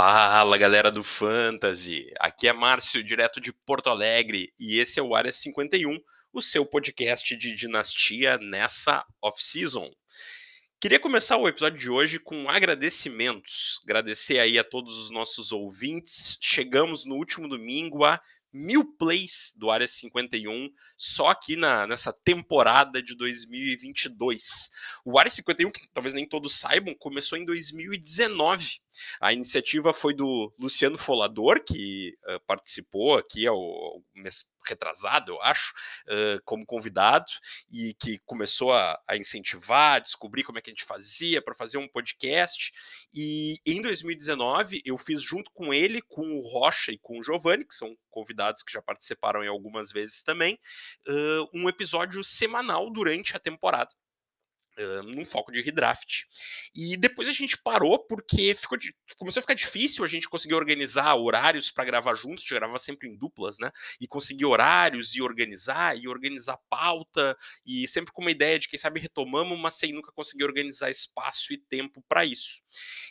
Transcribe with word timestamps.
Fala 0.00 0.56
galera 0.56 0.92
do 0.92 1.02
Fantasy, 1.02 2.08
aqui 2.20 2.46
é 2.46 2.52
Márcio, 2.52 3.02
direto 3.02 3.40
de 3.40 3.52
Porto 3.52 3.90
Alegre, 3.90 4.54
e 4.56 4.78
esse 4.78 5.00
é 5.00 5.02
o 5.02 5.12
Área 5.12 5.32
51, 5.32 5.98
o 6.32 6.40
seu 6.40 6.64
podcast 6.64 7.36
de 7.36 7.52
dinastia 7.56 8.38
nessa 8.38 9.04
off-season. 9.20 9.90
Queria 10.80 11.00
começar 11.00 11.36
o 11.36 11.48
episódio 11.48 11.80
de 11.80 11.90
hoje 11.90 12.20
com 12.20 12.48
agradecimentos. 12.48 13.80
Agradecer 13.82 14.38
aí 14.38 14.56
a 14.56 14.62
todos 14.62 14.96
os 14.96 15.10
nossos 15.10 15.50
ouvintes. 15.50 16.38
Chegamos 16.40 17.04
no 17.04 17.16
último 17.16 17.48
domingo 17.48 18.04
a 18.04 18.20
mil 18.52 18.84
plays 18.96 19.52
do 19.56 19.70
Área 19.70 19.86
51 19.86 20.70
só 20.96 21.28
aqui 21.28 21.56
na, 21.56 21.86
nessa 21.86 22.12
temporada 22.12 23.02
de 23.02 23.14
2022. 23.16 24.70
O 25.04 25.18
Área 25.18 25.30
51, 25.30 25.70
que 25.70 25.88
talvez 25.92 26.14
nem 26.14 26.26
todos 26.26 26.58
saibam, 26.58 26.94
começou 26.94 27.38
em 27.38 27.44
2019. 27.44 28.80
A 29.20 29.32
iniciativa 29.32 29.92
foi 29.92 30.14
do 30.14 30.52
Luciano 30.58 30.98
Folador, 30.98 31.62
que 31.64 32.16
uh, 32.26 32.40
participou 32.46 33.16
aqui 33.16 33.46
ao 33.46 34.02
mês 34.14 34.44
retrasado, 34.68 35.32
eu 35.32 35.42
acho, 35.42 35.72
uh, 36.06 36.42
como 36.44 36.66
convidado, 36.66 37.30
e 37.70 37.94
que 37.94 38.18
começou 38.20 38.72
a, 38.72 39.00
a, 39.06 39.16
incentivar, 39.16 39.96
a 39.96 39.98
descobrir 39.98 40.44
como 40.44 40.58
é 40.58 40.62
que 40.62 40.70
a 40.70 40.72
gente 40.72 40.84
fazia 40.84 41.42
para 41.42 41.54
fazer 41.54 41.78
um 41.78 41.88
podcast. 41.88 42.72
E 43.12 43.58
em 43.66 43.80
2019 43.80 44.82
eu 44.84 44.98
fiz 44.98 45.22
junto 45.22 45.50
com 45.52 45.72
ele, 45.72 46.02
com 46.02 46.38
o 46.38 46.42
Rocha 46.42 46.92
e 46.92 46.98
com 46.98 47.18
o 47.18 47.22
Giovanni, 47.22 47.64
que 47.64 47.74
são 47.74 47.96
convidados 48.10 48.62
que 48.62 48.72
já 48.72 48.82
participaram 48.82 49.42
em 49.44 49.48
algumas 49.48 49.92
vezes 49.92 50.22
também, 50.22 50.58
uh, 51.06 51.48
um 51.54 51.68
episódio 51.68 52.22
semanal 52.24 52.90
durante 52.90 53.36
a 53.36 53.40
temporada 53.40 53.90
num 55.04 55.24
foco 55.24 55.52
de 55.52 55.60
redraft. 55.60 56.24
E 56.74 56.96
depois 56.96 57.28
a 57.28 57.32
gente 57.32 57.58
parou 57.58 57.98
porque 57.98 58.54
ficou 58.54 58.78
de, 58.78 58.94
começou 59.18 59.40
a 59.40 59.42
ficar 59.42 59.54
difícil 59.54 60.04
a 60.04 60.08
gente 60.08 60.28
conseguir 60.28 60.54
organizar 60.54 61.14
horários 61.16 61.70
para 61.70 61.84
gravar 61.84 62.14
juntos, 62.14 62.44
a 62.44 62.46
gente 62.46 62.54
grava 62.54 62.78
sempre 62.78 63.08
em 63.08 63.16
duplas, 63.16 63.58
né? 63.58 63.70
E 64.00 64.06
conseguir 64.06 64.46
horários 64.46 65.14
e 65.14 65.22
organizar, 65.22 65.96
e 65.98 66.08
organizar 66.08 66.58
pauta, 66.68 67.36
e 67.66 67.86
sempre 67.88 68.12
com 68.12 68.22
uma 68.22 68.30
ideia 68.30 68.58
de 68.58 68.68
quem 68.68 68.78
sabe 68.78 69.00
retomamos, 69.00 69.58
mas 69.58 69.74
sem 69.74 69.92
nunca 69.92 70.12
conseguir 70.12 70.44
organizar 70.44 70.90
espaço 70.90 71.52
e 71.52 71.58
tempo 71.58 72.02
para 72.08 72.24
isso. 72.24 72.62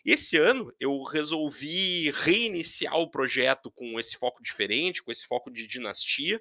Esse 0.05 0.37
ano 0.37 0.73
eu 0.79 1.03
resolvi 1.03 2.11
reiniciar 2.11 2.95
o 2.95 3.09
projeto 3.09 3.71
com 3.71 3.99
esse 3.99 4.17
foco 4.17 4.41
diferente, 4.41 5.03
com 5.03 5.11
esse 5.11 5.25
foco 5.25 5.51
de 5.51 5.67
dinastia, 5.67 6.37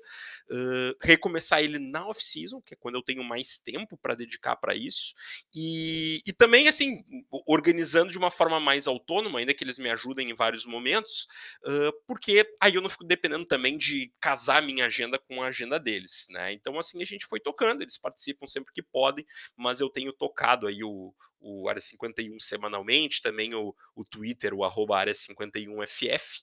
uh, 0.50 0.96
recomeçar 1.00 1.62
ele 1.62 1.78
na 1.78 2.06
off-season, 2.06 2.60
que 2.60 2.74
é 2.74 2.76
quando 2.76 2.94
eu 2.94 3.02
tenho 3.02 3.24
mais 3.24 3.58
tempo 3.58 3.96
para 3.96 4.14
dedicar 4.14 4.56
para 4.56 4.74
isso, 4.74 5.14
e, 5.54 6.20
e 6.26 6.32
também, 6.32 6.68
assim, 6.68 7.04
organizando 7.46 8.10
de 8.10 8.18
uma 8.18 8.30
forma 8.30 8.60
mais 8.60 8.86
autônoma, 8.86 9.38
ainda 9.38 9.54
que 9.54 9.64
eles 9.64 9.78
me 9.78 9.90
ajudem 9.90 10.30
em 10.30 10.34
vários 10.34 10.64
momentos, 10.64 11.26
uh, 11.64 11.92
porque 12.06 12.46
aí 12.60 12.74
eu 12.74 12.80
não 12.80 12.88
fico 12.88 13.04
dependendo 13.04 13.44
também 13.44 13.76
de 13.76 14.12
casar 14.20 14.62
minha 14.62 14.86
agenda 14.86 15.18
com 15.18 15.42
a 15.42 15.48
agenda 15.48 15.78
deles, 15.78 16.26
né? 16.30 16.52
Então, 16.52 16.78
assim, 16.78 17.02
a 17.02 17.06
gente 17.06 17.26
foi 17.26 17.40
tocando, 17.40 17.82
eles 17.82 17.98
participam 17.98 18.46
sempre 18.46 18.72
que 18.72 18.82
podem, 18.82 19.26
mas 19.56 19.80
eu 19.80 19.88
tenho 19.88 20.12
tocado 20.12 20.66
aí 20.66 20.82
o, 20.82 21.14
o 21.40 21.68
Área 21.68 21.80
51 21.80 22.38
semanalmente, 22.40 23.22
também 23.22 23.54
o, 23.54 23.74
o 23.94 24.04
Twitter, 24.04 24.52
o 24.52 24.64
arroba 24.64 24.98
Área 24.98 25.12
51FF, 25.12 26.40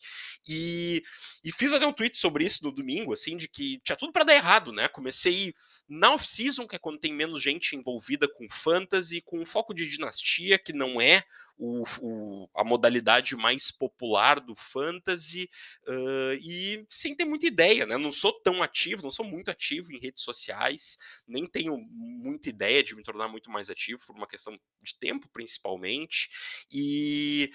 e, 0.48 1.04
e 1.44 1.52
fiz 1.52 1.74
até 1.74 1.86
um 1.86 1.94
tweet 1.94 2.18
sobre 2.18 2.46
isso 2.46 2.64
no 2.64 2.72
domingo, 2.72 3.14
assim, 3.14 3.36
de 3.36 3.48
que 3.48 3.80
tinha 3.84 3.96
tudo 3.96 4.12
para 4.12 4.24
dar 4.24 4.36
errado, 4.36 4.72
né? 4.72 4.88
Comecei 4.88 5.54
na 5.88 6.14
off-season, 6.14 6.68
que 6.68 6.76
é 6.76 6.80
quando 6.80 7.00
tem 7.00 7.14
menos 7.14 7.42
gente 7.42 7.76
envolvida 7.76 8.28
com 8.28 8.48
fantasy, 8.64 9.22
com 9.22 9.40
um 9.40 9.46
foco 9.46 9.74
de 9.74 9.90
dinastia, 9.90 10.58
que 10.58 10.74
não 10.74 11.02
é 11.02 11.24
o, 11.58 11.84
o, 12.02 12.50
a 12.56 12.64
modalidade 12.64 13.36
mais 13.36 13.72
popular 13.72 14.40
do 14.40 14.56
fantasy 14.56 15.50
uh, 15.88 16.34
e 16.42 16.86
sem 16.90 17.16
ter 17.16 17.26
muita 17.26 17.46
ideia, 17.46 17.86
né? 17.86 17.98
Não 17.98 18.12
sou 18.12 18.34
tão 18.42 18.64
ativo, 18.64 19.04
não 19.04 19.12
sou 19.12 19.26
muito 19.26 19.52
ativo 19.52 19.92
em 19.92 20.00
redes 20.00 20.24
sociais, 20.24 20.98
nem 21.28 21.46
tenho 21.46 21.78
muita 21.78 22.50
ideia 22.50 22.84
de 22.84 22.96
me 22.96 23.04
tornar 23.04 23.28
muito 23.28 23.52
mais 23.52 23.70
ativo 23.70 24.02
por 24.06 24.16
uma 24.16 24.28
questão 24.28 24.58
de 24.82 24.98
tempo, 25.00 25.30
principalmente. 25.32 26.30
E 26.72 27.52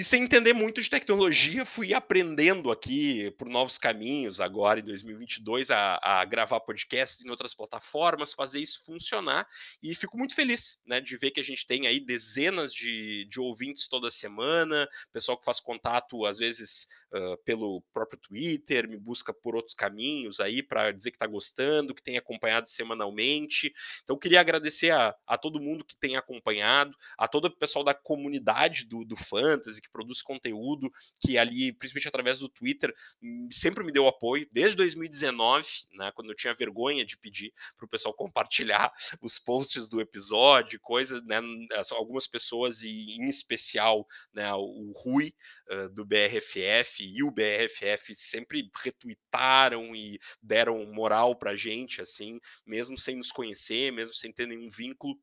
e 0.00 0.02
sem 0.02 0.22
entender 0.22 0.54
muito 0.54 0.80
de 0.80 0.88
tecnologia, 0.88 1.66
fui 1.66 1.92
aprendendo 1.92 2.70
aqui 2.70 3.30
por 3.32 3.50
novos 3.50 3.76
caminhos 3.76 4.40
agora 4.40 4.80
em 4.80 4.82
2022 4.82 5.70
a, 5.70 6.00
a, 6.02 6.24
gravar 6.24 6.58
podcasts 6.60 7.22
em 7.22 7.28
outras 7.28 7.54
plataformas, 7.54 8.32
fazer 8.32 8.60
isso 8.60 8.82
funcionar. 8.86 9.46
E 9.82 9.94
fico 9.94 10.16
muito 10.16 10.34
feliz 10.34 10.80
né, 10.86 11.02
de 11.02 11.18
ver 11.18 11.32
que 11.32 11.40
a 11.40 11.44
gente 11.44 11.66
tem 11.66 11.86
aí 11.86 12.00
dezenas 12.00 12.72
de, 12.72 13.26
de 13.28 13.38
ouvintes 13.38 13.88
toda 13.88 14.10
semana, 14.10 14.88
pessoal 15.12 15.36
que 15.36 15.44
faz 15.44 15.60
contato 15.60 16.24
às 16.24 16.38
vezes 16.38 16.88
uh, 17.12 17.36
pelo 17.44 17.82
próprio 17.92 18.18
Twitter, 18.18 18.88
me 18.88 18.96
busca 18.96 19.34
por 19.34 19.54
outros 19.54 19.74
caminhos 19.74 20.40
aí 20.40 20.62
para 20.62 20.92
dizer 20.92 21.10
que 21.10 21.16
está 21.16 21.26
gostando, 21.26 21.94
que 21.94 22.02
tem 22.02 22.16
acompanhado 22.16 22.70
semanalmente. 22.70 23.70
Então 24.02 24.16
queria 24.16 24.40
agradecer 24.40 24.92
a, 24.92 25.14
a 25.26 25.36
todo 25.36 25.60
mundo 25.60 25.84
que 25.84 25.94
tem 25.94 26.16
acompanhado, 26.16 26.96
a 27.18 27.28
todo 27.28 27.44
o 27.44 27.54
pessoal 27.54 27.84
da 27.84 27.92
comunidade 27.92 28.86
do, 28.86 29.04
do 29.04 29.14
Fantasy, 29.14 29.89
produz 29.90 30.22
conteúdo, 30.22 30.90
que 31.20 31.38
ali, 31.38 31.72
principalmente 31.72 32.08
através 32.08 32.38
do 32.38 32.48
Twitter, 32.48 32.94
hum, 33.22 33.48
sempre 33.50 33.84
me 33.84 33.92
deu 33.92 34.06
apoio, 34.06 34.48
desde 34.50 34.76
2019, 34.76 35.66
né, 35.92 36.10
quando 36.14 36.30
eu 36.30 36.36
tinha 36.36 36.54
vergonha 36.54 37.04
de 37.04 37.16
pedir 37.16 37.52
para 37.76 37.86
o 37.86 37.88
pessoal 37.88 38.14
compartilhar 38.14 38.92
os 39.20 39.38
posts 39.38 39.88
do 39.88 40.00
episódio, 40.00 40.80
coisas, 40.80 41.22
né, 41.24 41.40
algumas 41.92 42.26
pessoas, 42.26 42.82
e 42.82 43.16
em 43.18 43.28
especial 43.28 44.06
né, 44.32 44.52
o 44.54 44.92
Rui, 44.96 45.34
uh, 45.70 45.88
do 45.90 46.04
BRFF, 46.04 47.04
e 47.04 47.22
o 47.22 47.30
BRFF 47.30 48.14
sempre 48.14 48.70
retweetaram 48.82 49.94
e 49.94 50.18
deram 50.42 50.84
moral 50.86 51.36
para 51.36 51.56
gente, 51.56 52.00
assim, 52.00 52.38
mesmo 52.66 52.96
sem 52.98 53.16
nos 53.16 53.32
conhecer, 53.32 53.92
mesmo 53.92 54.14
sem 54.14 54.32
ter 54.32 54.46
nenhum 54.46 54.68
vínculo 54.68 55.18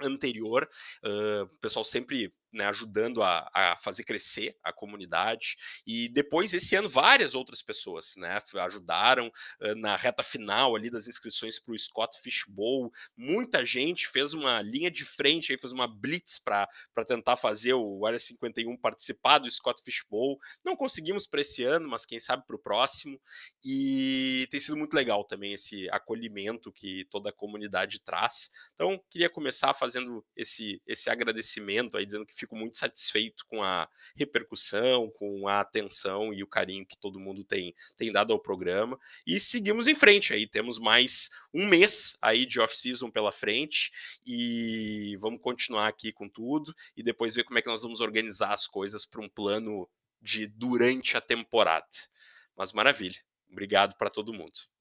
anterior, 0.00 0.68
uh, 1.04 1.44
o 1.44 1.58
pessoal 1.58 1.84
sempre 1.84 2.32
né, 2.56 2.66
ajudando 2.66 3.22
a, 3.22 3.48
a, 3.52 3.76
fazer 3.76 4.04
crescer 4.04 4.56
a 4.64 4.72
comunidade. 4.72 5.56
E 5.86 6.08
depois, 6.08 6.52
esse 6.54 6.74
ano, 6.74 6.88
várias 6.88 7.34
outras 7.34 7.62
pessoas 7.62 8.14
né, 8.16 8.42
ajudaram 8.64 9.30
uh, 9.60 9.74
na 9.76 9.94
reta 9.96 10.22
final 10.22 10.74
ali 10.74 10.90
das 10.90 11.06
inscrições 11.06 11.58
para 11.58 11.74
o 11.74 11.78
Scott 11.78 12.20
Fishbowl. 12.20 12.92
Muita 13.16 13.64
gente 13.64 14.08
fez 14.08 14.34
uma 14.34 14.62
linha 14.62 14.90
de 14.90 15.04
frente, 15.04 15.52
aí, 15.52 15.58
fez 15.58 15.72
uma 15.72 15.86
blitz 15.86 16.38
para 16.38 16.68
tentar 17.06 17.36
fazer 17.36 17.74
o 17.74 18.04
Área 18.06 18.18
51 18.18 18.76
participar 18.76 19.38
do 19.38 19.50
Scott 19.50 19.82
Fishbowl. 19.84 20.38
Não 20.64 20.76
conseguimos 20.76 21.26
para 21.26 21.40
esse 21.40 21.62
ano, 21.62 21.88
mas 21.88 22.06
quem 22.06 22.18
sabe 22.18 22.44
para 22.46 22.56
o 22.56 22.58
próximo. 22.58 23.20
E 23.64 24.46
tem 24.50 24.60
sido 24.60 24.76
muito 24.76 24.94
legal 24.94 25.24
também 25.24 25.52
esse 25.52 25.88
acolhimento 25.90 26.72
que 26.72 27.06
toda 27.10 27.30
a 27.30 27.32
comunidade 27.32 28.00
traz. 28.00 28.50
Então, 28.74 29.00
queria 29.10 29.28
começar 29.28 29.74
fazendo 29.74 30.24
esse, 30.34 30.80
esse 30.86 31.10
agradecimento 31.10 31.96
aí, 31.96 32.06
dizendo 32.06 32.26
que 32.26 32.34
fico 32.46 32.56
muito 32.56 32.78
satisfeito 32.78 33.44
com 33.46 33.62
a 33.62 33.88
repercussão, 34.14 35.10
com 35.10 35.48
a 35.48 35.60
atenção 35.60 36.32
e 36.32 36.42
o 36.42 36.46
carinho 36.46 36.86
que 36.86 36.96
todo 36.96 37.18
mundo 37.18 37.44
tem, 37.44 37.74
tem 37.96 38.12
dado 38.12 38.32
ao 38.32 38.38
programa. 38.38 38.98
E 39.26 39.40
seguimos 39.40 39.88
em 39.88 39.94
frente 39.94 40.32
aí, 40.32 40.46
temos 40.46 40.78
mais 40.78 41.28
um 41.52 41.66
mês 41.66 42.16
aí 42.22 42.46
de 42.46 42.60
off-season 42.60 43.10
pela 43.10 43.32
frente 43.32 43.90
e 44.24 45.16
vamos 45.20 45.40
continuar 45.40 45.88
aqui 45.88 46.12
com 46.12 46.28
tudo 46.28 46.74
e 46.96 47.02
depois 47.02 47.34
ver 47.34 47.44
como 47.44 47.58
é 47.58 47.62
que 47.62 47.68
nós 47.68 47.82
vamos 47.82 48.00
organizar 48.00 48.54
as 48.54 48.66
coisas 48.66 49.04
para 49.04 49.20
um 49.20 49.28
plano 49.28 49.88
de 50.22 50.46
durante 50.46 51.16
a 51.16 51.20
temporada. 51.20 51.86
Mas 52.56 52.72
maravilha. 52.72 53.18
Obrigado 53.50 53.96
para 53.96 54.10
todo 54.10 54.32
mundo. 54.32 54.75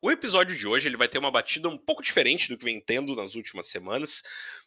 O 0.00 0.10
episódio 0.10 0.56
de 0.56 0.66
hoje 0.66 0.86
ele 0.86 0.96
vai 0.96 1.08
ter 1.08 1.18
uma 1.18 1.30
batida 1.30 1.68
um 1.68 1.78
pouco 1.78 2.02
diferente 2.02 2.48
do 2.48 2.58
que 2.58 2.64
vem 2.64 2.80
tendo 2.80 3.16
nas 3.16 3.34
últimas 3.34 3.66
semanas, 3.66 4.22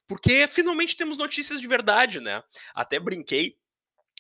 porque 0.08 0.48
finalmente 0.48 0.98
temos 0.98 1.18
notícias 1.18 1.62
de 1.62 1.68
verdade, 1.68 2.20
né? 2.20 2.44
Até 2.74 3.00
brinquei 3.00 3.58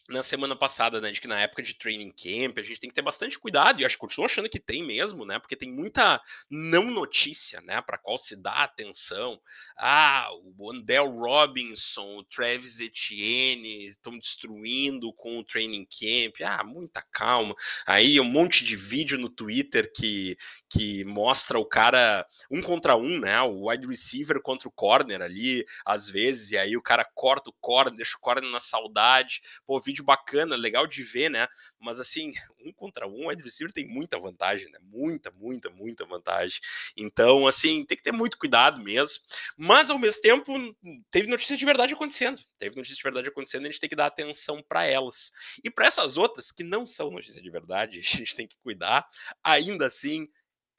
na 0.09 0.23
semana 0.23 0.55
passada, 0.55 0.99
né, 0.99 1.11
de 1.11 1.21
que 1.21 1.27
na 1.27 1.39
época 1.39 1.61
de 1.61 1.73
training 1.73 2.11
camp 2.11 2.57
a 2.57 2.63
gente 2.63 2.79
tem 2.79 2.89
que 2.89 2.95
ter 2.95 3.01
bastante 3.01 3.37
cuidado, 3.37 3.79
e 3.79 3.85
acho 3.85 3.95
que 3.95 4.01
continuo 4.01 4.25
achando 4.25 4.49
que 4.49 4.59
tem 4.59 4.83
mesmo, 4.83 5.25
né, 5.25 5.39
porque 5.39 5.55
tem 5.55 5.71
muita 5.71 6.21
não 6.49 6.85
notícia, 6.85 7.61
né, 7.61 7.81
para 7.81 7.97
qual 7.97 8.17
se 8.17 8.35
dá 8.35 8.63
atenção. 8.63 9.39
Ah, 9.77 10.27
o 10.57 10.71
Andel 10.71 11.09
Robinson, 11.09 12.17
o 12.17 12.23
Travis 12.23 12.79
Etienne 12.79 13.85
estão 13.85 14.17
destruindo 14.17 15.13
com 15.13 15.39
o 15.39 15.43
training 15.43 15.85
camp. 15.85 16.41
Ah, 16.43 16.63
muita 16.63 17.01
calma. 17.11 17.55
Aí 17.85 18.19
um 18.19 18.25
monte 18.25 18.63
de 18.63 18.75
vídeo 18.75 19.17
no 19.17 19.29
Twitter 19.29 19.91
que, 19.93 20.37
que 20.69 21.03
mostra 21.05 21.59
o 21.59 21.65
cara 21.65 22.25
um 22.49 22.61
contra 22.61 22.95
um, 22.95 23.19
né, 23.19 23.39
o 23.41 23.69
wide 23.69 23.87
receiver 23.87 24.41
contra 24.41 24.67
o 24.67 24.71
corner 24.71 25.21
ali, 25.21 25.65
às 25.85 26.09
vezes, 26.09 26.51
e 26.51 26.57
aí 26.57 26.75
o 26.75 26.81
cara 26.81 27.05
corta 27.13 27.49
o 27.49 27.55
corner, 27.59 27.95
deixa 27.95 28.17
o 28.17 28.19
corner 28.19 28.49
na 28.49 28.59
saudade. 28.59 29.41
Pô, 29.65 29.79
vídeo 29.79 29.98
trade 29.99 30.03
bacana, 30.03 30.55
legal 30.55 30.87
de 30.87 31.03
ver, 31.03 31.29
né? 31.29 31.47
Mas 31.79 31.99
assim, 31.99 32.33
um 32.65 32.71
contra 32.71 33.07
um, 33.07 33.27
o 33.27 33.35
receiver 33.35 33.73
tem 33.73 33.87
muita 33.87 34.19
vantagem, 34.19 34.69
né? 34.71 34.79
Muita, 34.81 35.31
muita, 35.31 35.69
muita 35.69 36.05
vantagem. 36.05 36.59
Então, 36.97 37.45
assim, 37.47 37.85
tem 37.85 37.97
que 37.97 38.03
ter 38.03 38.11
muito 38.11 38.37
cuidado 38.37 38.81
mesmo. 38.81 39.23
Mas, 39.57 39.89
ao 39.89 39.99
mesmo 39.99 40.21
tempo, 40.21 40.53
teve 41.11 41.27
notícia 41.27 41.55
de 41.55 41.65
verdade 41.65 41.93
acontecendo. 41.93 42.41
Teve 42.57 42.75
notícia 42.75 42.97
de 42.97 43.03
verdade 43.03 43.27
acontecendo, 43.27 43.63
a 43.63 43.69
gente 43.69 43.79
tem 43.79 43.89
que 43.89 43.95
dar 43.95 44.07
atenção 44.07 44.63
para 44.67 44.85
elas. 44.85 45.31
E 45.63 45.69
para 45.69 45.87
essas 45.87 46.17
outras, 46.17 46.51
que 46.51 46.63
não 46.63 46.85
são 46.85 47.11
notícia 47.11 47.41
de 47.41 47.49
verdade, 47.49 47.99
a 47.99 48.01
gente 48.01 48.35
tem 48.35 48.47
que 48.47 48.57
cuidar. 48.59 49.07
Ainda 49.43 49.85
assim, 49.85 50.27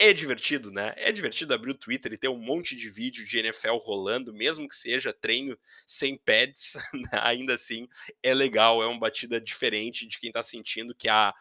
é 0.01 0.15
divertido, 0.15 0.71
né? 0.71 0.95
É 0.97 1.13
divertido 1.13 1.53
abrir 1.53 1.73
o 1.73 1.75
Twitter 1.75 2.11
e 2.15 2.17
ter 2.17 2.29
um 2.29 2.39
monte 2.39 2.75
de 2.75 2.89
vídeo 2.89 3.23
de 3.23 3.39
NFL 3.39 3.77
rolando, 3.77 4.33
mesmo 4.33 4.67
que 4.67 4.75
seja 4.75 5.13
treino 5.13 5.59
sem 5.87 6.17
pads, 6.17 6.73
né? 6.95 7.21
ainda 7.21 7.55
assim 7.55 7.87
é 8.23 8.33
legal, 8.33 8.83
é 8.83 8.87
uma 8.87 8.99
batida 8.99 9.39
diferente 9.39 10.09
de 10.09 10.19
quem 10.19 10.33
tá 10.33 10.43
sentindo 10.43 10.95
que 10.95 11.07
a, 11.07 11.35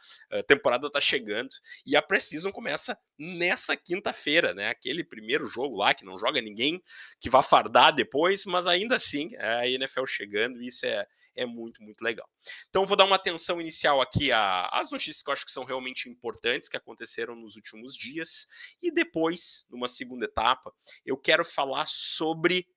temporada 0.46 0.92
tá 0.92 1.00
chegando 1.00 1.50
e 1.86 1.96
a 1.96 2.02
Precision 2.02 2.52
começa 2.52 2.98
nessa 3.18 3.78
quinta-feira, 3.78 4.54
né? 4.54 4.68
Aquele 4.68 5.06
primeiro 5.06 5.48
jogo 5.48 5.78
lá 5.78 5.94
que 5.94 6.04
não 6.04 6.20
joga 6.20 6.42
ninguém, 6.42 6.84
que 7.18 7.30
vai 7.30 7.42
fardar 7.42 7.96
depois, 7.96 8.44
mas 8.44 8.68
ainda 8.68 8.98
assim 8.98 9.30
é 9.36 9.54
a 9.54 9.70
NFL 9.70 10.06
chegando 10.06 10.62
e 10.62 10.68
isso 10.68 10.86
é, 10.86 11.08
é 11.36 11.46
muito, 11.46 11.82
muito 11.82 12.02
legal. 12.02 12.30
Então, 12.70 12.86
vou 12.86 12.98
dar 12.98 13.06
uma 13.06 13.16
atenção 13.16 13.60
inicial 13.60 14.02
aqui 14.02 14.32
às 14.32 14.92
notícias 14.92 15.24
que 15.24 15.30
eu 15.30 15.34
acho 15.34 15.46
que 15.46 15.52
são 15.52 15.64
realmente 15.64 16.10
importantes, 16.10 16.70
que 16.70 16.78
aconteceram 16.78 17.36
nos 17.36 17.56
últimos 17.56 17.96
dias, 17.96 18.48
e 18.82 18.92
depois, 18.92 19.66
numa 19.70 19.88
segunda 19.88 20.26
etapa, 20.26 20.74
eu 21.06 21.18
quero 21.18 21.46
falar 21.46 21.88
sobre 21.88 22.68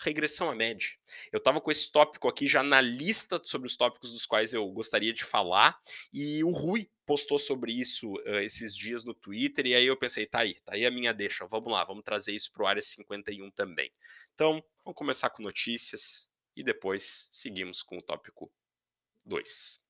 regressão 0.00 0.50
à 0.50 0.54
média. 0.54 0.88
Eu 1.30 1.38
estava 1.38 1.60
com 1.60 1.70
esse 1.70 1.90
tópico 1.90 2.26
aqui 2.26 2.46
já 2.46 2.62
na 2.62 2.80
lista 2.80 3.40
sobre 3.44 3.66
os 3.66 3.76
tópicos 3.76 4.12
dos 4.12 4.26
quais 4.26 4.52
eu 4.52 4.66
gostaria 4.70 5.12
de 5.12 5.24
falar, 5.24 5.78
e 6.12 6.42
o 6.42 6.50
Rui 6.50 6.90
postou 7.06 7.38
sobre 7.38 7.72
isso 7.72 8.12
uh, 8.12 8.38
esses 8.40 8.74
dias 8.74 9.04
no 9.04 9.14
Twitter, 9.14 9.66
e 9.66 9.74
aí 9.74 9.86
eu 9.86 9.96
pensei, 9.96 10.26
tá 10.26 10.40
aí, 10.40 10.54
tá 10.64 10.74
aí 10.74 10.86
a 10.86 10.90
minha 10.90 11.12
deixa, 11.12 11.46
vamos 11.46 11.72
lá, 11.72 11.84
vamos 11.84 12.04
trazer 12.04 12.32
isso 12.32 12.50
para 12.52 12.62
o 12.62 12.66
Área 12.66 12.82
51 12.82 13.50
também. 13.50 13.92
Então, 14.34 14.64
vamos 14.84 14.96
começar 14.96 15.28
com 15.30 15.42
notícias, 15.42 16.29
e 16.60 16.62
depois 16.62 17.26
seguimos 17.32 17.82
com 17.82 17.96
o 17.96 18.02
tópico 18.02 18.52
2. 19.24 19.80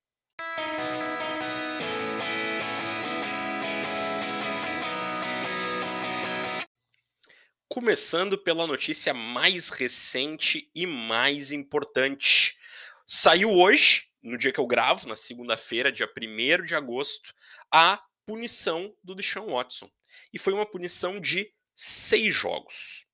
Começando 7.69 8.39
pela 8.39 8.67
notícia 8.67 9.13
mais 9.13 9.69
recente 9.69 10.71
e 10.75 10.87
mais 10.87 11.51
importante. 11.51 12.57
Saiu 13.05 13.51
hoje, 13.51 14.09
no 14.23 14.39
dia 14.39 14.53
que 14.53 14.61
eu 14.61 14.67
gravo, 14.67 15.09
na 15.09 15.17
segunda-feira, 15.17 15.91
dia 15.91 16.09
1 16.09 16.65
de 16.65 16.75
agosto, 16.77 17.35
a 17.71 18.01
punição 18.25 18.95
do 19.03 19.15
Deshaun 19.15 19.53
Watson. 19.53 19.91
E 20.33 20.39
foi 20.39 20.53
uma 20.53 20.67
punição 20.67 21.21
de 21.21 21.53
seis 21.75 22.33
jogos. 22.33 23.07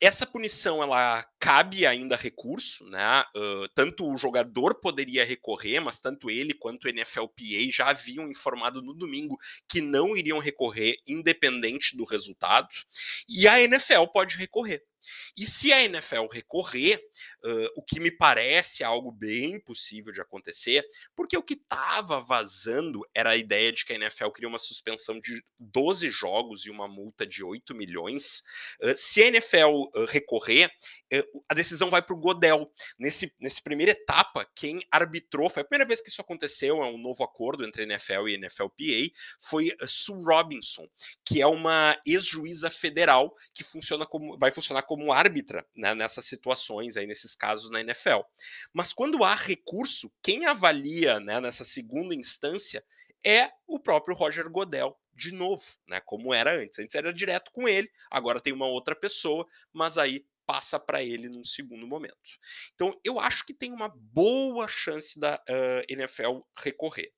Essa 0.00 0.26
punição 0.26 0.82
ela 0.82 1.24
cabe 1.38 1.86
ainda 1.86 2.16
recurso, 2.16 2.84
né? 2.86 3.24
Uh, 3.36 3.68
tanto 3.74 4.06
o 4.06 4.16
jogador 4.16 4.74
poderia 4.74 5.24
recorrer, 5.24 5.80
mas 5.80 6.00
tanto 6.00 6.28
ele 6.28 6.54
quanto 6.54 6.86
o 6.86 6.92
NFLPA 6.92 7.70
já 7.70 7.90
haviam 7.90 8.28
informado 8.28 8.82
no 8.82 8.92
domingo 8.92 9.38
que 9.68 9.80
não 9.80 10.16
iriam 10.16 10.38
recorrer, 10.38 10.96
independente 11.06 11.96
do 11.96 12.04
resultado. 12.04 12.68
E 13.28 13.46
a 13.46 13.60
NFL 13.60 14.06
pode 14.12 14.36
recorrer. 14.36 14.82
E 15.36 15.46
se 15.46 15.72
a 15.72 15.82
NFL 15.84 16.26
recorrer, 16.30 17.00
uh, 17.44 17.68
o 17.76 17.82
que 17.82 18.00
me 18.00 18.10
parece 18.10 18.84
algo 18.84 19.10
bem 19.10 19.60
possível 19.60 20.12
de 20.12 20.20
acontecer, 20.20 20.84
porque 21.14 21.36
o 21.36 21.42
que 21.42 21.54
estava 21.54 22.20
vazando 22.20 23.02
era 23.14 23.30
a 23.30 23.36
ideia 23.36 23.72
de 23.72 23.84
que 23.84 23.92
a 23.92 23.96
NFL 23.96 24.30
queria 24.30 24.48
uma 24.48 24.58
suspensão 24.58 25.20
de 25.20 25.42
12 25.58 26.10
jogos 26.10 26.64
e 26.66 26.70
uma 26.70 26.88
multa 26.88 27.26
de 27.26 27.42
8 27.42 27.74
milhões. 27.74 28.42
Uh, 28.82 28.96
se 28.96 29.22
a 29.22 29.26
NFL 29.28 29.88
uh, 29.94 30.04
recorrer, 30.06 30.70
a 31.48 31.54
decisão 31.54 31.90
vai 31.90 32.02
para 32.02 32.14
o 32.14 32.18
Godel. 32.18 32.68
Nesse, 32.98 33.32
nessa 33.38 33.60
primeira 33.62 33.92
etapa, 33.92 34.44
quem 34.52 34.80
arbitrou, 34.90 35.48
foi 35.48 35.62
a 35.62 35.64
primeira 35.64 35.86
vez 35.86 36.00
que 36.00 36.08
isso 36.08 36.20
aconteceu, 36.20 36.82
é 36.82 36.86
um 36.86 36.98
novo 36.98 37.22
acordo 37.22 37.64
entre 37.64 37.82
a 37.82 37.84
NFL 37.84 38.28
e 38.28 38.34
a 38.34 38.38
NFLPA, 38.38 39.14
foi 39.40 39.70
Sue 39.86 40.22
Robinson, 40.24 40.88
que 41.24 41.40
é 41.40 41.46
uma 41.46 41.96
ex-juíza 42.06 42.70
federal 42.70 43.34
que 43.52 43.62
funciona 43.62 44.06
como, 44.06 44.36
vai 44.38 44.50
funcionar 44.50 44.82
como 44.82 44.93
como 44.94 45.12
árbitra 45.12 45.66
né, 45.74 45.92
nessas 45.92 46.24
situações 46.24 46.96
aí, 46.96 47.04
nesses 47.04 47.34
casos 47.34 47.68
na 47.68 47.80
NFL. 47.80 48.20
Mas 48.72 48.92
quando 48.92 49.24
há 49.24 49.34
recurso, 49.34 50.08
quem 50.22 50.46
avalia 50.46 51.18
né, 51.18 51.40
nessa 51.40 51.64
segunda 51.64 52.14
instância 52.14 52.84
é 53.26 53.50
o 53.66 53.80
próprio 53.80 54.16
Roger 54.16 54.48
Godel, 54.48 54.96
de 55.12 55.32
novo, 55.32 55.64
né, 55.88 55.98
como 55.98 56.32
era 56.32 56.56
antes. 56.56 56.78
Antes 56.78 56.94
era 56.94 57.12
direto 57.12 57.50
com 57.50 57.68
ele, 57.68 57.90
agora 58.08 58.40
tem 58.40 58.52
uma 58.52 58.68
outra 58.68 58.94
pessoa, 58.94 59.44
mas 59.72 59.98
aí 59.98 60.24
passa 60.46 60.78
para 60.78 61.02
ele 61.02 61.28
num 61.28 61.44
segundo 61.44 61.88
momento. 61.88 62.38
Então, 62.76 62.96
eu 63.02 63.18
acho 63.18 63.44
que 63.44 63.52
tem 63.52 63.72
uma 63.72 63.88
boa 63.88 64.68
chance 64.68 65.18
da 65.18 65.34
uh, 65.34 65.84
NFL 65.88 66.38
recorrer. 66.56 67.12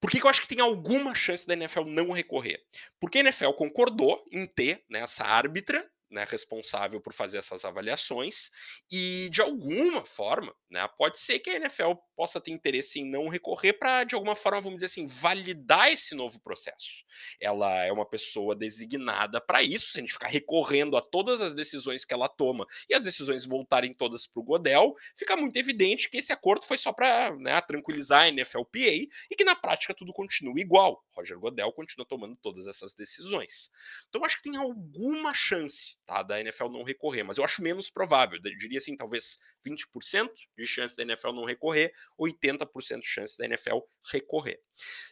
Por 0.00 0.10
que, 0.10 0.18
que, 0.18 0.24
eu 0.24 0.30
acho 0.30 0.40
que 0.40 0.48
tem 0.48 0.60
alguma 0.60 1.14
chance 1.14 1.46
da 1.46 1.52
NFL 1.52 1.84
não 1.84 2.10
recorrer? 2.10 2.64
Porque 2.98 3.18
a 3.18 3.20
NFL 3.22 3.50
concordou 3.50 4.24
em 4.32 4.46
ter 4.46 4.82
né, 4.88 5.00
essa 5.00 5.24
árbitra 5.24 5.86
né, 6.10 6.26
responsável 6.28 7.00
por 7.00 7.12
fazer 7.12 7.38
essas 7.38 7.64
avaliações 7.64 8.50
e 8.90 9.28
de 9.30 9.40
alguma 9.40 10.04
forma, 10.04 10.54
né, 10.70 10.86
pode 10.96 11.18
ser 11.18 11.38
que 11.40 11.50
a 11.50 11.56
NFL 11.56 11.92
possa 12.14 12.40
ter 12.40 12.52
interesse 12.52 13.00
em 13.00 13.04
não 13.04 13.28
recorrer 13.28 13.74
para 13.74 14.04
de 14.04 14.14
alguma 14.14 14.36
forma, 14.36 14.60
vamos 14.60 14.76
dizer 14.76 14.86
assim, 14.86 15.06
validar 15.06 15.90
esse 15.90 16.14
novo 16.14 16.40
processo. 16.40 17.04
Ela 17.40 17.84
é 17.84 17.92
uma 17.92 18.06
pessoa 18.06 18.54
designada 18.54 19.40
para 19.40 19.62
isso, 19.62 19.92
se 19.92 19.98
a 19.98 20.00
gente 20.00 20.12
ficar 20.12 20.28
recorrendo 20.28 20.96
a 20.96 21.02
todas 21.02 21.42
as 21.42 21.54
decisões 21.54 22.04
que 22.04 22.14
ela 22.14 22.28
toma 22.28 22.66
e 22.88 22.94
as 22.94 23.04
decisões 23.04 23.44
voltarem 23.44 23.92
todas 23.92 24.26
para 24.26 24.40
o 24.40 24.44
Godel, 24.44 24.94
fica 25.16 25.36
muito 25.36 25.56
evidente 25.56 26.08
que 26.08 26.18
esse 26.18 26.32
acordo 26.32 26.64
foi 26.64 26.78
só 26.78 26.92
para 26.92 27.34
né, 27.36 27.60
tranquilizar 27.60 28.22
a 28.22 28.30
NFLPA 28.30 29.08
e 29.30 29.36
que 29.36 29.44
na 29.44 29.54
prática 29.54 29.94
tudo 29.94 30.12
continua 30.12 30.58
igual. 30.60 31.04
Roger 31.12 31.38
Godel 31.38 31.72
continua 31.72 32.06
tomando 32.06 32.36
todas 32.36 32.66
essas 32.66 32.94
decisões. 32.94 33.70
Então 34.08 34.24
acho 34.24 34.36
que 34.36 34.50
tem 34.50 34.56
alguma 34.56 35.34
chance 35.34 35.95
tá, 36.06 36.22
da 36.22 36.40
NFL 36.40 36.68
não 36.68 36.82
recorrer, 36.82 37.22
mas 37.22 37.36
eu 37.36 37.44
acho 37.44 37.62
menos 37.62 37.90
provável. 37.90 38.38
Eu 38.42 38.56
diria 38.56 38.78
assim, 38.78 38.96
talvez 38.96 39.38
20% 39.66 40.30
de 40.56 40.66
chance 40.66 40.96
da 40.96 41.02
NFL 41.02 41.32
não 41.32 41.44
recorrer, 41.44 41.92
80% 42.18 43.00
de 43.00 43.06
chance 43.06 43.36
da 43.36 43.44
NFL 43.44 43.78
recorrer. 44.10 44.60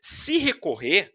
Se 0.00 0.38
recorrer, 0.38 1.14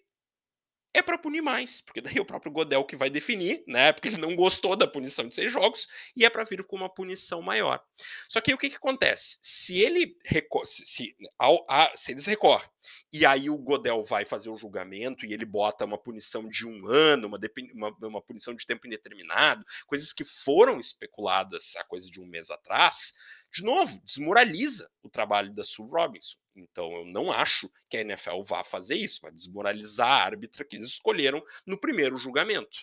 é 0.93 1.01
para 1.01 1.17
punir 1.17 1.41
mais, 1.41 1.81
porque 1.81 2.01
daí 2.01 2.17
é 2.17 2.21
o 2.21 2.25
próprio 2.25 2.51
Godel 2.51 2.83
que 2.83 2.95
vai 2.95 3.09
definir, 3.09 3.63
né? 3.67 3.93
Porque 3.93 4.07
ele 4.07 4.17
não 4.17 4.35
gostou 4.35 4.75
da 4.75 4.87
punição 4.87 5.27
de 5.27 5.35
seis 5.35 5.51
jogos 5.51 5.87
e 6.15 6.25
é 6.25 6.29
para 6.29 6.43
vir 6.43 6.63
com 6.63 6.75
uma 6.75 6.89
punição 6.89 7.41
maior. 7.41 7.83
Só 8.27 8.41
que 8.41 8.51
aí, 8.51 8.55
o 8.55 8.57
que, 8.57 8.69
que 8.69 8.75
acontece? 8.75 9.37
Se 9.41 9.79
ele 9.81 10.17
se, 10.65 10.85
se, 10.85 11.15
ao, 11.37 11.65
a, 11.69 11.91
se 11.95 12.11
eles 12.11 12.25
recorrem 12.25 12.67
e 13.11 13.25
aí 13.25 13.49
o 13.49 13.57
Godel 13.57 14.03
vai 14.03 14.25
fazer 14.25 14.49
o 14.49 14.57
julgamento 14.57 15.25
e 15.25 15.33
ele 15.33 15.45
bota 15.45 15.85
uma 15.85 15.97
punição 15.97 16.47
de 16.47 16.65
um 16.65 16.87
ano, 16.87 17.27
uma, 17.27 17.39
uma, 17.73 18.07
uma 18.07 18.21
punição 18.21 18.55
de 18.55 18.65
tempo 18.65 18.87
indeterminado, 18.87 19.65
coisas 19.85 20.13
que 20.13 20.23
foram 20.23 20.79
especuladas 20.79 21.75
há 21.77 21.83
coisa 21.83 22.09
de 22.09 22.19
um 22.19 22.25
mês 22.25 22.49
atrás, 22.49 23.13
de 23.51 23.63
novo, 23.63 23.99
desmoraliza 24.05 24.89
o 25.01 25.09
trabalho 25.09 25.53
da 25.53 25.63
Sue 25.63 25.87
Robinson. 25.89 26.37
Então 26.55 26.91
eu 26.97 27.05
não 27.05 27.31
acho 27.31 27.69
que 27.89 27.97
a 27.97 28.01
NFL 28.01 28.41
vá 28.43 28.63
fazer 28.63 28.95
isso, 28.95 29.21
vai 29.21 29.31
desmoralizar 29.31 30.07
a 30.07 30.23
árbitra 30.25 30.65
que 30.65 30.75
eles 30.75 30.89
escolheram 30.89 31.41
no 31.65 31.79
primeiro 31.79 32.17
julgamento. 32.17 32.79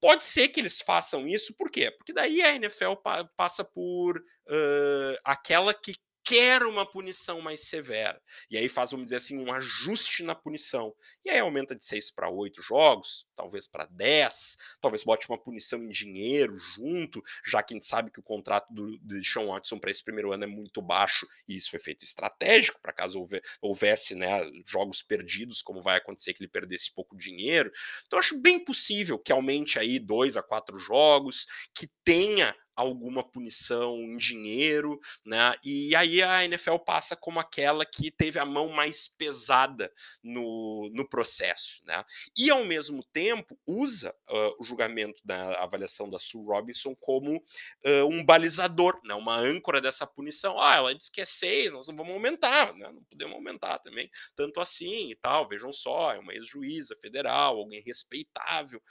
Pode 0.00 0.24
ser 0.24 0.48
que 0.48 0.60
eles 0.60 0.80
façam 0.82 1.26
isso, 1.26 1.54
por 1.54 1.70
quê? 1.70 1.90
Porque 1.90 2.12
daí 2.12 2.42
a 2.42 2.54
NFL 2.54 2.94
pa 3.02 3.24
passa 3.36 3.64
por 3.64 4.18
uh, 4.18 5.18
aquela 5.24 5.72
que 5.72 5.94
quer 6.24 6.62
uma 6.62 6.86
punição 6.86 7.40
mais 7.40 7.62
severa. 7.62 8.20
E 8.50 8.56
aí 8.56 8.68
faz, 8.68 8.90
vamos 8.90 9.06
dizer 9.06 9.16
assim, 9.16 9.36
um 9.36 9.52
ajuste 9.52 10.22
na 10.22 10.34
punição. 10.34 10.94
E 11.24 11.30
aí 11.30 11.38
aumenta 11.38 11.74
de 11.74 11.84
6 11.84 12.10
para 12.12 12.30
8 12.30 12.62
jogos, 12.62 13.26
talvez 13.34 13.66
para 13.66 13.86
10, 13.86 14.56
talvez 14.80 15.04
bote 15.04 15.28
uma 15.28 15.38
punição 15.38 15.82
em 15.82 15.88
dinheiro 15.88 16.56
junto, 16.56 17.22
já 17.44 17.62
que 17.62 17.74
a 17.74 17.76
gente 17.76 17.86
sabe 17.86 18.10
que 18.10 18.20
o 18.20 18.22
contrato 18.22 18.72
do, 18.72 18.96
do 18.98 19.24
Sean 19.24 19.46
Watson 19.46 19.78
para 19.78 19.90
esse 19.90 20.02
primeiro 20.02 20.32
ano 20.32 20.44
é 20.44 20.46
muito 20.46 20.80
baixo, 20.80 21.26
e 21.48 21.56
isso 21.56 21.70
foi 21.70 21.80
feito 21.80 22.04
estratégico, 22.04 22.80
para 22.80 22.92
caso 22.92 23.26
houvesse 23.60 24.14
né, 24.14 24.28
jogos 24.66 25.02
perdidos, 25.02 25.62
como 25.62 25.82
vai 25.82 25.98
acontecer 25.98 26.34
que 26.34 26.42
ele 26.42 26.50
perdesse 26.50 26.92
pouco 26.92 27.16
dinheiro. 27.16 27.70
Então 28.06 28.18
acho 28.18 28.38
bem 28.38 28.64
possível 28.64 29.18
que 29.18 29.32
aumente 29.32 29.78
aí 29.78 29.98
2 29.98 30.36
a 30.36 30.42
4 30.42 30.78
jogos, 30.78 31.46
que 31.74 31.90
tenha 32.04 32.54
alguma 32.74 33.22
punição 33.22 33.96
em 33.98 34.16
dinheiro, 34.16 35.00
né? 35.24 35.54
E 35.64 35.94
aí 35.94 36.22
a 36.22 36.44
NFL 36.44 36.76
passa 36.78 37.14
como 37.14 37.38
aquela 37.38 37.84
que 37.84 38.10
teve 38.10 38.38
a 38.38 38.44
mão 38.44 38.68
mais 38.68 39.06
pesada 39.06 39.92
no, 40.22 40.90
no 40.92 41.08
processo, 41.08 41.82
né? 41.84 42.04
E 42.36 42.50
ao 42.50 42.64
mesmo 42.64 43.04
tempo 43.12 43.58
usa 43.66 44.14
uh, 44.28 44.56
o 44.58 44.64
julgamento 44.64 45.20
da 45.24 45.62
avaliação 45.62 46.08
da 46.08 46.18
Sue 46.18 46.44
Robinson 46.44 46.94
como 46.96 47.36
uh, 47.36 48.06
um 48.10 48.24
balizador, 48.24 49.00
né? 49.04 49.14
Uma 49.14 49.36
âncora 49.36 49.80
dessa 49.80 50.06
punição. 50.06 50.60
Ah, 50.60 50.76
ela 50.76 50.94
disse 50.94 51.10
que 51.10 51.20
é 51.20 51.26
seis, 51.26 51.72
nós 51.72 51.88
não 51.88 51.96
vamos 51.96 52.12
aumentar, 52.12 52.74
né? 52.74 52.90
Não 52.92 53.02
podemos 53.04 53.34
aumentar 53.34 53.78
também 53.78 54.10
tanto 54.34 54.60
assim 54.60 55.10
e 55.10 55.14
tal. 55.14 55.48
Vejam 55.48 55.72
só, 55.72 56.12
é 56.12 56.18
uma 56.18 56.34
ex-juíza 56.34 56.96
federal, 57.00 57.56
alguém 57.56 57.82
respeitável. 57.82 58.82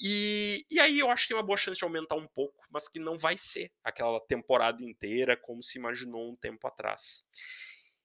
E, 0.00 0.66
e 0.70 0.80
aí 0.80 0.98
eu 0.98 1.10
acho 1.10 1.22
que 1.22 1.28
tem 1.28 1.36
uma 1.36 1.42
boa 1.42 1.56
chance 1.56 1.78
de 1.78 1.84
aumentar 1.84 2.16
um 2.16 2.26
pouco, 2.26 2.64
mas 2.70 2.88
que 2.88 2.98
não 2.98 3.16
vai 3.16 3.36
ser 3.36 3.70
aquela 3.82 4.20
temporada 4.20 4.82
inteira 4.82 5.36
como 5.36 5.62
se 5.62 5.78
imaginou 5.78 6.30
um 6.30 6.36
tempo 6.36 6.66
atrás. 6.66 7.24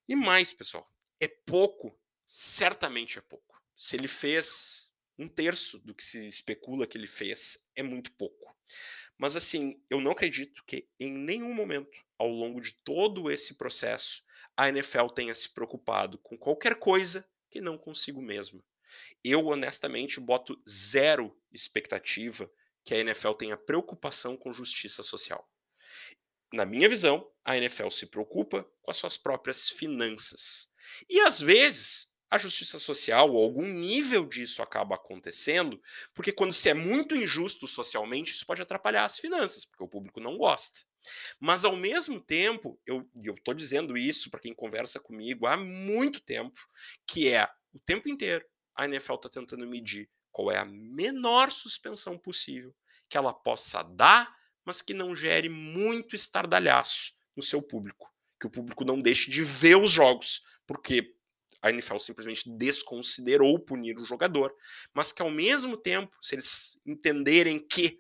E 0.08 0.16
mais, 0.16 0.54
pessoal, 0.54 0.88
é 1.20 1.28
pouco, 1.28 1.98
certamente 2.26 3.18
é 3.18 3.22
pouco. 3.22 3.62
Se 3.76 3.96
ele 3.96 4.08
fez 4.08 4.92
um 5.18 5.28
terço 5.28 5.80
do 5.80 5.94
que 5.94 6.04
se 6.04 6.26
especula 6.26 6.88
que 6.88 6.98
ele 6.98 7.08
fez, 7.08 7.58
é 7.76 7.84
muito 7.84 8.12
pouco. 8.14 8.56
Mas 9.18 9.36
assim, 9.36 9.84
eu 9.90 10.00
não 10.00 10.12
acredito 10.12 10.64
que 10.66 10.88
em 11.00 11.12
nenhum 11.12 11.54
momento 11.54 12.04
ao 12.18 12.30
longo 12.30 12.62
de 12.62 12.72
todo 12.84 13.30
esse 13.30 13.56
processo 13.56 14.24
a 14.56 14.70
NFL 14.70 15.08
tenha 15.08 15.34
se 15.34 15.50
preocupado 15.50 16.18
com 16.20 16.38
qualquer 16.38 16.76
coisa 16.76 17.28
que 17.50 17.62
não 17.62 17.78
consigo 17.78 18.22
mesmo. 18.22 18.64
Eu, 19.24 19.48
honestamente, 19.48 20.20
boto 20.20 20.62
zero 20.68 21.36
expectativa 21.52 22.50
que 22.84 22.94
a 22.94 23.00
NFL 23.00 23.34
tenha 23.34 23.58
preocupação 23.58 24.36
com 24.36 24.54
justiça 24.54 25.04
social. 25.04 25.48
Na 26.52 26.66
minha 26.66 26.90
visão, 26.90 27.30
a 27.44 27.56
NFL 27.58 27.90
se 27.90 28.08
preocupa 28.08 28.64
com 28.82 28.90
as 28.90 28.98
suas 28.98 29.18
próprias 29.18 29.70
finanças. 29.70 30.72
E 31.08 31.20
às 31.20 31.40
vezes, 31.40 32.10
a 32.30 32.38
justiça 32.38 32.78
social, 32.78 33.32
ou 33.32 33.44
algum 33.44 33.66
nível 33.66 34.26
disso 34.26 34.62
acaba 34.62 34.96
acontecendo, 34.96 35.82
porque 36.14 36.32
quando 36.32 36.54
se 36.54 36.70
é 36.70 36.74
muito 36.74 37.16
injusto 37.16 37.68
socialmente, 37.68 38.34
isso 38.34 38.46
pode 38.46 38.62
atrapalhar 38.62 39.06
as 39.06 39.18
finanças, 39.18 39.66
porque 39.66 39.84
o 39.84 39.88
público 39.88 40.20
não 40.20 40.38
gosta. 40.38 40.80
Mas 41.40 41.66
ao 41.66 41.76
mesmo 41.76 42.20
tempo, 42.20 42.80
eu 42.86 43.08
estou 43.26 43.54
dizendo 43.54 43.98
isso 43.98 44.30
para 44.30 44.40
quem 44.40 44.54
conversa 44.54 45.00
comigo 45.00 45.48
há 45.48 45.58
muito 45.58 46.22
tempo, 46.22 46.60
que 47.08 47.30
é 47.30 47.48
o 47.74 47.80
tempo 47.80 48.10
inteiro 48.10 48.46
a 48.76 48.86
NFL 48.86 49.16
está 49.16 49.30
tentando 49.30 49.68
medir 49.68 50.10
qual 50.32 50.52
é 50.52 50.58
a 50.58 50.66
menor 50.66 51.52
suspensão 51.52 52.18
possível 52.18 52.74
que 53.10 53.18
ela 53.18 53.34
possa 53.34 53.82
dar, 53.82 54.34
mas 54.64 54.82
que 54.82 54.94
não 54.94 55.16
gere 55.16 55.50
muito 55.50 56.16
estardalhaço 56.16 57.14
no 57.36 57.42
seu 57.42 57.62
público. 57.62 58.14
Que 58.40 58.48
o 58.48 58.50
público 58.50 58.86
não 58.86 59.02
deixe 59.02 59.30
de 59.30 59.44
ver 59.44 59.76
os 59.76 59.90
jogos, 59.90 60.44
porque 60.68 61.16
a 61.62 61.70
NFL 61.70 61.98
simplesmente 61.98 62.50
desconsiderou 62.58 63.60
punir 63.60 63.98
o 63.98 64.06
jogador, 64.06 64.56
mas 64.94 65.12
que 65.12 65.22
ao 65.22 65.30
mesmo 65.30 65.76
tempo, 65.76 66.16
se 66.22 66.36
eles 66.36 66.80
entenderem 66.86 67.60
que 67.60 68.00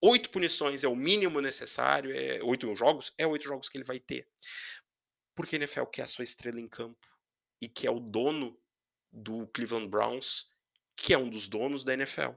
oito 0.00 0.30
punições 0.30 0.84
é 0.84 0.88
o 0.88 0.94
mínimo 0.94 1.40
necessário, 1.40 2.14
é 2.14 2.42
oito 2.42 2.72
jogos, 2.76 3.12
é 3.18 3.26
oito 3.26 3.44
jogos 3.44 3.68
que 3.68 3.78
ele 3.78 3.84
vai 3.84 3.98
ter. 3.98 4.28
Porque 5.34 5.56
a 5.56 5.58
NFL 5.58 5.86
quer 5.86 6.02
a 6.02 6.08
sua 6.08 6.24
estrela 6.24 6.60
em 6.60 6.68
campo 6.68 7.08
e 7.60 7.68
que 7.68 7.86
é 7.86 7.90
o 7.90 7.98
dono 7.98 8.56
do 9.14 9.46
Cleveland 9.48 9.88
Browns, 9.88 10.50
que 10.96 11.14
é 11.14 11.18
um 11.18 11.30
dos 11.30 11.46
donos 11.48 11.84
da 11.84 11.94
NFL. 11.94 12.32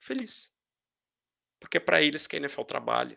Feliz. 0.00 0.52
Porque 1.60 1.76
é 1.76 1.80
para 1.80 2.02
eles 2.02 2.26
que 2.26 2.34
a 2.34 2.38
NFL 2.38 2.62
trabalha. 2.62 3.16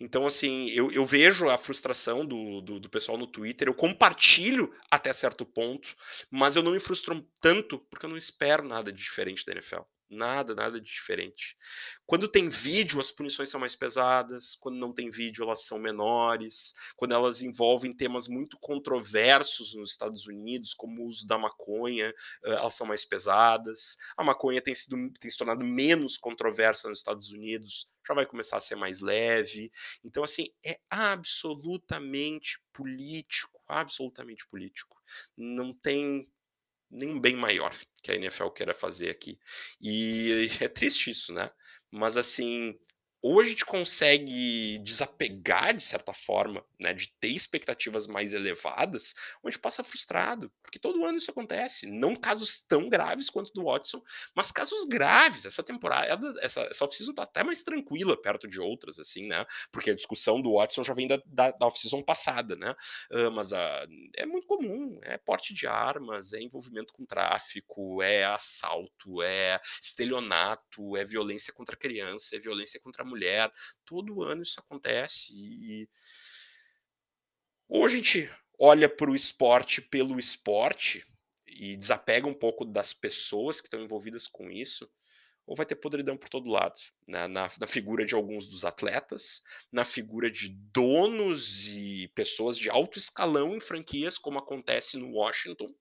Então, 0.00 0.26
assim, 0.26 0.70
eu, 0.70 0.90
eu 0.90 1.06
vejo 1.06 1.48
a 1.48 1.58
frustração 1.58 2.24
do, 2.24 2.60
do, 2.60 2.80
do, 2.80 2.90
pessoal 2.90 3.18
no 3.18 3.26
Twitter, 3.26 3.68
eu 3.68 3.74
compartilho 3.74 4.74
até 4.90 5.12
certo 5.12 5.44
ponto, 5.44 5.94
mas 6.30 6.56
eu 6.56 6.62
não 6.62 6.72
me 6.72 6.80
frustro 6.80 7.20
tanto 7.40 7.78
porque 7.78 8.06
eu 8.06 8.10
não 8.10 8.16
espero 8.16 8.66
nada 8.66 8.92
de 8.92 9.02
diferente 9.02 9.44
da 9.44 9.52
NFL. 9.52 9.82
Nada, 10.08 10.54
nada 10.54 10.80
de 10.80 10.86
diferente. 10.86 11.56
Quando 12.06 12.28
tem 12.28 12.48
vídeo, 12.48 13.00
as 13.00 13.10
punições 13.10 13.48
são 13.48 13.58
mais 13.58 13.74
pesadas. 13.74 14.54
Quando 14.54 14.76
não 14.76 14.92
tem 14.92 15.10
vídeo, 15.10 15.42
elas 15.44 15.66
são 15.66 15.78
menores. 15.80 16.74
Quando 16.94 17.12
elas 17.12 17.42
envolvem 17.42 17.92
temas 17.92 18.28
muito 18.28 18.56
controversos 18.60 19.74
nos 19.74 19.90
Estados 19.90 20.26
Unidos, 20.28 20.74
como 20.74 21.02
o 21.02 21.06
uso 21.06 21.26
da 21.26 21.36
maconha, 21.36 22.14
elas 22.44 22.74
são 22.74 22.86
mais 22.86 23.04
pesadas. 23.04 23.96
A 24.16 24.22
maconha 24.22 24.62
tem, 24.62 24.74
sido, 24.76 24.96
tem 25.18 25.30
se 25.30 25.36
tornado 25.36 25.64
menos 25.64 26.16
controversa 26.16 26.88
nos 26.88 26.98
Estados 26.98 27.30
Unidos, 27.30 27.90
já 28.06 28.14
vai 28.14 28.26
começar 28.26 28.58
a 28.58 28.60
ser 28.60 28.76
mais 28.76 29.00
leve. 29.00 29.72
Então, 30.04 30.22
assim, 30.22 30.50
é 30.64 30.78
absolutamente 30.88 32.60
político 32.72 33.56
absolutamente 33.68 34.46
político. 34.46 34.96
Não 35.36 35.72
tem 35.74 36.28
nenhum 36.96 37.20
bem 37.20 37.36
maior 37.36 37.76
que 38.02 38.10
a 38.10 38.14
NFL 38.14 38.48
queira 38.48 38.74
fazer 38.74 39.10
aqui. 39.10 39.38
E 39.80 40.48
é 40.60 40.68
triste 40.68 41.10
isso, 41.10 41.32
né? 41.32 41.50
Mas 41.90 42.16
assim, 42.16 42.78
ou 43.28 43.40
a 43.40 43.44
gente 43.44 43.64
consegue 43.64 44.78
desapegar 44.84 45.76
de 45.76 45.82
certa 45.82 46.12
forma, 46.12 46.64
né, 46.78 46.94
de 46.94 47.12
ter 47.18 47.30
expectativas 47.30 48.06
mais 48.06 48.32
elevadas, 48.32 49.16
ou 49.42 49.48
a 49.48 49.50
gente 49.50 49.60
passa 49.60 49.82
frustrado, 49.82 50.48
porque 50.62 50.78
todo 50.78 51.04
ano 51.04 51.18
isso 51.18 51.32
acontece, 51.32 51.90
não 51.90 52.14
casos 52.14 52.64
tão 52.68 52.88
graves 52.88 53.28
quanto 53.28 53.52
do 53.52 53.64
Watson, 53.64 54.00
mas 54.32 54.52
casos 54.52 54.84
graves. 54.84 55.44
Essa 55.44 55.64
temporada, 55.64 56.34
essa, 56.40 56.60
essa 56.70 56.84
off-season 56.84 57.14
tá 57.14 57.24
até 57.24 57.42
mais 57.42 57.64
tranquila 57.64 58.16
perto 58.16 58.46
de 58.46 58.60
outras, 58.60 59.00
assim, 59.00 59.26
né, 59.26 59.44
porque 59.72 59.90
a 59.90 59.96
discussão 59.96 60.40
do 60.40 60.54
Watson 60.54 60.84
já 60.84 60.94
vem 60.94 61.08
da, 61.08 61.20
da, 61.26 61.50
da 61.50 61.66
off-season 61.66 62.04
passada, 62.04 62.54
né, 62.54 62.76
uh, 63.10 63.30
mas 63.32 63.50
uh, 63.50 63.88
é 64.14 64.24
muito 64.24 64.46
comum, 64.46 65.00
é 65.02 65.18
porte 65.18 65.52
de 65.52 65.66
armas, 65.66 66.32
é 66.32 66.40
envolvimento 66.40 66.92
com 66.92 67.04
tráfico, 67.04 68.00
é 68.04 68.24
assalto, 68.24 69.20
é 69.20 69.60
estelionato, 69.82 70.96
é 70.96 71.04
violência 71.04 71.52
contra 71.52 71.76
criança, 71.76 72.36
é 72.36 72.38
violência 72.38 72.78
contra 72.78 73.04
mulher, 73.04 73.15
mulher. 73.16 73.50
Todo 73.84 74.22
ano 74.22 74.42
isso 74.42 74.60
acontece. 74.60 75.32
E 75.32 75.88
ou 77.68 77.84
a 77.84 77.88
gente 77.88 78.30
olha 78.58 78.88
para 78.88 79.10
o 79.10 79.16
esporte 79.16 79.82
pelo 79.82 80.20
esporte 80.20 81.04
e 81.46 81.76
desapega 81.76 82.26
um 82.26 82.34
pouco 82.34 82.64
das 82.64 82.92
pessoas 82.92 83.60
que 83.60 83.66
estão 83.66 83.82
envolvidas 83.82 84.28
com 84.28 84.50
isso, 84.50 84.88
ou 85.46 85.56
vai 85.56 85.64
ter 85.64 85.76
podridão 85.76 86.16
por 86.16 86.28
todo 86.28 86.50
lado. 86.50 86.74
Né? 87.06 87.26
Na, 87.28 87.50
na, 87.58 87.66
figura 87.66 88.04
de 88.04 88.14
alguns 88.14 88.46
dos 88.46 88.64
atletas, 88.64 89.42
na 89.72 89.84
figura 89.84 90.30
de 90.30 90.48
donos 90.72 91.68
e 91.68 92.08
pessoas 92.14 92.58
de 92.58 92.68
alto 92.68 92.98
escalão 92.98 93.54
em 93.54 93.60
franquias, 93.60 94.18
como 94.18 94.38
acontece 94.38 94.96
no 94.96 95.12
Washington, 95.12 95.72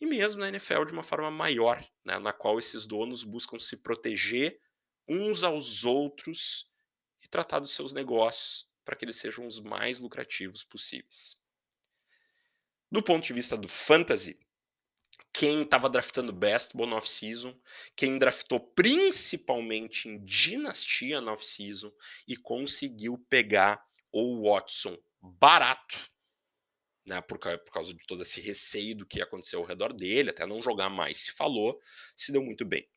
e 0.00 0.06
mesmo 0.06 0.40
na 0.40 0.48
NFL 0.48 0.84
de 0.86 0.92
uma 0.92 1.02
forma 1.02 1.30
maior, 1.30 1.84
né? 2.04 2.18
na 2.18 2.32
qual 2.32 2.58
esses 2.58 2.86
donos 2.86 3.22
buscam 3.24 3.58
se 3.58 3.82
proteger 3.82 4.58
uns 5.10 5.42
aos 5.42 5.84
outros 5.84 6.70
e 7.20 7.28
tratar 7.28 7.58
dos 7.58 7.74
seus 7.74 7.92
negócios 7.92 8.70
para 8.84 8.94
que 8.94 9.04
eles 9.04 9.16
sejam 9.16 9.44
os 9.44 9.58
mais 9.58 9.98
lucrativos 9.98 10.62
possíveis. 10.62 11.36
Do 12.88 13.02
ponto 13.02 13.26
de 13.26 13.32
vista 13.32 13.56
do 13.56 13.66
fantasy, 13.66 14.38
quem 15.32 15.62
estava 15.62 15.88
draftando 15.88 16.32
best 16.32 16.76
no 16.76 16.96
off-season, 16.96 17.58
quem 17.96 18.18
draftou 18.18 18.60
principalmente 18.60 20.08
em 20.08 20.24
dinastia 20.24 21.20
no 21.20 21.32
off-season 21.32 21.92
e 22.26 22.36
conseguiu 22.36 23.18
pegar 23.28 23.84
o 24.12 24.48
Watson 24.48 24.96
barato, 25.20 26.10
né, 27.04 27.20
por, 27.20 27.38
por, 27.38 27.72
causa 27.72 27.92
de 27.92 28.04
todo 28.06 28.22
esse 28.22 28.40
receio 28.40 28.96
do 28.96 29.06
que 29.06 29.20
aconteceu 29.20 29.60
ao 29.60 29.66
redor 29.66 29.92
dele, 29.92 30.30
até 30.30 30.46
não 30.46 30.62
jogar 30.62 30.88
mais 30.88 31.18
se 31.18 31.32
falou, 31.32 31.80
se 32.16 32.32
deu 32.32 32.42
muito 32.42 32.64
bem. 32.64 32.88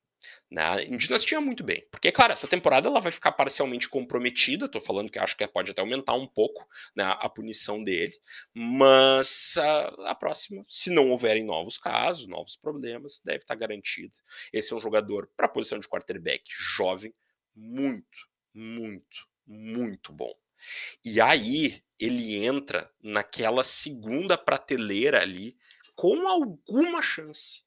Né? 0.50 0.84
Em 0.86 0.98
Dinastia 0.98 1.42
muito 1.42 1.64
bem. 1.64 1.86
Porque, 1.90 2.12
claro, 2.12 2.34
essa 2.34 2.48
temporada 2.48 2.88
ela 2.88 3.00
vai 3.00 3.12
ficar 3.12 3.32
parcialmente 3.32 3.90
comprometida. 3.90 4.66
Estou 4.66 4.82
falando 4.82 5.12
que 5.12 5.20
acho 5.20 5.36
que 5.36 5.48
pode 5.48 5.72
até 5.72 5.82
aumentar 5.82 6.14
um 6.14 6.28
pouco 6.28 6.68
né, 6.96 7.04
a 7.04 7.30
punição 7.30 7.84
dele. 7.84 8.14
Mas 8.54 9.56
a, 9.58 10.12
a, 10.12 10.16
próxima, 10.16 10.64
se 10.70 10.90
não 10.90 11.10
houverem 11.12 11.44
novos 11.44 11.78
casos, 11.78 12.28
novos 12.28 12.56
problemas, 12.56 13.22
deve 13.24 13.40
estar 13.40 13.56
garantida. 13.56 14.14
Esse 14.52 14.74
é 14.74 14.76
um 14.76 14.82
jogador 14.82 15.30
para 15.36 15.46
a 15.46 15.50
posição 15.50 15.80
de 15.80 15.88
quarterback 15.88 16.44
jovem, 16.48 17.14
muito, 17.56 18.28
muito, 18.54 19.28
muito 19.46 20.12
bom. 20.12 20.34
E 21.04 21.20
aí 21.20 21.84
ele 22.00 22.46
entra 22.46 22.90
naquela 23.02 23.64
segunda 23.64 24.38
prateleira 24.38 25.22
ali 25.22 25.58
com 25.96 26.28
alguma 26.28 27.02
chance 27.02 27.64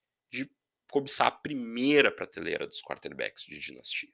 cobiçar 0.96 1.26
a 1.26 1.30
primeira 1.30 2.10
prateleira 2.10 2.66
dos 2.66 2.80
quarterbacks 2.80 3.44
de 3.44 3.58
dinastia. 3.58 4.08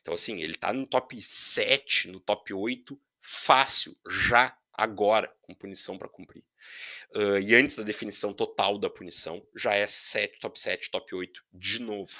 Então, 0.00 0.14
assim, 0.14 0.40
ele 0.40 0.54
tá 0.54 0.72
no 0.72 0.86
top 0.86 1.20
7, 1.20 2.06
no 2.06 2.20
top 2.20 2.54
8, 2.54 3.00
fácil, 3.20 3.96
já, 4.08 4.56
agora, 4.72 5.34
com 5.42 5.52
punição 5.52 5.98
para 5.98 6.08
cumprir. 6.08 6.44
Uh, 7.16 7.40
e 7.40 7.52
antes 7.56 7.74
da 7.74 7.82
definição 7.82 8.32
total 8.32 8.78
da 8.78 8.88
punição, 8.88 9.44
já 9.56 9.74
é 9.74 9.88
7, 9.88 10.38
top 10.38 10.60
7, 10.60 10.88
top 10.88 11.12
8 11.12 11.44
de 11.52 11.80
novo. 11.80 12.14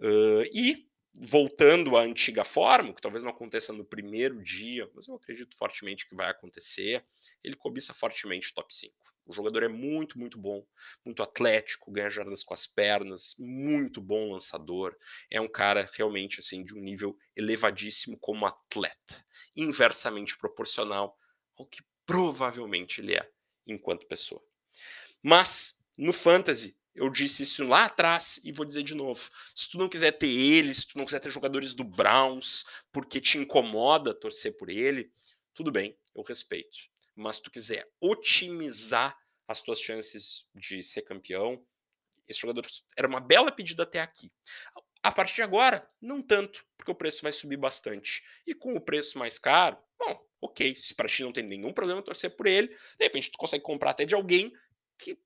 Uh, 0.00 0.42
e 0.52 0.87
voltando 1.20 1.96
à 1.96 2.02
antiga 2.02 2.44
forma, 2.44 2.94
que 2.94 3.00
talvez 3.00 3.24
não 3.24 3.30
aconteça 3.30 3.72
no 3.72 3.84
primeiro 3.84 4.42
dia, 4.42 4.88
mas 4.94 5.08
eu 5.08 5.14
acredito 5.14 5.56
fortemente 5.56 6.08
que 6.08 6.14
vai 6.14 6.30
acontecer, 6.30 7.04
ele 7.42 7.56
cobiça 7.56 7.92
fortemente 7.92 8.50
o 8.50 8.54
top 8.54 8.72
5. 8.72 8.94
O 9.26 9.32
jogador 9.32 9.62
é 9.62 9.68
muito, 9.68 10.18
muito 10.18 10.38
bom, 10.38 10.64
muito 11.04 11.22
atlético, 11.22 11.92
ganha 11.92 12.08
jardas 12.08 12.42
com 12.42 12.54
as 12.54 12.66
pernas, 12.66 13.34
muito 13.38 14.00
bom 14.00 14.32
lançador. 14.32 14.96
É 15.30 15.38
um 15.38 15.48
cara 15.48 15.90
realmente 15.92 16.40
assim 16.40 16.64
de 16.64 16.74
um 16.74 16.80
nível 16.80 17.14
elevadíssimo 17.36 18.16
como 18.18 18.46
atleta, 18.46 19.26
inversamente 19.54 20.38
proporcional 20.38 21.14
ao 21.58 21.66
que 21.66 21.82
provavelmente 22.06 23.02
ele 23.02 23.16
é 23.16 23.30
enquanto 23.66 24.06
pessoa. 24.06 24.42
Mas 25.22 25.84
no 25.98 26.12
fantasy, 26.12 26.77
eu 26.94 27.10
disse 27.10 27.42
isso 27.42 27.64
lá 27.64 27.84
atrás 27.84 28.40
e 28.42 28.52
vou 28.52 28.64
dizer 28.66 28.82
de 28.82 28.94
novo. 28.94 29.30
Se 29.54 29.68
tu 29.68 29.78
não 29.78 29.88
quiser 29.88 30.12
ter 30.12 30.28
ele, 30.28 30.74
se 30.74 30.86
tu 30.86 30.98
não 30.98 31.04
quiser 31.04 31.20
ter 31.20 31.30
jogadores 31.30 31.74
do 31.74 31.84
Browns 31.84 32.64
porque 32.92 33.20
te 33.20 33.38
incomoda 33.38 34.12
torcer 34.12 34.56
por 34.56 34.68
ele, 34.68 35.12
tudo 35.54 35.70
bem, 35.70 35.96
eu 36.14 36.22
respeito 36.22 36.88
mas 37.18 37.36
se 37.36 37.42
tu 37.42 37.50
quiser 37.50 37.90
otimizar 38.00 39.18
as 39.48 39.60
tuas 39.60 39.80
chances 39.80 40.48
de 40.54 40.82
ser 40.84 41.02
campeão, 41.02 41.66
esse 42.28 42.38
jogador 42.38 42.64
era 42.96 43.08
uma 43.08 43.20
bela 43.20 43.50
pedida 43.50 43.82
até 43.82 44.00
aqui. 44.00 44.30
A 45.02 45.10
partir 45.10 45.34
de 45.34 45.42
agora, 45.42 45.90
não 46.00 46.22
tanto, 46.22 46.64
porque 46.76 46.92
o 46.92 46.94
preço 46.94 47.22
vai 47.22 47.32
subir 47.32 47.56
bastante. 47.56 48.22
E 48.46 48.54
com 48.54 48.74
o 48.74 48.80
preço 48.80 49.18
mais 49.18 49.38
caro, 49.38 49.76
bom, 49.98 50.24
ok, 50.40 50.76
se 50.76 50.94
para 50.94 51.08
ti 51.08 51.24
não 51.24 51.32
tem 51.32 51.42
nenhum 51.42 51.72
problema 51.72 52.02
torcer 52.02 52.36
por 52.36 52.46
ele, 52.46 52.68
de 52.68 53.04
repente 53.04 53.32
tu 53.32 53.38
consegue 53.38 53.64
comprar 53.64 53.90
até 53.90 54.04
de 54.04 54.14
alguém 54.14 54.52
que 54.96 55.18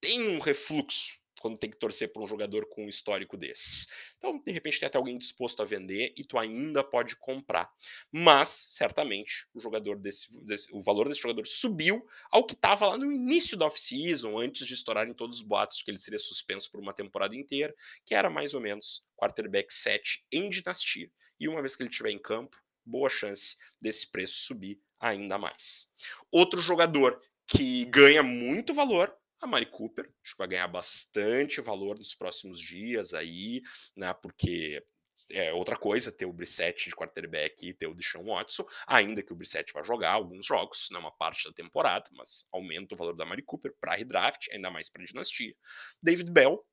tem 0.00 0.28
um 0.28 0.38
refluxo 0.38 1.20
quando 1.40 1.58
tem 1.58 1.70
que 1.70 1.78
torcer 1.78 2.12
por 2.12 2.22
um 2.22 2.26
jogador 2.26 2.66
com 2.66 2.84
um 2.84 2.88
histórico 2.88 3.36
desse. 3.36 3.86
Então, 4.18 4.38
de 4.38 4.52
repente, 4.52 4.78
tem 4.78 4.86
até 4.86 4.98
alguém 4.98 5.16
disposto 5.16 5.62
a 5.62 5.64
vender 5.64 6.12
e 6.16 6.22
tu 6.22 6.38
ainda 6.38 6.84
pode 6.84 7.16
comprar. 7.16 7.68
Mas, 8.12 8.48
certamente, 8.48 9.48
o 9.54 9.60
jogador 9.60 9.98
desse, 9.98 10.28
desse 10.44 10.68
o 10.70 10.82
valor 10.82 11.08
desse 11.08 11.22
jogador 11.22 11.46
subiu 11.46 12.06
ao 12.30 12.44
que 12.44 12.52
estava 12.52 12.88
lá 12.88 12.98
no 12.98 13.10
início 13.10 13.56
da 13.56 13.66
off-season, 13.66 14.38
antes 14.38 14.66
de 14.66 14.74
estourarem 14.74 15.14
todos 15.14 15.38
os 15.38 15.42
boatos 15.42 15.78
de 15.78 15.84
que 15.84 15.90
ele 15.90 15.98
seria 15.98 16.18
suspenso 16.18 16.70
por 16.70 16.80
uma 16.80 16.92
temporada 16.92 17.34
inteira, 17.34 17.74
que 18.04 18.14
era 18.14 18.28
mais 18.28 18.52
ou 18.52 18.60
menos 18.60 19.04
quarterback 19.16 19.72
7 19.72 20.24
em 20.30 20.50
dinastia. 20.50 21.10
E 21.38 21.48
uma 21.48 21.62
vez 21.62 21.74
que 21.74 21.82
ele 21.82 21.90
estiver 21.90 22.10
em 22.10 22.18
campo, 22.18 22.56
boa 22.84 23.08
chance 23.08 23.56
desse 23.80 24.10
preço 24.10 24.34
subir 24.34 24.78
ainda 25.00 25.38
mais. 25.38 25.86
Outro 26.30 26.60
jogador 26.60 27.18
que 27.46 27.86
ganha 27.86 28.22
muito 28.22 28.74
valor 28.74 29.12
a 29.40 29.46
Mari 29.46 29.66
Cooper, 29.66 30.04
acho 30.22 30.32
que 30.32 30.38
vai 30.38 30.48
ganhar 30.48 30.68
bastante 30.68 31.60
valor 31.60 31.98
nos 31.98 32.14
próximos 32.14 32.60
dias 32.60 33.14
aí, 33.14 33.62
né? 33.96 34.12
Porque 34.14 34.84
é 35.30 35.52
outra 35.52 35.76
coisa 35.76 36.12
ter 36.12 36.24
o 36.24 36.32
Brissett 36.32 36.88
de 36.88 36.96
quarterback 36.96 37.66
e 37.66 37.74
ter 37.74 37.86
o 37.86 37.94
Deshaun 37.94 38.26
Watson, 38.26 38.64
ainda 38.86 39.22
que 39.22 39.32
o 39.32 39.36
Brissett 39.36 39.72
vá 39.72 39.82
jogar 39.82 40.12
alguns 40.12 40.46
jogos, 40.46 40.88
não 40.90 41.00
né, 41.00 41.06
uma 41.06 41.12
parte 41.12 41.48
da 41.48 41.54
temporada, 41.54 42.08
mas 42.12 42.46
aumenta 42.52 42.94
o 42.94 42.98
valor 42.98 43.16
da 43.16 43.24
Mari 43.24 43.42
Cooper 43.42 43.74
para 43.80 43.96
redraft, 43.96 44.50
ainda 44.50 44.70
mais 44.70 44.88
para 44.88 45.04
dinastia. 45.04 45.54
David 46.02 46.30
Bell 46.30 46.64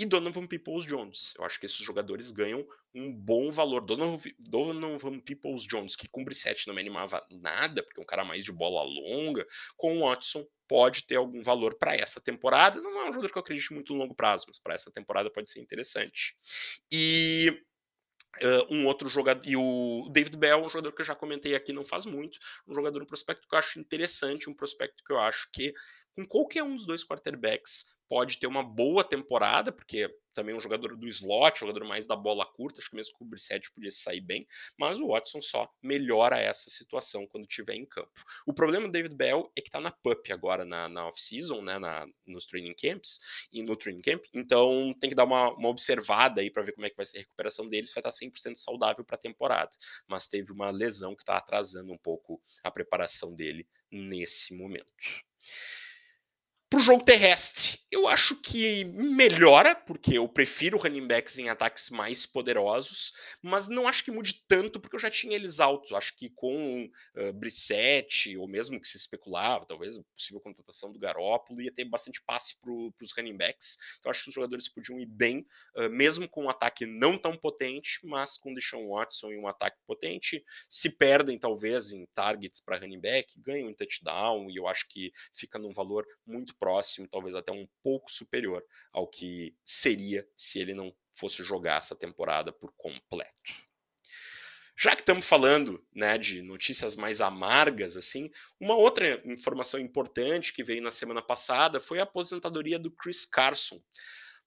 e 0.00 0.06
Donovan 0.06 0.46
Peoples-Jones. 0.46 1.34
Eu 1.38 1.44
acho 1.44 1.60
que 1.60 1.66
esses 1.66 1.84
jogadores 1.84 2.30
ganham 2.30 2.66
um 2.94 3.12
bom 3.12 3.50
valor. 3.50 3.82
Donovan, 3.82 4.30
Donovan 4.38 5.20
Peoples-Jones, 5.20 5.94
que 5.94 6.08
com 6.08 6.24
Brissett 6.24 6.66
não 6.66 6.74
me 6.74 6.80
animava 6.80 7.22
nada, 7.30 7.82
porque 7.82 8.00
é 8.00 8.02
um 8.02 8.06
cara 8.06 8.24
mais 8.24 8.42
de 8.42 8.50
bola 8.50 8.82
longa, 8.82 9.46
com 9.76 9.98
o 9.98 10.08
Watson 10.08 10.46
pode 10.66 11.06
ter 11.06 11.16
algum 11.16 11.42
valor 11.42 11.74
para 11.74 11.94
essa 11.94 12.18
temporada. 12.18 12.80
Não 12.80 12.98
é 12.98 13.10
um 13.10 13.12
jogador 13.12 13.30
que 13.30 13.36
eu 13.36 13.42
acredito 13.42 13.74
muito 13.74 13.92
no 13.92 13.98
longo 13.98 14.14
prazo, 14.14 14.46
mas 14.48 14.58
para 14.58 14.74
essa 14.74 14.90
temporada 14.90 15.30
pode 15.30 15.50
ser 15.50 15.60
interessante. 15.60 16.34
E 16.90 17.62
Uh, 18.40 18.62
um 18.72 18.86
outro 18.86 19.08
jogador, 19.08 19.42
e 19.44 19.56
o 19.56 20.08
David 20.12 20.36
Bell, 20.36 20.64
um 20.64 20.70
jogador 20.70 20.92
que 20.92 21.02
eu 21.02 21.04
já 21.04 21.16
comentei 21.16 21.56
aqui 21.56 21.72
não 21.72 21.84
faz 21.84 22.06
muito, 22.06 22.38
um 22.64 22.72
jogador, 22.72 23.02
um 23.02 23.06
prospecto 23.06 23.46
que 23.46 23.52
eu 23.52 23.58
acho 23.58 23.80
interessante, 23.80 24.48
um 24.48 24.54
prospecto 24.54 25.02
que 25.04 25.12
eu 25.12 25.18
acho 25.18 25.50
que 25.52 25.74
com 26.14 26.24
qualquer 26.24 26.62
um 26.62 26.76
dos 26.76 26.86
dois 26.86 27.04
quarterbacks 27.04 27.86
pode 28.10 28.38
ter 28.38 28.48
uma 28.48 28.64
boa 28.64 29.04
temporada, 29.04 29.70
porque 29.70 30.12
também 30.34 30.52
é 30.52 30.58
um 30.58 30.60
jogador 30.60 30.96
do 30.96 31.06
slot, 31.06 31.60
jogador 31.60 31.84
mais 31.84 32.06
da 32.06 32.16
bola 32.16 32.44
curta, 32.44 32.80
acho 32.80 32.90
que 32.90 32.96
mesmo 32.96 33.16
que 33.16 33.22
o 33.22 33.26
Brissett 33.26 33.70
podia 33.70 33.90
sair 33.90 34.20
bem, 34.20 34.48
mas 34.76 34.98
o 34.98 35.06
Watson 35.06 35.40
só 35.40 35.72
melhora 35.80 36.36
essa 36.36 36.68
situação 36.70 37.24
quando 37.24 37.44
estiver 37.44 37.74
em 37.74 37.86
campo. 37.86 38.10
O 38.44 38.52
problema 38.52 38.88
do 38.88 38.92
David 38.92 39.14
Bell 39.14 39.52
é 39.56 39.60
que 39.60 39.68
está 39.68 39.80
na 39.80 39.92
PUP 39.92 40.32
agora, 40.32 40.64
na, 40.64 40.88
na 40.88 41.06
off-season, 41.06 41.62
né, 41.62 41.78
na, 41.78 42.04
nos 42.26 42.46
training 42.46 42.74
camps, 42.74 43.20
e 43.52 43.62
no 43.62 43.76
training 43.76 44.02
camp, 44.02 44.24
então 44.34 44.92
tem 44.98 45.10
que 45.10 45.16
dar 45.16 45.24
uma, 45.24 45.52
uma 45.52 45.68
observada 45.68 46.40
aí 46.40 46.50
para 46.50 46.64
ver 46.64 46.72
como 46.72 46.86
é 46.86 46.90
que 46.90 46.96
vai 46.96 47.06
ser 47.06 47.18
a 47.18 47.20
recuperação 47.20 47.68
dele, 47.68 47.86
se 47.86 47.94
vai 47.94 48.00
estar 48.00 48.10
100% 48.10 48.56
saudável 48.56 49.04
para 49.04 49.14
a 49.14 49.20
temporada, 49.20 49.70
mas 50.08 50.26
teve 50.26 50.50
uma 50.50 50.70
lesão 50.70 51.14
que 51.14 51.22
está 51.22 51.36
atrasando 51.36 51.92
um 51.92 51.98
pouco 51.98 52.42
a 52.64 52.72
preparação 52.72 53.32
dele 53.32 53.68
nesse 53.88 54.52
momento. 54.52 54.92
Para 56.70 56.78
o 56.78 56.82
jogo 56.82 57.04
terrestre, 57.04 57.80
eu 57.90 58.06
acho 58.06 58.36
que 58.36 58.84
melhora, 58.84 59.74
porque 59.74 60.16
eu 60.16 60.28
prefiro 60.28 60.78
running 60.78 61.04
backs 61.04 61.36
em 61.36 61.48
ataques 61.48 61.90
mais 61.90 62.24
poderosos, 62.24 63.12
mas 63.42 63.66
não 63.66 63.88
acho 63.88 64.04
que 64.04 64.12
mude 64.12 64.44
tanto, 64.46 64.78
porque 64.78 64.94
eu 64.94 65.00
já 65.00 65.10
tinha 65.10 65.34
eles 65.34 65.58
altos. 65.58 65.90
Acho 65.90 66.16
que 66.16 66.30
com 66.30 66.88
uh, 67.16 67.32
Brissette, 67.32 68.36
ou 68.36 68.46
mesmo 68.46 68.80
que 68.80 68.86
se 68.86 68.96
especulava, 68.96 69.66
talvez 69.66 69.98
a 69.98 70.02
possível 70.16 70.40
contratação 70.40 70.92
do 70.92 70.98
Garópolo, 71.00 71.60
ia 71.60 71.72
ter 71.72 71.84
bastante 71.84 72.22
passe 72.22 72.54
para 72.60 72.70
os 72.72 73.12
running 73.16 73.36
backs. 73.36 73.76
Então 73.98 74.08
acho 74.08 74.22
que 74.22 74.28
os 74.28 74.34
jogadores 74.34 74.68
podiam 74.68 75.00
ir 75.00 75.06
bem, 75.06 75.44
uh, 75.74 75.90
mesmo 75.90 76.28
com 76.28 76.44
um 76.44 76.50
ataque 76.50 76.86
não 76.86 77.18
tão 77.18 77.36
potente, 77.36 77.98
mas 78.04 78.38
com 78.38 78.54
Deshaun 78.54 78.90
Watson 78.90 79.32
e 79.32 79.36
um 79.36 79.48
ataque 79.48 79.78
potente. 79.84 80.44
Se 80.68 80.88
perdem, 80.88 81.36
talvez, 81.36 81.90
em 81.90 82.06
targets 82.14 82.60
para 82.60 82.78
running 82.78 83.00
back, 83.00 83.36
ganham 83.40 83.68
um 83.68 83.74
touchdown, 83.74 84.48
e 84.48 84.54
eu 84.54 84.68
acho 84.68 84.86
que 84.88 85.12
fica 85.32 85.58
num 85.58 85.72
valor 85.72 86.06
muito 86.24 86.54
próximo, 86.60 87.08
talvez 87.08 87.34
até 87.34 87.50
um 87.50 87.66
pouco 87.82 88.12
superior 88.12 88.62
ao 88.92 89.08
que 89.08 89.56
seria 89.64 90.28
se 90.36 90.60
ele 90.60 90.74
não 90.74 90.94
fosse 91.12 91.42
jogar 91.42 91.78
essa 91.78 91.96
temporada 91.96 92.52
por 92.52 92.72
completo. 92.76 93.70
Já 94.76 94.94
que 94.94 95.02
estamos 95.02 95.26
falando 95.26 95.84
né, 95.94 96.16
de 96.16 96.40
notícias 96.40 96.96
mais 96.96 97.20
amargas, 97.20 97.98
assim, 97.98 98.30
uma 98.58 98.74
outra 98.74 99.20
informação 99.26 99.78
importante 99.78 100.54
que 100.54 100.64
veio 100.64 100.80
na 100.80 100.90
semana 100.90 101.20
passada 101.20 101.80
foi 101.80 102.00
a 102.00 102.04
aposentadoria 102.04 102.78
do 102.78 102.90
Chris 102.90 103.26
Carson. 103.26 103.78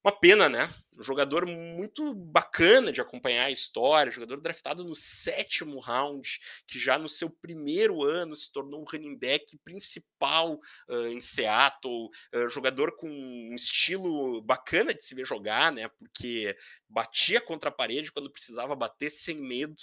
Uma 0.04 0.12
pena, 0.12 0.50
né? 0.50 0.68
Um 0.92 1.02
jogador 1.02 1.46
muito 1.46 2.14
bacana 2.14 2.92
de 2.92 3.00
acompanhar 3.00 3.46
a 3.46 3.50
história, 3.50 4.12
jogador 4.12 4.38
draftado 4.38 4.84
no 4.84 4.94
sétimo 4.94 5.80
round, 5.80 6.38
que 6.68 6.78
já 6.78 6.98
no 6.98 7.08
seu 7.08 7.30
primeiro 7.30 8.04
ano 8.04 8.36
se 8.36 8.52
tornou 8.52 8.82
o 8.82 8.84
running 8.84 9.16
back 9.16 9.56
principal 9.64 10.60
uh, 10.90 11.06
em 11.06 11.20
Seattle, 11.20 12.10
uh, 12.34 12.48
jogador 12.50 12.94
com 12.96 13.08
um 13.08 13.54
estilo 13.54 14.42
bacana 14.42 14.92
de 14.92 15.02
se 15.02 15.14
ver 15.14 15.24
jogar, 15.24 15.72
né? 15.72 15.88
Porque 15.88 16.54
batia 16.86 17.40
contra 17.40 17.70
a 17.70 17.72
parede 17.72 18.12
quando 18.12 18.30
precisava 18.30 18.76
bater 18.76 19.08
sem 19.08 19.36
medo, 19.40 19.82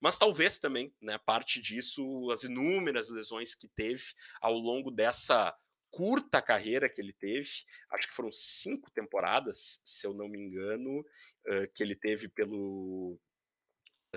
mas 0.00 0.16
talvez 0.16 0.58
também, 0.58 0.94
né, 1.02 1.18
parte 1.18 1.60
disso, 1.60 2.30
as 2.30 2.44
inúmeras 2.44 3.08
lesões 3.08 3.54
que 3.54 3.66
teve 3.68 4.04
ao 4.40 4.54
longo 4.54 4.92
dessa 4.92 5.52
curta 5.96 6.42
carreira 6.42 6.90
que 6.90 7.00
ele 7.00 7.14
teve, 7.14 7.48
acho 7.90 8.06
que 8.06 8.14
foram 8.14 8.30
cinco 8.30 8.90
temporadas, 8.90 9.80
se 9.82 10.06
eu 10.06 10.12
não 10.12 10.28
me 10.28 10.38
engano, 10.38 11.00
uh, 11.00 11.72
que 11.72 11.82
ele 11.82 11.96
teve 11.96 12.28
pelo 12.28 13.18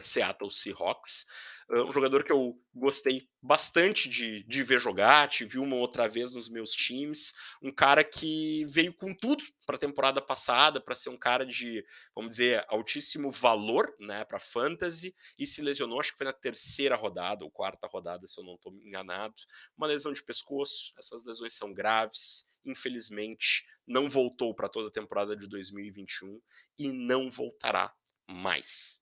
Seattle 0.02 0.52
Seahawks. 0.52 1.26
Um 1.72 1.94
jogador 1.94 2.24
que 2.24 2.32
eu 2.32 2.60
gostei 2.74 3.30
bastante 3.40 4.10
de, 4.10 4.44
de 4.44 4.64
ver 4.64 4.82
jogar, 4.82 5.30
tive 5.30 5.60
uma 5.60 5.76
outra 5.76 6.08
vez 6.08 6.34
nos 6.34 6.50
meus 6.50 6.72
times. 6.72 7.32
Um 7.62 7.72
cara 7.72 8.04
que 8.04 8.66
veio 8.68 8.92
com 8.92 9.14
tudo 9.14 9.44
para 9.68 9.76
a 9.76 9.80
temporada 9.80 10.20
passada, 10.20 10.82
para 10.82 10.96
ser 10.96 11.10
um 11.10 11.18
cara 11.18 11.46
de, 11.46 11.86
vamos 12.16 12.32
dizer, 12.32 12.66
altíssimo 12.70 13.30
valor 13.30 13.96
né, 14.00 14.26
para 14.26 14.40
fantasy, 14.40 15.14
e 15.38 15.46
se 15.46 15.62
lesionou, 15.62 16.00
acho 16.00 16.12
que 16.12 16.18
foi 16.18 16.26
na 16.26 16.34
terceira 16.34 16.96
rodada, 16.96 17.46
ou 17.46 17.52
quarta 17.52 17.86
rodada, 17.86 18.26
se 18.26 18.42
eu 18.42 18.44
não 18.44 18.56
estou 18.56 18.74
enganado. 18.74 19.36
Uma 19.78 19.86
lesão 19.86 20.12
de 20.12 20.24
pescoço, 20.24 20.92
essas 20.98 21.24
lesões 21.24 21.54
são 21.54 21.72
graves, 21.72 22.46
infelizmente, 22.66 23.64
não 23.86 24.10
voltou 24.10 24.56
para 24.56 24.70
toda 24.70 24.88
a 24.88 24.92
temporada 24.92 25.36
de 25.36 25.48
2021 25.48 26.42
e 26.80 26.92
não 26.92 27.30
voltará 27.30 27.94
mais. 28.28 29.00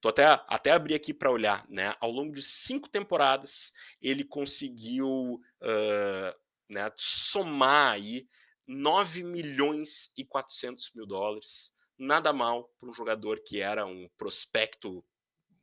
Tô 0.00 0.08
até, 0.08 0.24
até 0.48 0.70
abri 0.72 0.94
aqui 0.94 1.12
para 1.12 1.30
olhar, 1.30 1.66
né? 1.68 1.94
Ao 2.00 2.10
longo 2.10 2.34
de 2.34 2.42
cinco 2.42 2.88
temporadas, 2.88 3.72
ele 4.00 4.24
conseguiu 4.24 5.40
uh, 5.62 6.38
né, 6.68 6.90
somar 6.96 7.92
aí 7.92 8.28
9 8.66 9.24
milhões 9.24 10.12
e 10.16 10.24
400 10.24 10.92
mil 10.94 11.06
dólares. 11.06 11.72
Nada 11.98 12.32
mal 12.32 12.70
para 12.78 12.88
um 12.88 12.92
jogador 12.92 13.40
que 13.44 13.60
era 13.60 13.84
um 13.84 14.08
prospecto 14.16 15.04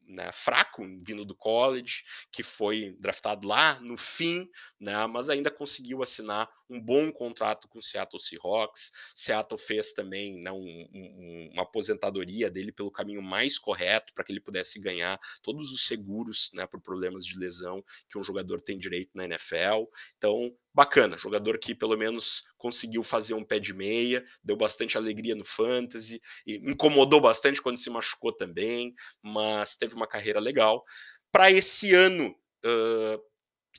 né, 0.08 0.32
fraco, 0.32 0.84
vindo 1.04 1.26
do 1.26 1.36
college, 1.36 2.04
que 2.32 2.44
foi 2.44 2.96
draftado 3.00 3.48
lá 3.48 3.80
no 3.80 3.98
fim, 3.98 4.50
né, 4.80 5.06
mas 5.08 5.30
ainda 5.30 5.52
conseguiu 5.52 6.02
assinar 6.02 6.50
um 6.70 6.82
bom 6.82 7.12
contrato 7.12 7.68
com 7.68 7.80
o 7.80 7.82
Seattle 7.82 8.20
Seahawks. 8.20 8.92
Seattle 9.14 9.60
fez 9.60 9.94
também 9.94 10.42
né, 10.42 10.52
um, 10.52 10.88
um, 10.94 11.50
uma 11.54 11.64
aposentadoria 11.64 12.50
dele 12.50 12.72
pelo 12.72 12.92
caminho 12.92 13.22
mais 13.22 13.60
correto 13.60 14.14
para 14.14 14.24
que 14.24 14.32
ele 14.32 14.40
pudesse 14.40 14.80
ganhar 14.80 15.20
todos 15.42 15.72
os 15.72 15.86
seguros 15.86 16.52
né, 16.54 16.66
por 16.66 16.82
problemas 16.82 17.26
de 17.26 17.38
lesão 17.38 17.84
que 18.10 18.18
um 18.18 18.24
jogador 18.24 18.62
tem 18.62 18.78
direito 18.78 19.12
na 19.14 19.26
NFL. 19.26 19.86
Então, 20.18 20.56
bacana, 20.76 21.18
jogador 21.18 21.58
que 21.58 21.74
pelo 21.74 21.98
menos 21.98 22.44
conseguiu 22.58 23.02
fazer 23.02 23.34
um 23.34 23.46
pé 23.46 23.60
de 23.60 23.74
meia, 23.74 24.26
deu 24.44 24.58
bastante 24.58 24.98
alegria 24.98 25.34
no 25.34 25.46
fantasy, 25.46 26.22
incomodou 26.46 27.22
bastante 27.22 27.62
quando 27.62 27.78
se 27.78 27.90
machucou 27.90 28.34
também, 28.34 28.94
mas 29.22 29.78
teve 29.78 29.96
uma 29.96 30.06
carreira 30.06 30.40
legal. 30.40 30.84
Para 31.32 31.50
esse 31.50 31.94
ano, 31.94 32.36
uh, 32.66 33.24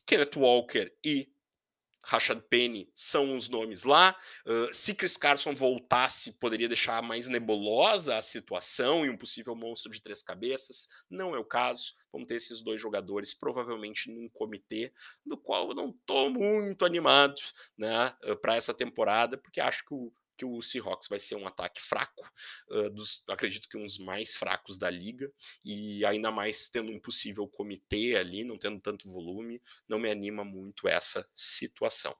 Kenneth 0.06 0.36
Walker 0.36 0.90
e 1.04 1.28
Rashad 2.06 2.40
Penny 2.48 2.88
são 2.94 3.34
os 3.34 3.48
nomes 3.48 3.82
lá. 3.82 4.16
Uh, 4.46 4.72
se 4.72 4.94
Chris 4.94 5.16
Carson 5.16 5.54
voltasse, 5.54 6.38
poderia 6.38 6.68
deixar 6.68 7.02
mais 7.02 7.26
nebulosa 7.26 8.16
a 8.16 8.22
situação 8.22 9.04
e 9.04 9.10
um 9.10 9.16
possível 9.16 9.56
monstro 9.56 9.90
de 9.90 10.00
três 10.00 10.22
cabeças. 10.22 10.88
Não 11.10 11.34
é 11.34 11.38
o 11.38 11.44
caso. 11.44 11.94
Vamos 12.12 12.28
ter 12.28 12.36
esses 12.36 12.62
dois 12.62 12.80
jogadores, 12.80 13.34
provavelmente 13.34 14.08
num 14.08 14.28
comitê, 14.28 14.92
do 15.24 15.36
qual 15.36 15.70
eu 15.70 15.74
não 15.74 15.90
estou 15.90 16.30
muito 16.30 16.84
animado 16.84 17.40
né, 17.76 18.14
para 18.40 18.54
essa 18.54 18.72
temporada, 18.72 19.36
porque 19.36 19.60
acho 19.60 19.84
que 19.84 19.92
o 19.92 20.12
que 20.36 20.44
o 20.44 20.60
Seahawks 20.62 21.08
vai 21.08 21.18
ser 21.18 21.36
um 21.36 21.46
ataque 21.46 21.80
fraco, 21.80 22.30
uh, 22.70 22.90
dos, 22.90 23.24
acredito 23.28 23.68
que 23.68 23.76
uns 23.76 23.98
mais 23.98 24.36
fracos 24.36 24.78
da 24.78 24.90
liga, 24.90 25.32
e 25.64 26.04
ainda 26.04 26.30
mais 26.30 26.68
tendo 26.68 26.92
um 26.92 27.00
possível 27.00 27.48
comitê 27.48 28.16
ali, 28.16 28.44
não 28.44 28.58
tendo 28.58 28.80
tanto 28.80 29.10
volume, 29.10 29.60
não 29.88 29.98
me 29.98 30.10
anima 30.10 30.44
muito 30.44 30.88
essa 30.88 31.28
situação. 31.34 32.16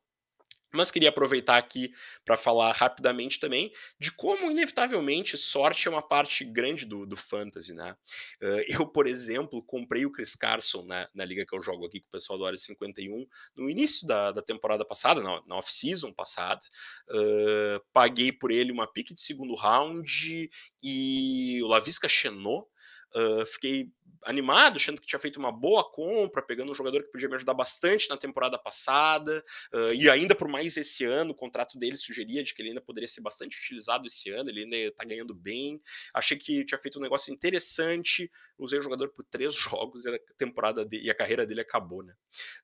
Mas 0.76 0.90
queria 0.90 1.08
aproveitar 1.08 1.56
aqui 1.56 1.92
para 2.24 2.36
falar 2.36 2.72
rapidamente 2.72 3.40
também 3.40 3.72
de 3.98 4.12
como, 4.12 4.50
inevitavelmente, 4.50 5.36
sorte 5.36 5.88
é 5.88 5.90
uma 5.90 6.02
parte 6.02 6.44
grande 6.44 6.84
do, 6.84 7.06
do 7.06 7.16
fantasy, 7.16 7.72
né? 7.72 7.96
Uh, 8.42 8.62
eu, 8.68 8.86
por 8.86 9.06
exemplo, 9.06 9.62
comprei 9.62 10.06
o 10.06 10.12
Chris 10.12 10.34
Carson 10.34 10.84
na, 10.84 11.08
na 11.14 11.24
liga 11.24 11.44
que 11.44 11.56
eu 11.56 11.62
jogo 11.62 11.86
aqui 11.86 12.00
com 12.00 12.08
o 12.08 12.12
pessoal 12.12 12.38
do 12.38 12.46
Área 12.46 12.58
51 12.58 13.26
no 13.56 13.70
início 13.70 14.06
da, 14.06 14.32
da 14.32 14.42
temporada 14.42 14.84
passada, 14.84 15.22
na, 15.22 15.42
na 15.46 15.56
off-season 15.56 16.12
passada. 16.12 16.60
Uh, 17.08 17.80
paguei 17.92 18.30
por 18.30 18.50
ele 18.50 18.72
uma 18.72 18.86
pique 18.86 19.14
de 19.14 19.20
segundo 19.20 19.54
round 19.54 20.50
e 20.82 21.60
o 21.62 21.66
Lavisca 21.66 22.08
Chenot. 22.08 22.66
Uh, 23.14 23.46
fiquei 23.46 23.90
animado, 24.26 24.76
achando 24.76 25.00
que 25.00 25.06
tinha 25.06 25.18
feito 25.18 25.38
uma 25.38 25.52
boa 25.52 25.88
compra, 25.88 26.42
pegando 26.42 26.72
um 26.72 26.74
jogador 26.74 27.02
que 27.02 27.12
podia 27.12 27.28
me 27.28 27.36
ajudar 27.36 27.54
bastante 27.54 28.08
na 28.08 28.16
temporada 28.16 28.58
passada, 28.58 29.42
uh, 29.72 29.92
e 29.94 30.10
ainda 30.10 30.34
por 30.34 30.48
mais 30.48 30.76
esse 30.76 31.04
ano, 31.04 31.30
o 31.30 31.34
contrato 31.34 31.78
dele 31.78 31.96
sugeria 31.96 32.42
de 32.42 32.52
que 32.52 32.60
ele 32.60 32.70
ainda 32.70 32.80
poderia 32.80 33.08
ser 33.08 33.20
bastante 33.20 33.56
utilizado 33.58 34.06
esse 34.06 34.30
ano, 34.30 34.50
ele 34.50 34.64
ainda 34.64 34.76
está 34.76 35.04
ganhando 35.04 35.34
bem. 35.34 35.80
Achei 36.12 36.36
que 36.36 36.64
tinha 36.64 36.78
feito 36.78 36.98
um 36.98 37.02
negócio 37.02 37.32
interessante, 37.32 38.30
usei 38.58 38.78
o 38.78 38.82
jogador 38.82 39.08
por 39.10 39.24
três 39.24 39.54
jogos 39.54 40.04
e 40.04 40.10
a 40.10 40.18
temporada 40.36 40.84
de, 40.84 40.98
e 40.98 41.10
a 41.10 41.14
carreira 41.14 41.46
dele 41.46 41.60
acabou, 41.60 42.02
né? 42.02 42.14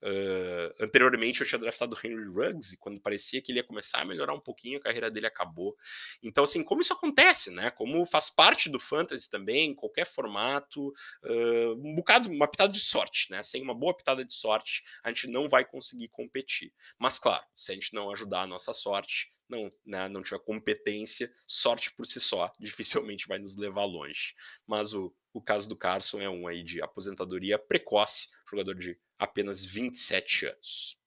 Uh, 0.02 0.84
anteriormente 0.84 1.40
eu 1.40 1.46
tinha 1.46 1.58
draftado 1.58 1.96
Henry 2.02 2.26
Ruggs, 2.26 2.74
e 2.74 2.76
quando 2.76 3.00
parecia 3.00 3.40
que 3.40 3.52
ele 3.52 3.60
ia 3.60 3.64
começar 3.64 4.00
a 4.00 4.04
melhorar 4.04 4.34
um 4.34 4.40
pouquinho, 4.40 4.78
a 4.78 4.82
carreira 4.82 5.10
dele 5.10 5.26
acabou. 5.26 5.76
Então, 6.22 6.44
assim, 6.44 6.62
como 6.62 6.80
isso 6.80 6.92
acontece, 6.92 7.50
né? 7.50 7.70
Como 7.70 8.04
faz 8.04 8.28
parte 8.28 8.68
do 8.68 8.78
fantasy 8.78 9.30
também, 9.30 9.74
qualquer 9.74 10.06
formato. 10.06 10.88
Uh, 11.22 11.31
um 11.76 11.94
bocado, 11.94 12.30
uma 12.30 12.48
pitada 12.48 12.72
de 12.72 12.80
sorte, 12.80 13.30
né? 13.30 13.42
Sem 13.42 13.62
uma 13.62 13.74
boa 13.74 13.96
pitada 13.96 14.24
de 14.24 14.34
sorte, 14.34 14.82
a 15.02 15.08
gente 15.08 15.28
não 15.28 15.48
vai 15.48 15.64
conseguir 15.64 16.08
competir. 16.08 16.72
Mas, 16.98 17.18
claro, 17.18 17.44
se 17.56 17.72
a 17.72 17.74
gente 17.74 17.92
não 17.94 18.10
ajudar 18.10 18.42
a 18.42 18.46
nossa 18.46 18.72
sorte, 18.72 19.32
não, 19.48 19.70
né, 19.84 20.08
não 20.08 20.22
tiver 20.22 20.38
competência, 20.40 21.30
sorte 21.46 21.92
por 21.94 22.06
si 22.06 22.20
só 22.20 22.50
dificilmente 22.58 23.28
vai 23.28 23.38
nos 23.38 23.56
levar 23.56 23.84
longe. 23.84 24.34
Mas 24.66 24.94
o, 24.94 25.14
o 25.32 25.42
caso 25.42 25.68
do 25.68 25.76
Carson 25.76 26.20
é 26.20 26.28
um 26.28 26.46
aí 26.46 26.62
de 26.62 26.82
aposentadoria 26.82 27.58
precoce, 27.58 28.28
jogador 28.48 28.74
de 28.74 28.98
apenas 29.18 29.64
27 29.64 30.46
anos. 30.46 31.02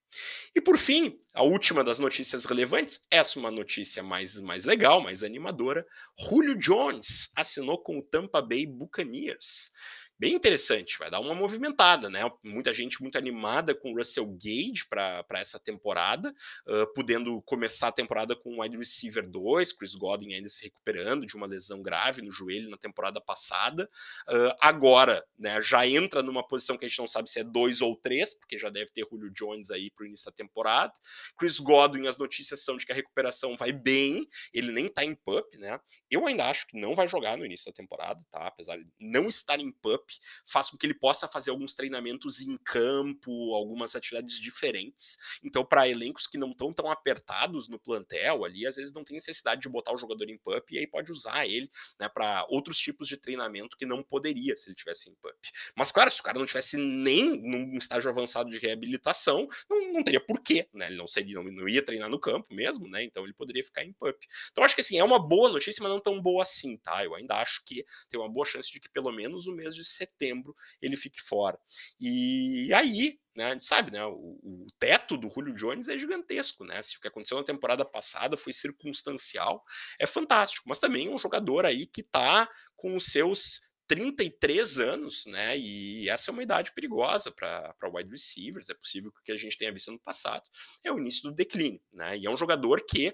E 0.55 0.61
por 0.61 0.77
fim, 0.77 1.19
a 1.33 1.43
última 1.43 1.83
das 1.83 1.99
notícias 1.99 2.45
relevantes, 2.45 3.05
essa 3.11 3.37
é 3.37 3.39
uma 3.41 3.51
notícia 3.51 4.01
mais, 4.01 4.39
mais 4.39 4.63
legal, 4.63 5.01
mais 5.01 5.23
animadora. 5.23 5.85
Julio 6.17 6.55
Jones 6.55 7.29
assinou 7.35 7.81
com 7.81 7.99
o 7.99 8.03
Tampa 8.03 8.41
Bay 8.41 8.65
Buccaneers 8.65 9.71
bem 10.17 10.33
interessante, 10.33 10.97
vai 10.97 11.09
dar 11.09 11.19
uma 11.19 11.35
movimentada, 11.35 12.09
né? 12.09 12.21
Muita 12.43 12.73
gente 12.73 13.01
muito 13.01 13.17
animada 13.17 13.75
com 13.75 13.95
Russell 13.95 14.25
Gage 14.27 14.85
para 14.89 15.25
essa 15.33 15.59
temporada, 15.59 16.33
uh, 16.67 16.93
podendo 16.93 17.41
começar 17.41 17.89
a 17.89 17.91
temporada 17.91 18.35
com 18.35 18.57
o 18.57 18.61
wide 18.61 18.77
receiver 18.77 19.27
2, 19.27 19.73
Chris 19.73 19.95
Godwin 19.95 20.33
ainda 20.33 20.49
se 20.49 20.63
recuperando 20.63 21.25
de 21.25 21.35
uma 21.35 21.45
lesão 21.45 21.81
grave 21.81 22.21
no 22.21 22.31
joelho 22.31 22.69
na 22.69 22.77
temporada 22.77 23.19
passada. 23.19 23.89
Uh, 24.29 24.55
agora, 24.59 25.25
né, 25.37 25.61
já 25.61 25.85
entra 25.85 26.23
numa 26.23 26.45
posição 26.47 26.77
que 26.77 26.85
a 26.85 26.87
gente 26.87 26.99
não 26.99 27.07
sabe 27.07 27.29
se 27.29 27.39
é 27.39 27.43
2 27.43 27.81
ou 27.81 27.95
3, 27.95 28.33
porque 28.35 28.57
já 28.57 28.69
deve 28.69 28.91
ter 28.91 29.05
Julio 29.09 29.31
Jones 29.31 29.71
aí 29.71 29.89
para 29.91 30.03
o 30.03 30.07
início 30.07 30.25
da 30.25 30.31
temporada. 30.31 30.93
Chris 31.37 31.59
Godwin, 31.59 32.07
as 32.07 32.17
notícias 32.17 32.63
são 32.63 32.77
de 32.77 32.85
que 32.85 32.91
a 32.91 32.95
recuperação 32.95 33.55
vai 33.57 33.71
bem, 33.71 34.27
ele 34.53 34.71
nem 34.71 34.87
tá 34.87 35.03
em 35.03 35.15
pup, 35.15 35.57
né? 35.57 35.79
Eu 36.09 36.25
ainda 36.25 36.49
acho 36.49 36.67
que 36.67 36.79
não 36.79 36.95
vai 36.95 37.07
jogar 37.07 37.37
no 37.37 37.45
início 37.45 37.71
da 37.71 37.75
temporada, 37.75 38.21
tá? 38.31 38.47
Apesar 38.47 38.77
de 38.77 38.87
não 38.99 39.27
estar 39.27 39.59
em 39.59 39.71
pup, 39.71 40.04
faz 40.45 40.69
com 40.69 40.77
que 40.77 40.85
ele 40.85 40.93
possa 40.93 41.27
fazer 41.27 41.51
alguns 41.51 41.73
treinamentos 41.73 42.41
em 42.41 42.57
campo, 42.57 43.53
algumas 43.53 43.95
atividades 43.95 44.39
diferentes. 44.39 45.17
Então, 45.43 45.65
para 45.65 45.87
elencos 45.87 46.27
que 46.27 46.37
não 46.37 46.51
estão 46.51 46.73
tão 46.73 46.89
apertados 46.89 47.67
no 47.67 47.79
plantel 47.79 48.45
ali, 48.45 48.65
às 48.65 48.75
vezes 48.75 48.93
não 48.93 49.03
tem 49.03 49.15
necessidade 49.15 49.61
de 49.61 49.69
botar 49.69 49.93
o 49.93 49.97
jogador 49.97 50.29
em 50.29 50.37
pup 50.37 50.71
e 50.71 50.79
aí 50.79 50.87
pode 50.87 51.11
usar 51.11 51.45
ele 51.45 51.69
né, 51.99 52.07
para 52.09 52.45
outros 52.49 52.77
tipos 52.77 53.07
de 53.07 53.17
treinamento 53.17 53.77
que 53.77 53.85
não 53.85 54.03
poderia 54.03 54.55
se 54.55 54.67
ele 54.67 54.75
tivesse 54.75 55.09
em 55.09 55.15
pup. 55.15 55.35
Mas, 55.75 55.91
claro, 55.91 56.11
se 56.11 56.19
o 56.19 56.23
cara 56.23 56.39
não 56.39 56.45
tivesse 56.45 56.77
nem 56.77 57.41
num 57.41 57.77
estágio 57.77 58.09
avançado 58.09 58.49
de 58.49 58.57
reabilitação, 58.57 59.47
não, 59.69 59.93
não 59.93 60.03
teria 60.03 60.19
porquê, 60.19 60.67
né? 60.73 60.87
Ele 60.87 60.97
não 60.97 61.07
seria, 61.07 61.35
não, 61.35 61.43
não 61.43 61.69
ia 61.69 61.83
treinar 61.83 62.09
no 62.09 62.19
campo 62.19 62.53
mesmo, 62.53 62.87
né? 62.87 63.03
Então 63.03 63.23
ele 63.23 63.33
poderia 63.33 63.63
ficar 63.63 63.83
em 63.83 63.93
pup. 63.93 64.17
Então, 64.51 64.63
acho 64.63 64.75
que 64.75 64.81
assim, 64.81 64.97
é 64.97 65.03
uma 65.03 65.19
boa 65.19 65.49
notícia, 65.49 65.81
mas 65.81 65.91
não 65.91 65.99
tão 65.99 66.21
boa 66.21 66.43
assim, 66.43 66.77
tá? 66.77 67.03
Eu 67.03 67.15
ainda 67.15 67.35
acho 67.35 67.63
que 67.65 67.85
tem 68.09 68.19
uma 68.19 68.29
boa 68.29 68.45
chance 68.45 68.71
de 68.71 68.79
que 68.79 68.89
pelo 68.89 69.11
menos 69.11 69.47
o 69.47 69.53
mês 69.53 69.75
de 69.75 69.83
setembro 69.95 70.55
ele 70.81 70.95
fique 70.95 71.21
fora. 71.21 71.59
E 71.99 72.73
aí, 72.73 73.19
né, 73.35 73.45
a 73.45 73.53
gente 73.53 73.65
sabe, 73.65 73.91
né, 73.91 74.03
o, 74.05 74.39
o, 74.41 74.67
teto 74.79 75.17
do 75.17 75.29
Julio 75.29 75.53
Jones 75.53 75.89
é 75.89 75.97
gigantesco, 75.97 76.63
né? 76.63 76.81
Se 76.81 76.97
o 76.97 77.01
que 77.01 77.07
aconteceu 77.07 77.37
na 77.37 77.43
temporada 77.43 77.83
passada 77.83 78.37
foi 78.37 78.53
circunstancial, 78.53 79.63
é 79.99 80.05
fantástico. 80.07 80.67
Mas 80.67 80.79
também 80.79 81.07
é 81.07 81.09
um 81.09 81.17
jogador 81.17 81.65
aí 81.65 81.85
que 81.85 82.01
está 82.01 82.49
com 82.75 82.95
os 82.95 83.05
seus 83.05 83.61
33 83.87 84.79
anos, 84.79 85.25
né? 85.27 85.57
E 85.57 86.09
essa 86.09 86.31
é 86.31 86.33
uma 86.33 86.43
idade 86.43 86.71
perigosa 86.73 87.31
para 87.31 87.75
wide 87.93 88.09
receivers. 88.09 88.69
É 88.69 88.73
possível 88.73 89.11
que 89.23 89.31
a 89.31 89.37
gente 89.37 89.57
tenha 89.57 89.71
visto 89.71 89.91
no 89.91 89.99
passado. 89.99 90.43
É 90.83 90.91
o 90.91 90.99
início 90.99 91.29
do 91.29 91.35
declínio, 91.35 91.81
né? 91.93 92.17
E 92.17 92.25
é 92.25 92.29
um 92.29 92.37
jogador 92.37 92.83
que 92.85 93.13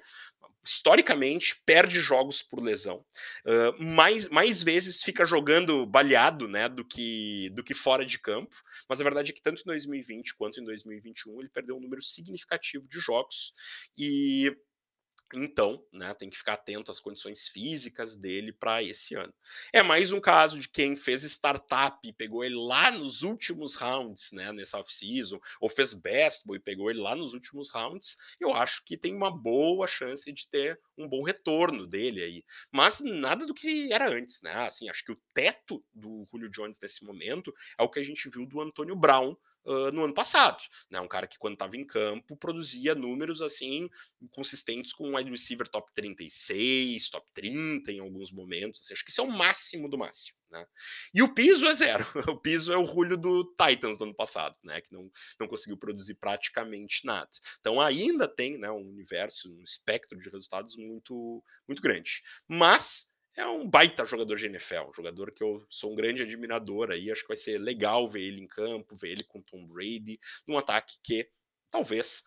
historicamente 0.64 1.60
perde 1.66 2.00
jogos 2.00 2.42
por 2.42 2.62
lesão. 2.62 3.04
Uh, 3.46 3.84
mais, 3.84 4.30
mais 4.30 4.62
vezes 4.62 5.04
fica 5.04 5.26
jogando 5.26 5.86
baleado, 5.86 6.48
né? 6.48 6.70
Do 6.70 6.86
que, 6.86 7.50
do 7.54 7.64
que 7.64 7.74
fora 7.74 8.06
de 8.06 8.20
campo. 8.20 8.56
Mas 8.88 9.02
a 9.02 9.04
verdade 9.04 9.32
é 9.32 9.34
que 9.34 9.42
tanto 9.42 9.62
em 9.62 9.66
2020 9.66 10.36
quanto 10.36 10.60
em 10.60 10.64
2021 10.64 11.40
ele 11.40 11.50
perdeu 11.50 11.76
um 11.76 11.82
número 11.82 12.02
significativo 12.02 12.88
de 12.88 13.00
jogos. 13.00 13.54
E 13.98 14.56
então, 15.34 15.84
né, 15.92 16.14
tem 16.14 16.30
que 16.30 16.38
ficar 16.38 16.54
atento 16.54 16.92
às 16.92 17.00
condições 17.00 17.48
físicas 17.48 18.16
dele 18.16 18.52
para 18.52 18.84
esse 18.84 19.16
ano. 19.16 19.34
É 19.72 19.82
mais 19.82 20.12
um 20.12 20.20
caso 20.20 20.60
de 20.60 20.68
quem 20.68 20.96
fez 20.96 21.24
startup 21.24 21.98
e 22.08 22.14
pegou 22.14 22.44
ele 22.44 22.56
lá 22.56 22.92
nos 22.92 23.24
últimos 23.24 23.76
rounds, 23.76 24.32
né, 24.32 24.52
nessa 24.52 24.80
off-season, 24.80 25.40
ou 25.60 25.70
fez 25.70 25.94
best 25.94 26.46
boy 26.46 26.58
e 26.58 26.62
pegou 26.62 26.90
ele 26.90 27.00
lá 27.00 27.16
nos 27.16 27.34
últimos 27.34 27.70
rounds. 27.70 28.18
Eu 28.40 28.54
acho 28.54 28.84
que 28.84 28.98
tem 28.98 29.16
uma 29.16 29.32
boa 29.32 29.88
chance 29.88 30.32
de 30.32 30.48
ter 30.48 30.80
um 30.98 31.08
bom 31.08 31.24
retorno 31.24 31.88
dele 31.88 32.24
aí. 32.24 32.46
Mas 32.72 33.00
nada 33.00 33.46
do 33.46 33.54
que 33.54 33.92
era 33.92 34.10
antes, 34.10 34.42
né? 34.42 34.54
Assim, 34.54 34.90
acho 34.90 35.04
que 35.04 35.12
o 35.12 35.22
teto 35.34 35.84
do 35.94 36.28
Julio 36.32 36.50
Jones 36.50 36.80
nesse 36.80 37.04
momento 37.04 37.54
é 37.78 37.84
o 37.84 37.90
que 37.90 38.00
a 38.00 38.04
gente 38.04 38.30
viu 38.30 38.46
do 38.46 38.62
Antônio 38.62 38.96
Brown 38.96 39.36
uh, 39.66 39.92
no 39.92 40.04
ano 40.04 40.14
passado. 40.14 40.64
Né? 40.90 41.00
Um 41.00 41.08
cara 41.08 41.28
que, 41.28 41.38
quando 41.38 41.54
estava 41.54 41.76
em 41.76 41.86
campo, 41.86 42.36
produzia 42.38 42.96
números 42.96 43.42
assim 43.42 43.90
consistentes 44.32 44.94
com 44.94 45.10
um 45.10 45.16
wide 45.16 45.32
receiver 45.32 45.68
top 45.68 45.92
36, 45.94 47.10
top 47.10 47.28
30 47.34 47.92
em 47.92 48.00
alguns 48.00 48.32
momentos. 48.32 48.82
Assim, 48.82 48.94
acho 48.94 49.04
que 49.04 49.12
isso 49.12 49.22
é 49.22 49.24
o 49.24 49.32
máximo 49.32 49.90
do 49.90 49.98
máximo. 49.98 50.38
Né? 50.52 50.66
E 51.14 51.22
o 51.22 51.34
piso 51.34 51.66
é 51.66 51.74
zero. 51.74 52.06
O 52.32 52.38
piso 52.38 52.72
é 52.72 52.78
o 52.78 52.86
Julio 52.86 53.18
do 53.18 53.44
Titans 53.56 53.98
do 53.98 54.04
ano 54.04 54.16
passado, 54.16 54.56
né? 54.64 54.82
que 54.82 54.92
não, 54.92 55.10
não 55.40 55.48
conseguiu 55.48 55.78
produzir 55.78 56.16
praticamente 56.16 57.06
nada. 57.06 57.30
Então 57.60 57.80
ainda 57.80 58.28
tem 58.28 58.58
né, 58.58 58.70
um 58.70 58.88
universo, 58.90 59.52
um 59.52 59.62
espectro 59.62 60.20
de 60.20 60.30
resultados 60.30 60.76
muito, 60.78 61.44
muito 61.68 61.82
grande. 61.82 62.22
Mas 62.48 63.11
é 63.36 63.46
um 63.46 63.68
baita 63.68 64.06
jogador 64.06 64.36
de 64.36 64.46
NFL, 64.46 64.90
um 64.90 64.94
jogador 64.94 65.32
que 65.32 65.44
eu 65.44 65.66
sou 65.70 65.92
um 65.92 65.96
grande 65.96 66.24
admirador 66.24 66.92
aí, 66.92 67.12
acho 67.12 67.22
que 67.22 67.30
vai 67.30 67.38
ser 67.38 67.58
legal 67.58 68.08
ver 68.10 68.22
ele 68.22 68.42
em 68.42 68.48
campo, 68.48 68.96
ver 68.96 69.12
ele 69.12 69.24
com 69.24 69.42
Tom 69.42 69.66
Brady, 69.66 70.20
num 70.46 70.58
ataque 70.58 70.98
que 71.02 71.30
talvez 71.70 72.24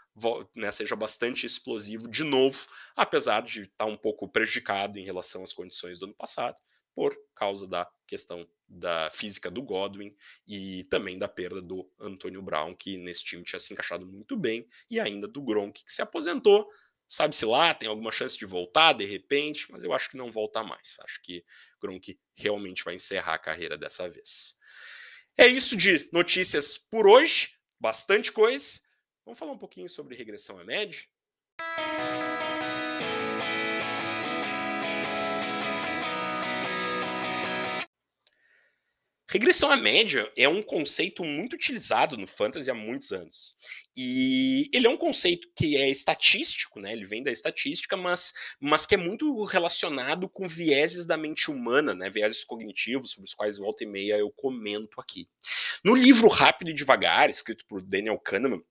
né, 0.55 0.73
seja 0.73 0.97
bastante 0.97 1.45
explosivo 1.45 2.09
de 2.09 2.25
novo, 2.25 2.67
apesar 2.97 3.43
de 3.43 3.63
estar 3.63 3.85
um 3.85 3.97
pouco 3.97 4.27
prejudicado 4.27 4.99
em 4.99 5.05
relação 5.05 5.43
às 5.43 5.53
condições 5.53 5.99
do 5.99 6.07
ano 6.07 6.15
passado, 6.15 6.57
por 6.95 7.15
causa 7.35 7.67
da 7.67 7.87
questão 8.07 8.49
da 8.67 9.11
física 9.11 9.51
do 9.51 9.63
Godwin 9.63 10.15
e 10.47 10.85
também 10.85 11.19
da 11.19 11.29
perda 11.29 11.61
do 11.61 11.91
Antônio 11.99 12.41
Brown, 12.41 12.75
que 12.75 12.97
nesse 12.97 13.25
time 13.25 13.43
tinha 13.43 13.59
se 13.59 13.73
encaixado 13.73 14.07
muito 14.07 14.37
bem, 14.37 14.67
e 14.89 14.99
ainda 14.99 15.29
do 15.29 15.43
Gronk, 15.43 15.85
que 15.85 15.93
se 15.93 16.01
aposentou, 16.01 16.67
Sabe-se 17.09 17.45
lá, 17.45 17.75
tem 17.75 17.89
alguma 17.89 18.11
chance 18.11 18.37
de 18.37 18.47
voltar 18.47 18.93
de 18.93 19.05
repente, 19.05 19.71
mas 19.71 19.85
eu 19.85 19.93
acho 19.93 20.11
que 20.11 20.17
não 20.17 20.31
volta 20.31 20.63
mais. 20.63 20.99
Acho 21.01 21.21
que 21.23 21.45
Gronk 21.81 22.19
realmente 22.35 22.83
vai 22.83 22.95
encerrar 22.95 23.35
a 23.35 23.39
carreira 23.39 23.77
dessa 23.77 24.09
vez. 24.09 24.59
É 25.37 25.47
isso 25.47 25.77
de 25.77 26.09
notícias 26.13 26.79
por 26.79 27.07
hoje, 27.07 27.51
bastante 27.79 28.33
coisa. 28.33 28.81
Vamos 29.25 29.39
falar 29.39 29.53
um 29.53 29.59
pouquinho 29.59 29.89
sobre 29.89 30.17
regressão 30.17 30.59
à 30.59 30.65
média? 30.65 31.01
Regressão 39.35 39.69
à 39.69 39.77
média 39.77 40.31
é 40.37 40.49
um 40.49 40.63
conceito 40.63 41.25
muito 41.25 41.55
utilizado 41.55 42.17
no 42.17 42.25
fantasy 42.25 42.71
há 42.71 42.75
muitos 42.75 43.11
anos. 43.11 43.57
E 43.97 44.71
ele 44.73 44.87
é 44.87 44.89
um 44.89 44.97
conceito 44.97 45.49
que 45.57 45.77
é 45.77 45.91
estatístico, 45.91 46.79
né? 46.79 46.93
Ele 46.93 47.05
vem 47.05 47.21
da 47.21 47.33
estatística, 47.33 47.97
mas, 47.97 48.33
mas 48.61 48.87
que 48.87 48.95
é 48.95 48.97
muito 48.97 49.43
relacionado 49.43 50.29
com 50.29 50.47
vieses 50.47 51.05
da 51.05 51.17
mente 51.17 51.51
humana, 51.51 51.97
né? 51.97 52.09
Vieses 52.09 52.45
cognitivos, 52.45 53.11
sobre 53.11 53.27
os 53.27 53.35
quais 53.35 53.59
volta 53.59 53.83
e 53.83 53.89
meia 53.89 54.17
eu 54.17 54.31
comento 54.31 55.01
aqui. 55.01 55.29
No 55.83 55.97
livro 55.97 56.29
Rápido 56.29 56.71
e 56.71 56.75
Devagar, 56.75 57.29
escrito 57.29 57.67
por 57.67 57.83
Daniel 57.83 58.21
Kahneman, 58.21 58.63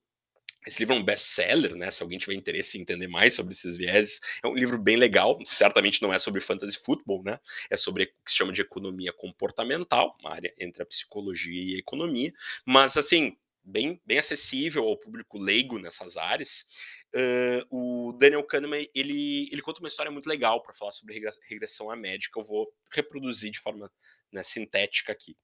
esse 0.66 0.80
livro 0.80 0.96
é 0.96 0.98
um 0.98 1.04
best-seller, 1.04 1.76
né? 1.76 1.92
Se 1.92 2.02
alguém 2.02 2.18
tiver 2.18 2.34
interesse 2.34 2.78
em 2.78 2.82
entender 2.82 3.08
mais 3.08 3.34
sobre 3.34 3.54
esses 3.54 3.76
vieses, 3.76 4.22
é 4.44 4.48
um 4.48 4.56
livro 4.56 4.78
bem 4.78 4.96
legal. 4.96 5.38
Certamente 5.46 6.02
não 6.02 6.14
é 6.14 6.18
sobre 6.18 6.42
fantasy 6.42 6.78
futebol, 6.78 7.24
né? 7.24 7.40
É 7.70 7.78
sobre 7.78 8.04
o 8.04 8.08
que 8.08 8.32
se 8.32 8.38
chama 8.38 8.54
de 8.54 8.62
economia 8.62 9.12
comportamental, 9.14 10.16
uma 10.20 10.32
área 10.32 10.54
entre 10.60 10.84
a 10.84 10.86
psicologia 10.86 11.74
e 11.74 11.76
a 11.76 11.80
economia. 11.80 12.34
Mas, 12.66 12.98
assim, 12.98 13.38
bem, 13.64 14.02
bem 14.06 14.20
acessível 14.20 14.86
ao 14.86 14.98
público 14.98 15.38
leigo 15.38 15.80
nessas 15.80 16.18
áreas. 16.18 16.66
Uh, 17.16 18.10
o 18.10 18.14
Daniel 18.14 18.44
Kahneman 18.44 18.88
ele, 18.94 19.50
ele 19.52 19.62
conta 19.62 19.80
uma 19.80 19.88
história 19.88 20.12
muito 20.12 20.28
legal 20.28 20.62
para 20.62 20.74
falar 20.74 20.92
sobre 20.92 21.20
regressão 21.50 21.90
à 21.90 21.96
médica. 21.96 22.40
Eu 22.40 22.44
vou 22.44 22.68
reproduzir 22.92 23.52
de 23.52 23.60
forma 23.60 23.92
né, 24.32 24.44
sintética 24.44 25.12
aqui. 25.12 25.38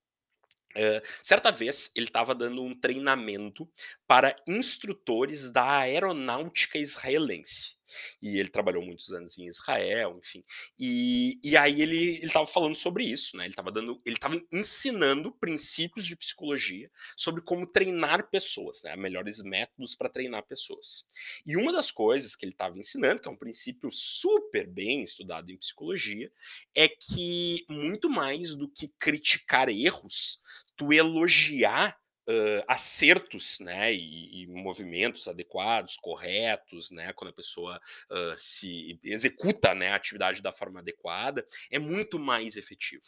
Uh, 0.76 1.02
certa 1.22 1.50
vez 1.50 1.90
ele 1.96 2.06
estava 2.06 2.34
dando 2.34 2.62
um 2.62 2.74
treinamento 2.78 3.68
para 4.06 4.36
instrutores 4.46 5.50
da 5.50 5.78
aeronáutica 5.78 6.78
israelense. 6.78 7.79
E 8.20 8.38
ele 8.38 8.48
trabalhou 8.48 8.84
muitos 8.84 9.12
anos 9.12 9.38
em 9.38 9.46
Israel, 9.46 10.18
enfim. 10.18 10.44
E, 10.78 11.38
e 11.42 11.56
aí 11.56 11.82
ele 11.82 12.24
estava 12.24 12.46
falando 12.46 12.74
sobre 12.74 13.04
isso, 13.04 13.36
né? 13.36 13.44
Ele 13.44 13.52
estava 13.52 13.70
dando, 13.70 14.00
ele 14.04 14.16
estava 14.16 14.40
ensinando 14.52 15.32
princípios 15.32 16.06
de 16.06 16.16
psicologia 16.16 16.90
sobre 17.16 17.42
como 17.42 17.66
treinar 17.66 18.30
pessoas, 18.30 18.82
né? 18.82 18.96
Melhores 18.96 19.42
métodos 19.42 19.94
para 19.94 20.08
treinar 20.08 20.42
pessoas. 20.44 21.08
E 21.44 21.56
uma 21.56 21.72
das 21.72 21.90
coisas 21.90 22.34
que 22.34 22.44
ele 22.44 22.52
estava 22.52 22.78
ensinando, 22.78 23.20
que 23.20 23.28
é 23.28 23.30
um 23.30 23.36
princípio 23.36 23.90
super 23.90 24.66
bem 24.66 25.02
estudado 25.02 25.50
em 25.50 25.56
psicologia, 25.56 26.30
é 26.74 26.88
que 26.88 27.64
muito 27.68 28.08
mais 28.08 28.54
do 28.54 28.68
que 28.68 28.88
criticar 28.98 29.68
erros, 29.68 30.40
tu 30.76 30.92
elogiar 30.92 31.99
uh, 32.30 32.64
acertos, 32.68 33.58
né, 33.60 33.92
e, 33.92 34.42
e, 34.42 34.46
movimentos 34.46 35.26
adequados, 35.26 35.96
corretos, 35.96 36.90
né, 36.90 37.12
quando 37.12 37.30
a 37.30 37.34
pessoa 37.34 37.80
uh, 38.10 38.36
se 38.36 38.98
executa, 39.02 39.74
né, 39.74 39.90
a 39.90 39.96
atividade 39.96 40.40
da 40.40 40.52
forma 40.52 40.80
adequada, 40.80 41.44
é 41.70 41.78
muito 41.78 42.18
mais 42.18 42.56
efetivo. 42.56 43.02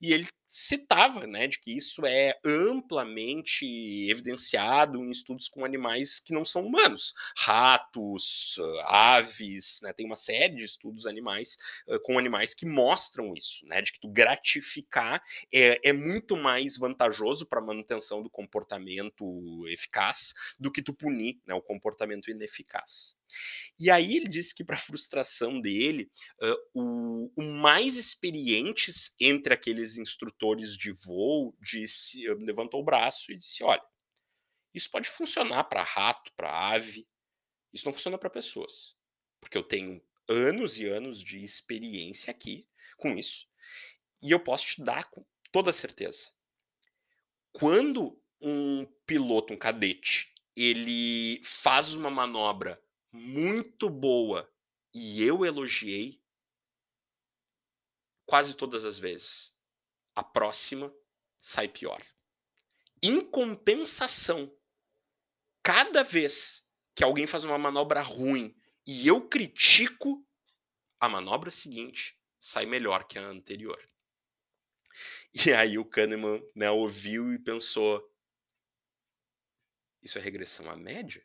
E 0.00 0.12
ele 0.12 0.26
citava, 0.48 1.26
né, 1.26 1.46
de 1.46 1.58
que 1.58 1.76
isso 1.76 2.04
é 2.06 2.38
amplamente 2.44 3.64
evidenciado 4.08 4.98
em 5.04 5.10
estudos 5.10 5.48
com 5.48 5.64
animais 5.64 6.20
que 6.20 6.32
não 6.32 6.44
são 6.44 6.66
humanos, 6.66 7.14
ratos, 7.36 8.56
aves, 8.86 9.80
né, 9.82 9.92
tem 9.92 10.06
uma 10.06 10.16
série 10.16 10.56
de 10.56 10.64
estudos 10.64 11.06
animais 11.06 11.56
uh, 11.88 11.98
com 12.00 12.18
animais 12.18 12.54
que 12.54 12.66
mostram 12.66 13.34
isso, 13.34 13.66
né, 13.66 13.82
de 13.82 13.92
que 13.92 14.00
tu 14.00 14.08
gratificar 14.08 15.22
é, 15.52 15.80
é 15.88 15.92
muito 15.92 16.36
mais 16.36 16.76
vantajoso 16.76 17.46
para 17.46 17.60
a 17.60 17.64
manutenção 17.64 18.22
do 18.22 18.30
comportamento 18.30 19.66
eficaz 19.68 20.34
do 20.58 20.70
que 20.70 20.82
tu 20.82 20.92
punir, 20.94 21.40
né, 21.46 21.54
o 21.54 21.62
comportamento 21.62 22.30
ineficaz. 22.30 23.16
E 23.78 23.90
aí 23.90 24.16
ele 24.16 24.28
disse 24.28 24.54
que, 24.54 24.64
para 24.64 24.76
frustração 24.76 25.60
dele, 25.60 26.10
uh, 26.40 26.56
o, 26.80 27.32
o, 27.36 27.42
mais 27.42 27.96
experientes 27.96 29.14
entre 29.20 29.52
aqueles 29.52 29.96
instrutores 29.96 30.76
de 30.76 30.92
voo 30.92 31.56
disse, 31.60 32.26
levantou 32.34 32.80
o 32.80 32.84
braço 32.84 33.32
e 33.32 33.36
disse: 33.36 33.64
Olha, 33.64 33.82
isso 34.72 34.90
pode 34.90 35.08
funcionar 35.08 35.64
para 35.64 35.82
rato, 35.82 36.32
para 36.36 36.70
ave, 36.70 37.06
isso 37.72 37.84
não 37.84 37.92
funciona 37.92 38.18
para 38.18 38.30
pessoas, 38.30 38.96
porque 39.40 39.58
eu 39.58 39.62
tenho 39.62 40.00
anos 40.28 40.78
e 40.78 40.86
anos 40.86 41.20
de 41.20 41.42
experiência 41.42 42.30
aqui 42.30 42.66
com 42.96 43.16
isso, 43.16 43.46
e 44.22 44.30
eu 44.30 44.40
posso 44.40 44.66
te 44.66 44.82
dar 44.82 45.10
com 45.10 45.24
toda 45.50 45.72
certeza. 45.72 46.32
Quando 47.52 48.20
um 48.40 48.84
piloto, 49.06 49.52
um 49.52 49.56
cadete, 49.56 50.32
ele 50.56 51.40
faz 51.44 51.94
uma 51.94 52.10
manobra 52.10 52.80
muito 53.14 53.88
boa 53.88 54.52
e 54.92 55.22
eu 55.22 55.44
elogiei 55.44 56.20
quase 58.26 58.54
todas 58.54 58.84
as 58.84 58.98
vezes. 58.98 59.56
A 60.16 60.24
próxima 60.24 60.92
sai 61.40 61.68
pior. 61.68 62.04
Em 63.00 63.20
compensação, 63.20 64.52
cada 65.62 66.02
vez 66.02 66.68
que 66.94 67.04
alguém 67.04 67.26
faz 67.26 67.44
uma 67.44 67.56
manobra 67.56 68.02
ruim 68.02 68.52
e 68.84 69.06
eu 69.06 69.28
critico, 69.28 70.26
a 70.98 71.08
manobra 71.08 71.52
seguinte 71.52 72.20
sai 72.40 72.66
melhor 72.66 73.06
que 73.06 73.16
a 73.16 73.22
anterior. 73.22 73.80
E 75.46 75.52
aí 75.52 75.78
o 75.78 75.84
Kahneman 75.84 76.42
né, 76.54 76.70
ouviu 76.70 77.32
e 77.32 77.38
pensou: 77.38 78.12
isso 80.02 80.18
é 80.18 80.20
regressão 80.20 80.68
à 80.68 80.76
média? 80.76 81.24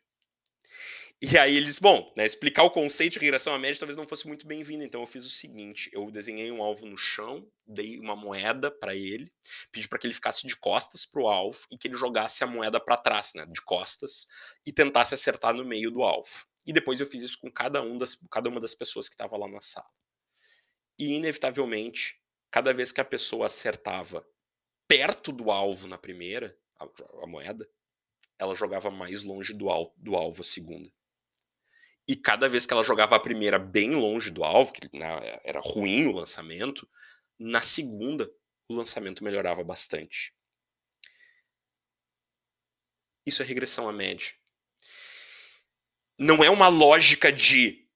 E 1.22 1.36
aí 1.36 1.54
eles, 1.54 1.78
bom, 1.78 2.10
né, 2.16 2.24
explicar 2.24 2.62
o 2.62 2.70
conceito 2.70 3.14
de 3.14 3.18
regressão 3.18 3.54
à 3.54 3.58
média 3.58 3.78
talvez 3.78 3.94
não 3.94 4.08
fosse 4.08 4.26
muito 4.26 4.46
bem-vindo, 4.46 4.82
então 4.82 5.02
eu 5.02 5.06
fiz 5.06 5.26
o 5.26 5.28
seguinte, 5.28 5.90
eu 5.92 6.10
desenhei 6.10 6.50
um 6.50 6.62
alvo 6.62 6.86
no 6.86 6.96
chão, 6.96 7.46
dei 7.66 7.98
uma 7.98 8.16
moeda 8.16 8.70
para 8.70 8.96
ele, 8.96 9.30
pedi 9.70 9.86
para 9.86 9.98
que 9.98 10.06
ele 10.06 10.14
ficasse 10.14 10.46
de 10.46 10.56
costas 10.56 11.04
pro 11.04 11.28
alvo 11.28 11.58
e 11.70 11.76
que 11.76 11.88
ele 11.88 11.94
jogasse 11.94 12.42
a 12.42 12.46
moeda 12.46 12.80
para 12.80 12.96
trás, 12.96 13.32
né, 13.34 13.44
de 13.44 13.60
costas, 13.60 14.26
e 14.66 14.72
tentasse 14.72 15.12
acertar 15.14 15.52
no 15.52 15.62
meio 15.62 15.90
do 15.90 16.02
alvo. 16.02 16.46
E 16.66 16.72
depois 16.72 16.98
eu 16.98 17.06
fiz 17.06 17.22
isso 17.22 17.38
com 17.38 17.50
cada, 17.50 17.82
um 17.82 17.98
das, 17.98 18.16
cada 18.30 18.48
uma 18.48 18.60
das 18.60 18.74
pessoas 18.74 19.06
que 19.06 19.14
estava 19.14 19.36
lá 19.36 19.46
na 19.46 19.60
sala. 19.60 19.90
E 20.98 21.12
inevitavelmente, 21.16 22.18
cada 22.50 22.72
vez 22.72 22.92
que 22.92 23.00
a 23.00 23.04
pessoa 23.04 23.44
acertava 23.44 24.26
perto 24.88 25.32
do 25.32 25.50
alvo 25.50 25.86
na 25.86 25.98
primeira, 25.98 26.56
a, 26.78 26.86
a 27.22 27.26
moeda, 27.26 27.68
ela 28.38 28.54
jogava 28.54 28.90
mais 28.90 29.22
longe 29.22 29.52
do, 29.52 29.68
al, 29.68 29.92
do 29.98 30.16
alvo 30.16 30.40
a 30.40 30.44
segunda. 30.44 30.90
E 32.08 32.16
cada 32.16 32.48
vez 32.48 32.66
que 32.66 32.72
ela 32.72 32.84
jogava 32.84 33.16
a 33.16 33.20
primeira 33.20 33.58
bem 33.58 33.94
longe 33.94 34.30
do 34.30 34.42
alvo, 34.42 34.72
que 34.72 34.88
era 35.44 35.60
ruim 35.60 36.06
o 36.06 36.12
lançamento, 36.12 36.88
na 37.38 37.62
segunda 37.62 38.30
o 38.68 38.74
lançamento 38.74 39.24
melhorava 39.24 39.62
bastante. 39.64 40.34
Isso 43.26 43.42
é 43.42 43.46
regressão 43.46 43.88
à 43.88 43.92
média. 43.92 44.32
Não 46.18 46.42
é 46.42 46.50
uma 46.50 46.68
lógica 46.68 47.32
de 47.32 47.86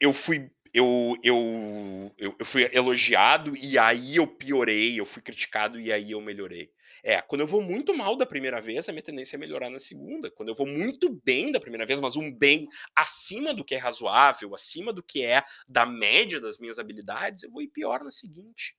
eu 0.00 0.12
fui 0.12 0.50
eu, 0.74 1.16
eu, 1.22 2.12
eu, 2.18 2.34
eu 2.40 2.44
fui 2.44 2.68
elogiado 2.72 3.56
e 3.56 3.78
aí 3.78 4.16
eu 4.16 4.26
piorei, 4.26 4.98
eu 4.98 5.06
fui 5.06 5.22
criticado 5.22 5.78
e 5.78 5.92
aí 5.92 6.10
eu 6.10 6.20
melhorei. 6.20 6.72
É, 7.06 7.20
quando 7.20 7.42
eu 7.42 7.46
vou 7.46 7.60
muito 7.60 7.94
mal 7.94 8.16
da 8.16 8.24
primeira 8.24 8.62
vez, 8.62 8.88
a 8.88 8.92
minha 8.92 9.02
tendência 9.02 9.36
é 9.36 9.38
melhorar 9.38 9.68
na 9.68 9.78
segunda. 9.78 10.30
Quando 10.30 10.48
eu 10.48 10.54
vou 10.54 10.66
muito 10.66 11.20
bem 11.22 11.52
da 11.52 11.60
primeira 11.60 11.84
vez, 11.84 12.00
mas 12.00 12.16
um 12.16 12.32
bem 12.32 12.66
acima 12.96 13.52
do 13.52 13.62
que 13.62 13.74
é 13.74 13.78
razoável, 13.78 14.54
acima 14.54 14.90
do 14.90 15.02
que 15.02 15.22
é 15.22 15.44
da 15.68 15.84
média 15.84 16.40
das 16.40 16.56
minhas 16.56 16.78
habilidades, 16.78 17.42
eu 17.42 17.50
vou 17.50 17.60
ir 17.60 17.68
pior 17.68 18.02
na 18.02 18.10
seguinte. 18.10 18.74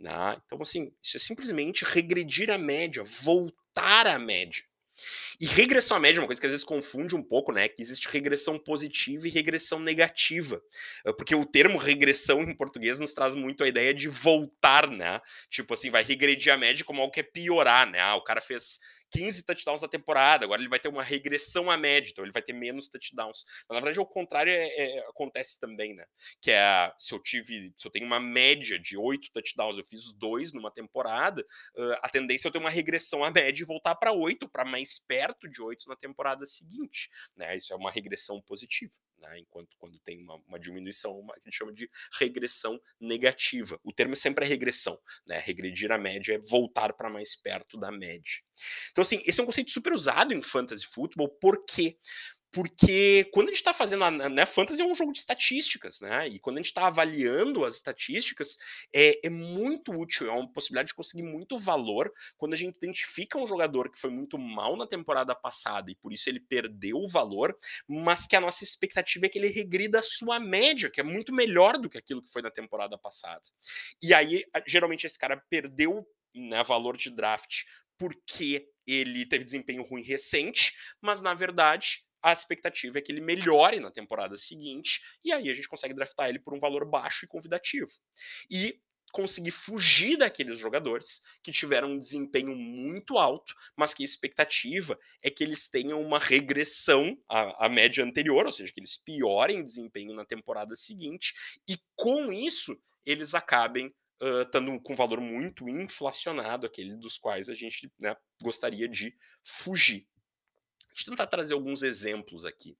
Né? 0.00 0.40
Então, 0.46 0.58
assim, 0.62 0.90
isso 1.02 1.18
é 1.18 1.20
simplesmente 1.20 1.84
regredir 1.84 2.50
a 2.50 2.56
média, 2.56 3.04
voltar 3.04 4.06
à 4.06 4.18
média. 4.18 4.64
E 5.40 5.46
regressão 5.46 5.96
à 5.96 6.00
média 6.00 6.18
é 6.18 6.20
uma 6.20 6.26
coisa 6.26 6.40
que 6.40 6.46
às 6.46 6.52
vezes 6.52 6.64
confunde 6.64 7.14
um 7.14 7.22
pouco, 7.22 7.52
né? 7.52 7.68
Que 7.68 7.82
existe 7.82 8.08
regressão 8.08 8.58
positiva 8.58 9.26
e 9.26 9.30
regressão 9.30 9.78
negativa. 9.78 10.60
Ah, 11.06 11.12
porque 11.12 11.34
o 11.34 11.44
termo 11.44 11.78
regressão 11.78 12.42
em 12.42 12.54
português 12.54 12.98
nos 12.98 13.12
traz 13.12 13.34
muito 13.34 13.62
a 13.64 13.68
ideia 13.68 13.94
de 13.94 14.08
voltar, 14.08 14.88
né? 14.90 15.20
Tipo 15.50 15.74
assim, 15.74 15.90
vai 15.90 16.02
regredir 16.02 16.52
a 16.52 16.56
média 16.56 16.84
como 16.84 17.00
algo 17.00 17.12
que 17.12 17.20
é 17.20 17.22
piorar, 17.22 17.88
né? 17.88 18.00
Ah, 18.00 18.16
o 18.16 18.24
cara 18.24 18.40
fez 18.40 18.78
15 19.10 19.42
touchdowns 19.44 19.82
na 19.82 19.88
temporada, 19.88 20.44
agora 20.44 20.60
ele 20.60 20.68
vai 20.68 20.78
ter 20.78 20.88
uma 20.88 21.02
regressão 21.02 21.70
à 21.70 21.76
média, 21.76 22.10
então 22.10 22.24
ele 22.24 22.32
vai 22.32 22.42
ter 22.42 22.52
menos 22.52 22.88
touchdowns. 22.88 23.44
Mas 23.68 23.76
na 23.76 23.80
verdade 23.80 24.00
o 24.00 24.06
contrário 24.06 24.52
é, 24.52 24.66
é, 24.66 24.98
acontece 25.08 25.58
também, 25.60 25.94
né? 25.94 26.04
Que 26.40 26.50
é 26.50 26.92
se 26.98 27.14
eu 27.14 27.22
tive, 27.22 27.74
se 27.76 27.86
eu 27.86 27.90
tenho 27.90 28.06
uma 28.06 28.20
média 28.20 28.78
de 28.78 28.96
8 28.96 29.30
touchdowns, 29.32 29.78
eu 29.78 29.84
fiz 29.84 30.12
dois 30.12 30.52
numa 30.52 30.70
temporada, 30.70 31.42
uh, 31.76 31.96
a 32.02 32.08
tendência 32.08 32.46
é 32.46 32.48
eu 32.48 32.52
ter 32.52 32.58
uma 32.58 32.70
regressão 32.70 33.24
à 33.24 33.30
média 33.30 33.62
e 33.62 33.66
voltar 33.66 33.94
para 33.94 34.12
8, 34.12 34.48
para 34.48 34.64
mais 34.64 34.98
perto 34.98 35.48
de 35.48 35.60
8 35.62 35.88
na 35.88 35.96
temporada 35.96 36.44
seguinte, 36.44 37.08
né? 37.36 37.56
Isso 37.56 37.72
é 37.72 37.76
uma 37.76 37.90
regressão 37.90 38.40
positiva. 38.42 38.92
Né? 39.20 39.40
Enquanto 39.40 39.76
quando 39.78 39.98
tem 40.00 40.22
uma, 40.22 40.36
uma 40.46 40.58
diminuição, 40.58 41.18
uma, 41.18 41.34
que 41.34 41.40
a 41.40 41.50
gente 41.50 41.58
chama 41.58 41.72
de 41.72 41.90
regressão 42.18 42.80
negativa. 43.00 43.78
O 43.82 43.92
termo 43.92 44.16
sempre 44.16 44.44
é 44.44 44.48
regressão, 44.48 44.98
né? 45.26 45.38
Regredir 45.38 45.90
a 45.90 45.98
média 45.98 46.34
é 46.34 46.38
voltar 46.38 46.92
para 46.92 47.10
mais 47.10 47.34
perto 47.34 47.78
da 47.78 47.90
média. 47.90 48.42
Então, 48.90 49.02
assim, 49.02 49.20
esse 49.24 49.40
é 49.40 49.42
um 49.42 49.46
conceito 49.46 49.70
super 49.70 49.92
usado 49.92 50.32
em 50.32 50.42
fantasy 50.42 50.86
futebol, 50.86 51.28
por 51.28 51.64
quê? 51.64 51.96
Porque 52.50 53.28
quando 53.32 53.48
a 53.48 53.50
gente 53.50 53.58
está 53.58 53.74
fazendo 53.74 54.10
né, 54.10 54.46
fantasy 54.46 54.80
é 54.80 54.84
um 54.84 54.94
jogo 54.94 55.12
de 55.12 55.18
estatísticas, 55.18 56.00
né? 56.00 56.26
E 56.28 56.38
quando 56.38 56.56
a 56.56 56.60
gente 56.60 56.70
está 56.70 56.86
avaliando 56.86 57.64
as 57.64 57.74
estatísticas, 57.74 58.56
é, 58.94 59.26
é, 59.26 59.30
muito 59.30 59.92
útil, 59.92 60.28
é 60.28 60.32
uma 60.32 60.50
possibilidade 60.50 60.88
de 60.88 60.94
conseguir 60.94 61.22
muito 61.22 61.58
valor 61.58 62.10
quando 62.38 62.54
a 62.54 62.56
gente 62.56 62.76
identifica 62.76 63.38
um 63.38 63.46
jogador 63.46 63.90
que 63.90 63.98
foi 63.98 64.10
muito 64.10 64.38
mal 64.38 64.76
na 64.76 64.86
temporada 64.86 65.34
passada 65.34 65.90
e 65.90 65.94
por 65.96 66.10
isso 66.10 66.28
ele 66.28 66.40
perdeu 66.40 66.96
o 66.96 67.08
valor, 67.08 67.54
mas 67.86 68.26
que 68.26 68.34
a 68.34 68.40
nossa 68.40 68.64
expectativa 68.64 69.26
é 69.26 69.28
que 69.28 69.38
ele 69.38 69.48
regrida 69.48 70.00
a 70.00 70.02
sua 70.02 70.40
média, 70.40 70.90
que 70.90 71.00
é 71.00 71.04
muito 71.04 71.34
melhor 71.34 71.76
do 71.76 71.90
que 71.90 71.98
aquilo 71.98 72.22
que 72.22 72.32
foi 72.32 72.40
na 72.40 72.50
temporada 72.50 72.96
passada. 72.96 73.42
E 74.02 74.14
aí, 74.14 74.42
geralmente, 74.66 75.06
esse 75.06 75.18
cara 75.18 75.36
perdeu 75.50 76.06
né, 76.34 76.62
valor 76.64 76.96
de 76.96 77.10
draft 77.10 77.64
porque 77.98 78.70
ele 78.86 79.26
teve 79.26 79.44
desempenho 79.44 79.82
ruim 79.82 80.02
recente, 80.02 80.72
mas 81.02 81.20
na 81.20 81.34
verdade 81.34 82.07
a 82.22 82.32
expectativa 82.32 82.98
é 82.98 83.00
que 83.00 83.12
ele 83.12 83.20
melhore 83.20 83.80
na 83.80 83.90
temporada 83.90 84.36
seguinte, 84.36 85.00
e 85.24 85.32
aí 85.32 85.48
a 85.50 85.54
gente 85.54 85.68
consegue 85.68 85.94
draftar 85.94 86.28
ele 86.28 86.38
por 86.38 86.54
um 86.54 86.60
valor 86.60 86.84
baixo 86.84 87.24
e 87.24 87.28
convidativo. 87.28 87.90
E 88.50 88.80
conseguir 89.12 89.50
fugir 89.50 90.16
daqueles 90.16 90.58
jogadores 90.58 91.22
que 91.42 91.52
tiveram 91.52 91.92
um 91.92 91.98
desempenho 91.98 92.54
muito 92.54 93.18
alto, 93.18 93.54
mas 93.76 93.94
que 93.94 94.02
a 94.02 94.04
expectativa 94.04 94.98
é 95.22 95.30
que 95.30 95.42
eles 95.42 95.68
tenham 95.68 96.00
uma 96.00 96.18
regressão 96.18 97.18
à, 97.28 97.66
à 97.66 97.68
média 97.68 98.04
anterior, 98.04 98.46
ou 98.46 98.52
seja, 98.52 98.72
que 98.72 98.80
eles 98.80 98.96
piorem 98.96 99.60
o 99.60 99.64
desempenho 99.64 100.14
na 100.14 100.24
temporada 100.24 100.74
seguinte, 100.76 101.34
e 101.68 101.78
com 101.96 102.32
isso 102.32 102.78
eles 103.04 103.34
acabem 103.34 103.86
uh, 104.22 104.80
com 104.82 104.92
um 104.92 104.96
valor 104.96 105.20
muito 105.20 105.68
inflacionado, 105.68 106.66
aquele 106.66 106.94
dos 106.96 107.16
quais 107.16 107.48
a 107.48 107.54
gente 107.54 107.90
né, 107.98 108.14
gostaria 108.42 108.88
de 108.88 109.16
fugir. 109.42 110.06
Deixa 110.98 111.10
eu 111.10 111.12
tentar 111.12 111.28
trazer 111.28 111.54
alguns 111.54 111.84
exemplos 111.84 112.44
aqui. 112.44 112.76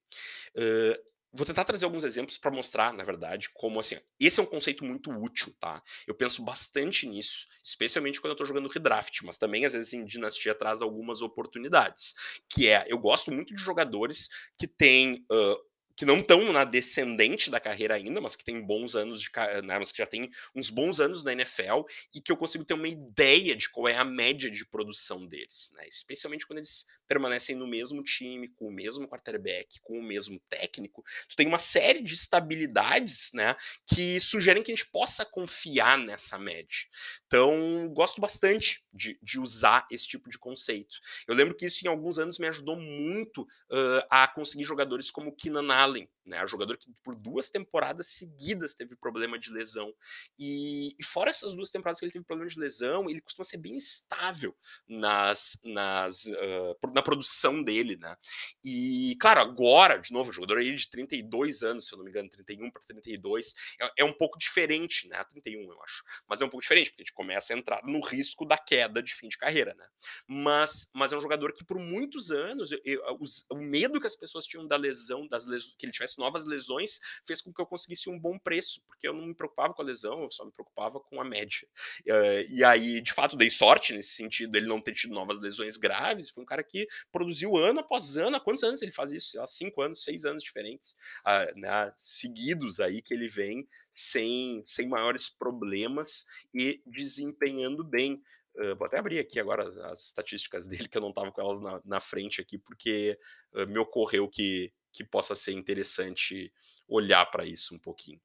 Uh, 0.56 1.08
vou 1.32 1.46
tentar 1.46 1.64
trazer 1.64 1.84
alguns 1.84 2.02
exemplos 2.02 2.36
para 2.36 2.50
mostrar, 2.50 2.92
na 2.92 3.04
verdade, 3.04 3.48
como 3.54 3.78
assim. 3.78 3.96
Esse 4.18 4.40
é 4.40 4.42
um 4.42 4.46
conceito 4.46 4.84
muito 4.84 5.08
útil, 5.10 5.54
tá? 5.60 5.80
Eu 6.04 6.16
penso 6.16 6.42
bastante 6.42 7.06
nisso, 7.06 7.46
especialmente 7.62 8.20
quando 8.20 8.30
eu 8.30 8.34
estou 8.34 8.46
jogando 8.46 8.68
redraft, 8.68 9.24
mas 9.24 9.38
também 9.38 9.64
às 9.64 9.72
vezes 9.72 9.92
em 9.92 10.04
dinastia 10.04 10.52
traz 10.52 10.82
algumas 10.82 11.22
oportunidades. 11.22 12.12
Que 12.48 12.68
é, 12.68 12.84
eu 12.88 12.98
gosto 12.98 13.30
muito 13.30 13.54
de 13.54 13.62
jogadores 13.62 14.28
que 14.58 14.66
têm 14.66 15.24
uh, 15.30 15.67
que 15.98 16.06
não 16.06 16.18
estão 16.18 16.52
na 16.52 16.62
descendente 16.62 17.50
da 17.50 17.58
carreira 17.58 17.96
ainda, 17.96 18.20
mas 18.20 18.36
que 18.36 18.44
tem 18.44 18.62
bons 18.62 18.94
anos 18.94 19.20
de 19.20 19.28
né, 19.64 19.80
mas 19.80 19.90
que 19.90 19.98
já 19.98 20.06
tem 20.06 20.30
uns 20.54 20.70
bons 20.70 21.00
anos 21.00 21.24
na 21.24 21.32
NFL 21.32 21.82
e 22.14 22.20
que 22.20 22.30
eu 22.30 22.36
consigo 22.36 22.64
ter 22.64 22.74
uma 22.74 22.86
ideia 22.86 23.56
de 23.56 23.68
qual 23.68 23.88
é 23.88 23.96
a 23.96 24.04
média 24.04 24.48
de 24.48 24.64
produção 24.64 25.26
deles, 25.26 25.72
né? 25.74 25.88
Especialmente 25.88 26.46
quando 26.46 26.58
eles 26.60 26.86
permanecem 27.08 27.56
no 27.56 27.66
mesmo 27.66 28.00
time, 28.04 28.46
com 28.46 28.68
o 28.68 28.72
mesmo 28.72 29.08
quarterback, 29.08 29.80
com 29.82 29.98
o 29.98 30.02
mesmo 30.02 30.38
técnico, 30.48 31.04
tu 31.28 31.34
tem 31.34 31.48
uma 31.48 31.58
série 31.58 32.00
de 32.00 32.14
estabilidades, 32.14 33.32
né, 33.34 33.56
que 33.84 34.20
sugerem 34.20 34.62
que 34.62 34.70
a 34.70 34.76
gente 34.76 34.88
possa 34.88 35.24
confiar 35.24 35.98
nessa 35.98 36.38
média. 36.38 36.86
Então, 37.26 37.92
gosto 37.92 38.20
bastante 38.20 38.84
de, 38.92 39.18
de 39.20 39.40
usar 39.40 39.84
esse 39.90 40.06
tipo 40.06 40.30
de 40.30 40.38
conceito. 40.38 40.96
Eu 41.26 41.34
lembro 41.34 41.56
que 41.56 41.66
isso 41.66 41.84
em 41.84 41.88
alguns 41.88 42.20
anos 42.20 42.38
me 42.38 42.46
ajudou 42.46 42.76
muito 42.76 43.42
uh, 43.42 44.06
a 44.08 44.28
conseguir 44.28 44.62
jogadores 44.62 45.10
como 45.10 45.34
Keenan 45.34 45.74
Allen 45.74 45.87
Allen, 45.88 46.08
né? 46.28 46.46
Jogador 46.46 46.76
que 46.76 46.92
por 47.02 47.16
duas 47.16 47.48
temporadas 47.48 48.08
seguidas 48.08 48.74
teve 48.74 48.94
problema 48.94 49.38
de 49.38 49.50
lesão. 49.50 49.92
E, 50.38 50.94
e, 50.98 51.04
fora 51.04 51.30
essas 51.30 51.54
duas 51.54 51.70
temporadas 51.70 51.98
que 51.98 52.04
ele 52.04 52.12
teve 52.12 52.24
problema 52.24 52.50
de 52.50 52.60
lesão, 52.60 53.08
ele 53.08 53.20
costuma 53.20 53.44
ser 53.44 53.56
bem 53.56 53.76
estável 53.76 54.54
nas, 54.86 55.58
nas, 55.64 56.26
uh, 56.26 56.92
na 56.94 57.02
produção 57.02 57.62
dele, 57.62 57.96
né? 57.96 58.16
E, 58.62 59.16
claro, 59.20 59.40
agora, 59.40 59.98
de 59.98 60.12
novo, 60.12 60.32
jogador 60.32 60.58
aí 60.58 60.74
de 60.74 60.88
32 60.90 61.62
anos, 61.62 61.86
se 61.86 61.94
eu 61.94 61.98
não 61.98 62.04
me 62.04 62.10
engano, 62.10 62.28
31 62.28 62.70
para 62.70 62.82
32, 62.82 63.54
é, 63.80 63.92
é 63.98 64.04
um 64.04 64.12
pouco 64.12 64.38
diferente, 64.38 65.08
né? 65.08 65.24
31, 65.24 65.72
eu 65.72 65.82
acho. 65.82 66.04
Mas 66.28 66.40
é 66.40 66.44
um 66.44 66.50
pouco 66.50 66.62
diferente, 66.62 66.90
porque 66.90 67.02
a 67.02 67.04
gente 67.04 67.14
começa 67.14 67.54
a 67.54 67.58
entrar 67.58 67.82
no 67.84 68.00
risco 68.00 68.44
da 68.44 68.58
queda 68.58 69.02
de 69.02 69.14
fim 69.14 69.28
de 69.28 69.38
carreira, 69.38 69.74
né? 69.74 69.86
Mas, 70.26 70.90
mas 70.94 71.12
é 71.12 71.16
um 71.16 71.20
jogador 71.20 71.52
que 71.52 71.64
por 71.64 71.78
muitos 71.78 72.30
anos, 72.30 72.70
eu, 72.70 72.80
eu, 72.84 73.18
os, 73.20 73.46
o 73.50 73.56
medo 73.56 74.00
que 74.00 74.06
as 74.06 74.16
pessoas 74.16 74.46
tinham 74.46 74.66
da 74.66 74.76
lesão, 74.76 75.26
das 75.26 75.46
lesões, 75.46 75.74
que 75.78 75.86
ele 75.86 75.92
tivesse 75.92 76.18
novas 76.18 76.44
lesões, 76.44 77.00
fez 77.24 77.40
com 77.40 77.52
que 77.52 77.60
eu 77.60 77.66
conseguisse 77.66 78.10
um 78.10 78.18
bom 78.18 78.38
preço, 78.38 78.82
porque 78.86 79.06
eu 79.06 79.12
não 79.12 79.26
me 79.26 79.34
preocupava 79.34 79.72
com 79.72 79.82
a 79.82 79.84
lesão, 79.84 80.22
eu 80.22 80.30
só 80.30 80.44
me 80.44 80.52
preocupava 80.52 81.00
com 81.00 81.20
a 81.20 81.24
média. 81.24 81.66
Uh, 82.00 82.50
e 82.50 82.64
aí, 82.64 83.00
de 83.00 83.12
fato, 83.12 83.36
dei 83.36 83.50
sorte 83.50 83.92
nesse 83.92 84.10
sentido, 84.10 84.56
ele 84.56 84.66
não 84.66 84.80
ter 84.80 84.94
tido 84.94 85.14
novas 85.14 85.38
lesões 85.38 85.76
graves. 85.76 86.30
Foi 86.30 86.42
um 86.42 86.46
cara 86.46 86.62
que 86.62 86.86
produziu 87.12 87.56
ano 87.56 87.80
após 87.80 88.16
ano. 88.16 88.36
Há 88.36 88.40
quantos 88.40 88.64
anos 88.64 88.82
ele 88.82 88.92
faz 88.92 89.12
isso? 89.12 89.40
Há 89.40 89.46
cinco 89.46 89.80
anos, 89.82 90.02
seis 90.04 90.24
anos 90.24 90.42
diferentes, 90.42 90.96
uh, 91.26 91.58
né, 91.58 91.92
seguidos 91.96 92.80
aí 92.80 93.00
que 93.00 93.14
ele 93.14 93.28
vem 93.28 93.68
sem, 93.90 94.62
sem 94.64 94.88
maiores 94.88 95.28
problemas 95.28 96.26
e 96.54 96.82
desempenhando 96.86 97.84
bem. 97.84 98.22
Uh, 98.56 98.74
vou 98.76 98.86
até 98.86 98.98
abrir 98.98 99.18
aqui 99.18 99.38
agora 99.38 99.68
as, 99.68 99.76
as, 99.76 100.04
estatísticas 100.06 100.66
dele, 100.66 100.88
que 100.88 100.96
eu 100.98 101.02
não 101.02 101.10
estava 101.10 101.30
com 101.30 101.40
elas 101.40 101.60
na, 101.60 101.80
na 101.84 102.00
frente 102.00 102.40
aqui, 102.40 102.58
porque 102.58 103.18
uh, 103.52 103.66
me 103.66 103.78
ocorreu 103.78 104.28
que 104.28 104.72
que 104.92 105.04
possa 105.04 105.34
ser 105.34 105.52
interessante 105.52 106.52
olhar 106.88 107.26
para 107.26 107.44
isso 107.44 107.74
um 107.74 107.78
pouquinho. 107.78 108.20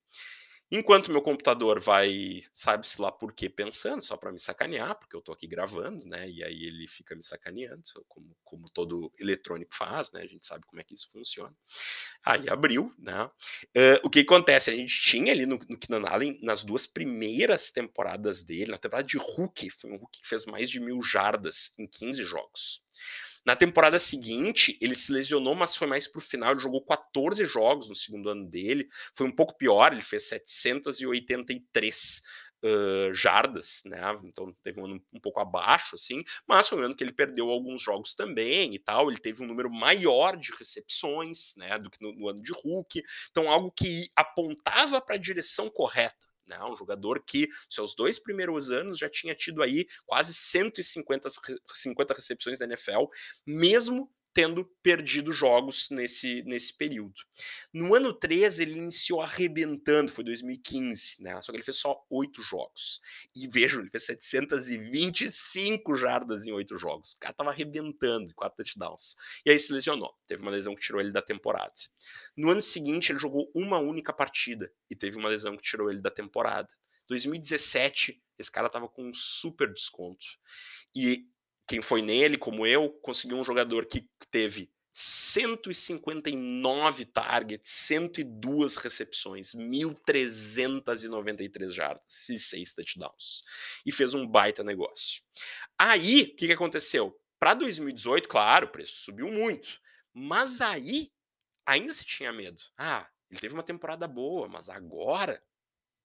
Enquanto 0.75 1.11
meu 1.11 1.21
computador 1.21 1.79
vai, 1.79 2.43
sabe-se 2.51 2.99
lá 2.99 3.11
por 3.11 3.31
que 3.31 3.47
pensando, 3.47 4.01
só 4.01 4.17
para 4.17 4.31
me 4.31 4.39
sacanear, 4.39 4.97
porque 4.97 5.15
eu 5.15 5.19
estou 5.19 5.31
aqui 5.31 5.45
gravando, 5.45 6.03
né? 6.03 6.27
E 6.27 6.43
aí 6.43 6.63
ele 6.63 6.87
fica 6.87 7.15
me 7.15 7.21
sacaneando, 7.21 7.83
como, 8.07 8.35
como, 8.43 8.69
todo 8.71 9.13
eletrônico 9.19 9.75
faz, 9.75 10.11
né? 10.11 10.21
A 10.21 10.25
gente 10.25 10.47
sabe 10.47 10.65
como 10.65 10.81
é 10.81 10.83
que 10.83 10.95
isso 10.95 11.11
funciona. 11.11 11.55
Aí 12.25 12.49
abriu, 12.49 12.91
né? 12.97 13.25
Uh, 13.25 14.01
o 14.03 14.09
que 14.09 14.21
acontece? 14.21 14.71
A 14.71 14.75
gente 14.75 14.99
tinha 14.99 15.31
ali 15.31 15.45
no, 15.45 15.59
no 15.69 15.77
Keenan 15.77 16.07
Allen, 16.09 16.39
nas 16.41 16.63
duas 16.63 16.87
primeiras 16.87 17.69
temporadas 17.69 18.41
dele, 18.41 18.71
na 18.71 18.79
temporada 18.79 19.07
de 19.07 19.17
Hulk, 19.17 19.69
foi 19.69 19.91
um 19.91 19.97
Hulk 19.97 20.21
que 20.21 20.27
fez 20.27 20.47
mais 20.47 20.71
de 20.71 20.79
mil 20.79 20.99
jardas 21.03 21.71
em 21.77 21.85
15 21.85 22.23
jogos. 22.23 22.81
Na 23.45 23.55
temporada 23.55 23.99
seguinte, 23.99 24.77
ele 24.79 24.95
se 24.95 25.11
lesionou, 25.11 25.53
mas 25.53 25.75
foi 25.75 25.87
mais 25.87 26.07
pro 26.07 26.21
final. 26.21 26.51
Ele 26.51 26.61
jogou 26.61 26.83
14 26.83 27.45
jogos 27.45 27.89
no 27.89 27.95
segundo 27.95 28.29
ano 28.29 28.47
dele. 28.47 28.87
Foi 29.13 29.27
um 29.27 29.31
pouco 29.35 29.57
pior, 29.57 29.91
ele 29.91 30.01
fez 30.01 30.29
783 30.29 32.21
uh, 32.63 33.13
jardas, 33.13 33.81
né? 33.85 33.99
Então 34.23 34.53
teve 34.63 34.79
um 34.79 34.85
ano 34.85 35.03
um 35.11 35.19
pouco 35.19 35.39
abaixo, 35.41 35.95
assim, 35.95 36.23
mas 36.47 36.67
foi 36.69 36.79
um 36.79 36.85
ano 36.85 36.95
que 36.95 37.03
ele 37.03 37.11
perdeu 37.11 37.49
alguns 37.49 37.81
jogos 37.81 38.15
também 38.15 38.73
e 38.73 38.79
tal. 38.79 39.09
Ele 39.09 39.19
teve 39.19 39.43
um 39.43 39.47
número 39.47 39.69
maior 39.69 40.37
de 40.37 40.53
recepções, 40.57 41.53
né? 41.57 41.77
Do 41.77 41.89
que 41.89 42.01
no, 42.01 42.13
no 42.13 42.29
ano 42.29 42.41
de 42.41 42.53
Hulk. 42.53 43.03
Então, 43.29 43.51
algo 43.51 43.71
que 43.71 44.09
apontava 44.15 45.01
para 45.01 45.15
a 45.15 45.19
direção 45.19 45.69
correta. 45.69 46.15
Né? 46.45 46.61
Um 46.63 46.75
jogador 46.75 47.23
que, 47.23 47.47
seus 47.69 47.95
dois 47.95 48.19
primeiros 48.19 48.69
anos, 48.69 48.97
já 48.97 49.09
tinha 49.09 49.35
tido 49.35 49.61
aí 49.63 49.85
quase 50.05 50.33
150 50.33 51.29
50 51.73 52.13
recepções 52.13 52.59
da 52.59 52.65
NFL, 52.65 53.05
mesmo 53.45 54.11
tendo 54.33 54.65
perdido 54.81 55.31
jogos 55.31 55.89
nesse, 55.91 56.41
nesse 56.43 56.75
período. 56.75 57.13
No 57.71 57.93
ano 57.93 58.11
13, 58.11 58.63
ele 58.63 58.77
iniciou 58.79 59.21
arrebentando, 59.21 60.11
foi 60.11 60.23
2015, 60.23 61.21
né? 61.21 61.39
Só 61.41 61.51
que 61.51 61.57
ele 61.57 61.63
fez 61.63 61.77
só 61.77 62.03
oito 62.09 62.41
jogos. 62.41 62.99
E 63.35 63.47
vejam, 63.47 63.81
ele 63.81 63.91
fez 63.91 64.05
725 64.05 65.95
jardas 65.95 66.47
em 66.47 66.51
oito 66.51 66.77
jogos. 66.77 67.13
O 67.13 67.19
cara 67.19 67.33
tava 67.33 67.51
arrebentando, 67.51 68.33
quatro 68.33 68.57
touchdowns. 68.57 69.15
E 69.45 69.51
aí 69.51 69.59
se 69.59 69.71
lesionou. 69.71 70.13
Teve 70.25 70.41
uma 70.41 70.51
lesão 70.51 70.73
que 70.75 70.81
tirou 70.81 70.99
ele 70.99 71.11
da 71.11 71.21
temporada. 71.21 71.73
No 72.35 72.49
ano 72.49 72.61
seguinte, 72.61 73.11
ele 73.11 73.19
jogou 73.19 73.51
uma 73.53 73.77
única 73.77 74.11
partida 74.11 74.71
e 74.89 74.95
teve 74.95 75.17
uma 75.17 75.29
lesão 75.29 75.55
que 75.55 75.63
tirou 75.63 75.91
ele 75.91 76.01
da 76.01 76.09
temporada. 76.09 76.69
2017, 77.07 78.21
esse 78.39 78.51
cara 78.51 78.69
tava 78.69 78.87
com 78.87 79.07
um 79.07 79.13
super 79.13 79.71
desconto. 79.71 80.25
E 80.95 81.27
quem 81.67 81.81
foi 81.81 82.01
nele, 82.01 82.37
como 82.37 82.67
eu, 82.67 82.89
conseguiu 83.01 83.37
um 83.37 83.43
jogador 83.43 83.85
que 83.85 84.07
teve 84.31 84.71
159 84.93 87.05
targets, 87.05 87.71
102 87.71 88.75
recepções, 88.75 89.55
1.393 89.55 91.71
jardas 91.71 92.29
e 92.29 92.37
6 92.37 92.75
touchdowns. 92.75 93.43
E 93.85 93.91
fez 93.91 94.13
um 94.13 94.27
baita 94.27 94.63
negócio. 94.63 95.23
Aí, 95.77 96.21
o 96.21 96.35
que, 96.35 96.47
que 96.47 96.53
aconteceu? 96.53 97.19
Para 97.39 97.53
2018, 97.55 98.29
claro, 98.29 98.67
o 98.67 98.69
preço 98.69 99.01
subiu 99.01 99.27
muito. 99.29 99.81
Mas 100.13 100.61
aí, 100.61 101.11
ainda 101.65 101.91
se 101.91 102.05
tinha 102.05 102.31
medo. 102.31 102.61
Ah, 102.77 103.09
ele 103.31 103.39
teve 103.39 103.55
uma 103.55 103.63
temporada 103.63 104.07
boa, 104.07 104.47
mas 104.47 104.69
agora 104.69 105.43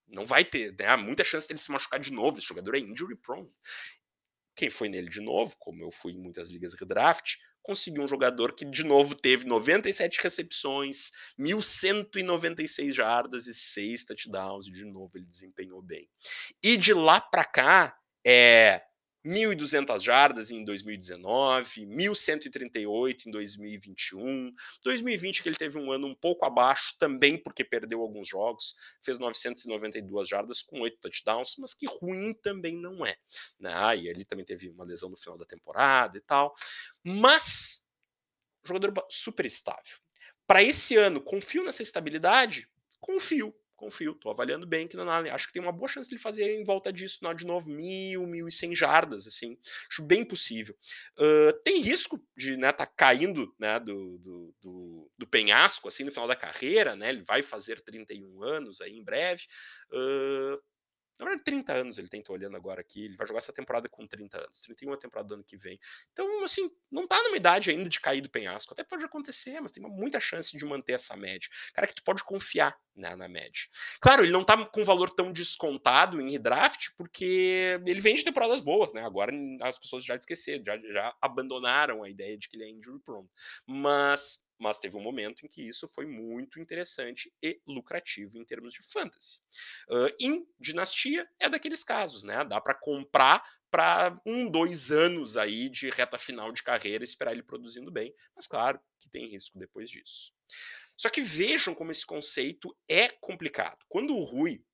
não 0.07 0.25
vai 0.25 0.43
ter. 0.45 0.75
Né? 0.79 0.87
Há 0.87 0.97
muita 0.97 1.25
chance 1.25 1.47
dele 1.47 1.61
se 1.61 1.71
machucar 1.71 2.01
de 2.01 2.11
novo. 2.11 2.39
Esse 2.39 2.49
jogador 2.49 2.75
é 2.75 2.79
injury 2.79 3.17
prone. 3.17 3.53
Quem 4.59 4.71
foi 4.71 4.89
nele 4.89 5.09
de 5.09 5.21
novo, 5.21 5.55
como 5.57 5.85
eu 5.85 5.93
fui 5.93 6.11
em 6.11 6.19
muitas 6.19 6.49
ligas 6.49 6.75
redraft, 6.75 7.37
conseguiu 7.63 8.03
um 8.03 8.09
jogador 8.09 8.57
que 8.57 8.65
de 8.65 8.83
novo 8.83 9.15
teve 9.15 9.47
97 9.47 10.21
recepções, 10.21 11.13
1196 11.39 12.93
jardas 12.93 13.47
e 13.47 13.55
6 13.55 14.07
touchdowns, 14.07 14.67
e 14.67 14.73
de 14.73 14.85
novo 14.85 15.13
ele 15.15 15.27
desempenhou 15.27 15.81
bem. 15.81 16.11
E 16.61 16.77
de 16.77 16.93
lá 16.93 17.21
para 17.21 17.45
cá, 17.45 17.97
é 18.27 18.83
1.200 19.29 20.01
jardas 20.01 20.51
em 20.51 20.65
2019, 20.65 21.87
1.138 21.87 23.27
em 23.27 23.31
2021, 23.31 24.55
2020 24.83 25.43
que 25.43 25.49
ele 25.51 25.57
teve 25.57 25.79
um 25.79 25.93
ano 25.93 26.07
um 26.07 26.15
pouco 26.15 26.47
abaixo, 26.47 26.97
também 26.99 27.37
porque 27.37 27.63
perdeu 27.63 28.01
alguns 28.01 28.27
jogos, 28.27 28.75
fez 29.03 29.19
992 29.19 30.27
jardas 30.27 30.63
com 30.63 30.81
8 30.81 30.99
touchdowns, 30.99 31.57
mas 31.59 31.75
que 31.75 31.87
ruim 31.87 32.33
também 32.33 32.75
não 32.75 33.05
é. 33.05 33.17
Né? 33.61 33.99
E 33.99 34.09
ele 34.09 34.25
também 34.25 34.47
teve 34.47 34.71
uma 34.71 34.85
lesão 34.85 35.11
no 35.11 35.17
final 35.17 35.37
da 35.37 35.45
temporada 35.45 36.17
e 36.17 36.23
tal. 36.23 36.55
Mas, 37.05 37.87
jogador 38.65 38.95
super 39.11 39.45
estável. 39.45 39.99
Para 40.47 40.63
esse 40.63 40.97
ano, 40.97 41.21
confio 41.21 41.63
nessa 41.63 41.83
estabilidade? 41.83 42.67
Confio 42.99 43.55
confio, 43.79 44.13
tô 44.13 44.29
avaliando 44.29 44.67
bem 44.67 44.89
que 44.89 44.97
não 44.97 45.09
acho 45.09 45.47
que 45.47 45.53
tem 45.53 45.63
uma 45.63 45.73
boa 45.73 45.89
chance 45.89 46.09
de 46.09 46.17
ele 46.17 46.21
fazer 46.21 46.61
em 46.61 46.65
volta 46.65 46.93
disso, 46.93 47.21
de 47.33 47.47
novo, 47.47 47.71
mil, 47.71 48.27
mil 48.27 48.49
e 48.49 48.53
cem 48.53 48.75
jardas, 48.75 49.27
assim, 49.27 49.57
acho 49.89 50.03
bem 50.03 50.25
possível. 50.25 50.77
Uh, 51.17 51.53
tem 51.63 51.81
risco 51.81 52.21
de, 52.37 52.57
né, 52.57 52.73
tá 52.73 52.85
caindo, 52.85 53.55
né, 53.59 53.79
do, 53.79 54.19
do, 54.19 54.55
do, 54.61 55.11
do, 55.17 55.27
penhasco, 55.27 55.87
assim, 55.87 56.03
no 56.03 56.11
final 56.11 56.27
da 56.27 56.37
carreira, 56.37 56.97
né, 56.97 57.09
ele 57.09 57.23
vai 57.23 57.41
fazer 57.43 57.81
31 57.81 58.43
anos 58.43 58.81
aí 58.81 58.93
em 58.93 59.05
breve, 59.05 59.45
uh, 59.93 60.61
na 61.19 61.27
verdade, 61.27 61.45
30 61.45 61.73
anos 61.73 61.99
ele 61.99 62.09
tem, 62.09 62.23
tô 62.23 62.33
olhando 62.33 62.57
agora 62.57 62.81
aqui. 62.81 63.07
Ele 63.07 63.17
vai 63.17 63.27
jogar 63.27 63.39
essa 63.39 63.53
temporada 63.53 63.89
com 63.89 64.07
30 64.07 64.39
anos. 64.39 64.63
31 64.63 64.93
é 64.93 64.95
a 64.95 64.99
temporada 64.99 65.29
do 65.29 65.35
ano 65.35 65.45
que 65.45 65.57
vem. 65.57 65.79
Então, 66.13 66.45
assim, 66.45 66.71
não 66.91 67.07
tá 67.07 67.21
numa 67.23 67.37
idade 67.37 67.71
ainda 67.71 67.89
de 67.89 68.01
cair 68.01 68.21
do 68.21 68.31
penhasco. 68.31 68.73
Até 68.73 68.85
pode 68.85 69.05
acontecer, 69.05 69.61
mas 69.61 69.73
tem 69.73 69.83
muita 69.83 70.21
chance 70.21 70.57
de 70.57 70.65
manter 70.65 70.93
essa 70.93 71.17
média. 71.17 71.49
Cara, 71.75 71.87
que 71.87 71.95
tu 71.95 72.05
pode 72.05 72.23
confiar 72.23 72.79
né, 72.95 73.17
na 73.17 73.29
média. 73.29 73.63
Claro, 74.01 74.23
ele 74.23 74.33
não 74.33 74.45
tá 74.45 74.65
com 74.67 74.85
valor 74.85 75.11
tão 75.11 75.33
descontado 75.33 76.21
em 76.21 76.39
draft, 76.39 76.91
porque 76.97 77.81
ele 77.85 78.01
vem 78.01 78.17
de 78.17 78.25
temporadas 78.25 78.61
boas, 78.61 78.93
né? 78.93 79.05
Agora 79.05 79.33
as 79.63 79.79
pessoas 79.79 80.05
já 80.05 80.17
esqueceram, 80.17 80.65
já, 80.65 80.79
já 80.79 81.17
abandonaram 81.21 82.03
a 82.03 82.09
ideia 82.09 82.37
de 82.37 82.49
que 82.49 82.57
ele 82.57 82.65
é 82.65 82.71
injury 82.71 83.01
prone. 83.01 83.29
Mas 83.67 84.41
mas 84.59 84.79
teve 84.79 84.97
um 84.97 85.03
momento 85.03 85.45
em 85.45 85.49
que 85.49 85.63
isso 85.63 85.87
foi 85.89 86.07
muito 86.07 86.61
interessante 86.61 87.33
e 87.43 87.61
lucrativo 87.67 88.37
em 88.37 88.45
termos 88.45 88.75
de 88.75 88.83
fantasy. 88.83 89.41
Uh, 89.89 90.15
em 90.21 90.47
dinastia 90.59 91.29
é 91.39 91.49
daqueles 91.49 91.85
casos, 91.85 92.23
né? 92.23 92.45
Dá 92.45 92.61
para 92.61 92.75
comprar 92.75 93.43
para 93.71 94.19
um, 94.27 94.51
dois 94.51 94.91
anos 94.91 95.37
aí 95.37 95.69
de 95.69 95.91
reta 95.91 96.19
final 96.19 96.53
de 96.53 96.63
carreira, 96.63 97.05
esperar 97.05 97.33
ele 97.33 97.43
produzindo 97.43 97.91
bem, 97.91 98.15
mas 98.35 98.47
claro 98.47 98.81
que 99.01 99.11
tem 99.11 99.29
risco 99.29 99.59
depois 99.59 99.91
disso. 99.91 100.33
Só 100.97 101.09
que 101.09 101.21
vejam 101.21 101.75
como 101.75 101.93
esse 101.93 102.05
conceito 102.05 102.77
é 102.89 103.09
complicado. 103.09 103.79
Quando 103.89 104.17
o 104.17 104.25
Rui 104.25 104.65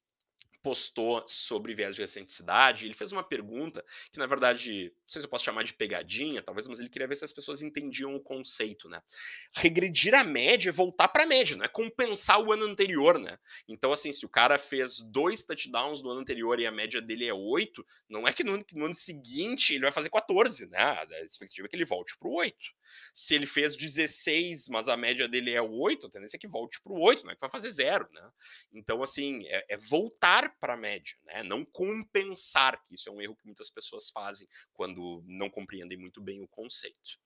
postou 0.64 1.22
sobre 1.28 1.74
viés 1.74 1.94
de 1.94 2.00
recenticidade, 2.00 2.86
ele 2.86 2.94
fez 2.94 3.12
uma 3.12 3.22
pergunta 3.22 3.84
que, 4.10 4.18
na 4.18 4.24
verdade, 4.24 4.94
não 5.02 5.08
sei 5.08 5.20
se 5.20 5.26
eu 5.26 5.30
posso 5.30 5.44
chamar 5.44 5.62
de 5.62 5.74
pegadinha, 5.74 6.40
talvez, 6.40 6.66
mas 6.66 6.80
ele 6.80 6.88
queria 6.88 7.06
ver 7.06 7.16
se 7.16 7.24
as 7.24 7.32
pessoas 7.32 7.60
entendiam 7.60 8.16
o 8.16 8.20
conceito, 8.20 8.88
né? 8.88 9.02
Regredir 9.54 10.14
a 10.14 10.24
média 10.24 10.70
é 10.70 10.72
voltar 10.72 11.08
para 11.08 11.24
a 11.24 11.26
média, 11.26 11.54
não 11.54 11.66
é 11.66 11.68
compensar 11.68 12.40
o 12.40 12.50
ano 12.50 12.64
anterior, 12.64 13.18
né? 13.18 13.38
Então, 13.68 13.92
assim, 13.92 14.10
se 14.10 14.24
o 14.24 14.28
cara 14.28 14.58
fez 14.58 15.00
dois 15.00 15.44
touchdowns 15.44 16.00
no 16.00 16.08
ano 16.08 16.20
anterior 16.20 16.58
e 16.58 16.66
a 16.66 16.72
média 16.72 17.02
dele 17.02 17.26
é 17.26 17.34
8, 17.34 17.86
não 18.08 18.26
é 18.26 18.32
que 18.32 18.42
no, 18.42 18.56
no 18.72 18.86
ano 18.86 18.94
seguinte 18.94 19.74
ele 19.74 19.82
vai 19.82 19.92
fazer 19.92 20.08
14, 20.08 20.66
né? 20.70 20.78
A 20.80 21.20
expectativa 21.24 21.66
é 21.66 21.68
que 21.68 21.76
ele 21.76 21.84
volte 21.84 22.16
para 22.16 22.28
o 22.28 22.36
8. 22.36 22.56
Se 23.12 23.34
ele 23.34 23.46
fez 23.46 23.76
16, 23.76 24.68
mas 24.68 24.88
a 24.88 24.96
média 24.96 25.28
dele 25.28 25.52
é 25.52 25.60
8, 25.60 26.06
a 26.06 26.10
tendência 26.10 26.38
é 26.38 26.40
que 26.40 26.48
volte 26.48 26.80
para 26.80 26.92
o 26.92 27.00
8, 27.00 27.24
não 27.24 27.32
é 27.32 27.34
que 27.34 27.40
vai 27.40 27.50
fazer 27.50 27.70
zero, 27.70 28.08
né? 28.12 28.30
Então, 28.72 29.02
assim, 29.02 29.46
é, 29.48 29.66
é 29.68 29.76
voltar 29.76 30.53
para 30.60 30.74
a 30.74 30.76
média, 30.76 31.14
né? 31.24 31.42
não 31.42 31.64
compensar, 31.64 32.82
que 32.86 32.94
isso 32.94 33.08
é 33.08 33.12
um 33.12 33.20
erro 33.20 33.36
que 33.36 33.46
muitas 33.46 33.70
pessoas 33.70 34.10
fazem 34.10 34.48
quando 34.72 35.22
não 35.26 35.50
compreendem 35.50 35.98
muito 35.98 36.20
bem 36.20 36.42
o 36.42 36.48
conceito. 36.48 37.18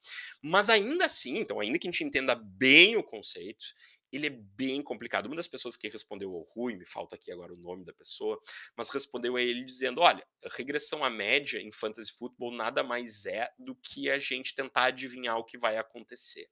Mas 0.42 0.68
ainda 0.70 1.04
assim, 1.04 1.38
então, 1.38 1.60
ainda 1.60 1.78
que 1.78 1.86
a 1.88 1.90
gente 1.90 2.04
entenda 2.04 2.34
bem 2.34 2.96
o 2.96 3.02
conceito, 3.02 3.64
ele 4.12 4.26
é 4.26 4.30
bem 4.30 4.82
complicado. 4.82 5.26
Uma 5.26 5.36
das 5.36 5.48
pessoas 5.48 5.76
que 5.76 5.88
respondeu 5.88 6.32
ao 6.32 6.42
Rui, 6.42 6.76
me 6.76 6.86
falta 6.86 7.16
aqui 7.16 7.30
agora 7.30 7.52
o 7.52 7.58
nome 7.58 7.84
da 7.84 7.92
pessoa, 7.92 8.40
mas 8.76 8.88
respondeu 8.88 9.36
a 9.36 9.42
ele 9.42 9.64
dizendo: 9.64 10.00
olha, 10.00 10.26
regressão 10.52 11.04
à 11.04 11.10
média 11.10 11.60
em 11.60 11.70
fantasy 11.70 12.12
football 12.12 12.52
nada 12.52 12.82
mais 12.82 13.26
é 13.26 13.50
do 13.58 13.74
que 13.74 14.10
a 14.10 14.18
gente 14.18 14.54
tentar 14.54 14.84
adivinhar 14.84 15.36
o 15.36 15.44
que 15.44 15.58
vai 15.58 15.76
acontecer 15.76 16.48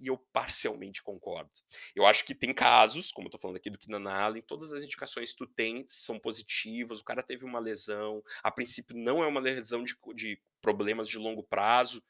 e 0.00 0.06
eu 0.06 0.16
parcialmente 0.32 1.02
concordo. 1.02 1.50
Eu 1.94 2.06
acho 2.06 2.24
que 2.24 2.34
tem 2.34 2.54
casos, 2.54 3.12
como 3.12 3.28
eu 3.28 3.30
tô 3.30 3.38
falando 3.38 3.58
aqui 3.58 3.68
do 3.68 3.78
Keenan 3.78 4.10
Allen, 4.10 4.42
todas 4.42 4.72
as 4.72 4.82
indicações 4.82 5.32
que 5.32 5.36
tu 5.38 5.46
tem 5.46 5.84
são 5.86 6.18
positivas, 6.18 7.00
o 7.00 7.04
cara 7.04 7.22
teve 7.22 7.44
uma 7.44 7.60
lesão, 7.60 8.24
a 8.42 8.50
princípio 8.50 8.96
não 8.96 9.22
é 9.22 9.26
uma 9.26 9.40
lesão 9.40 9.84
de, 9.84 9.96
de 10.14 10.42
problemas 10.60 11.08
de 11.08 11.18
longo 11.18 11.42
prazo, 11.42 12.02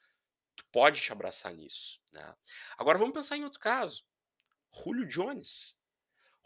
tu 0.54 0.64
pode 0.70 1.00
te 1.00 1.10
abraçar 1.10 1.52
nisso. 1.52 2.00
Né? 2.12 2.34
Agora 2.78 2.98
vamos 2.98 3.14
pensar 3.14 3.36
em 3.36 3.44
outro 3.44 3.58
caso. 3.58 4.04
Julio 4.72 5.06
Jones. 5.06 5.76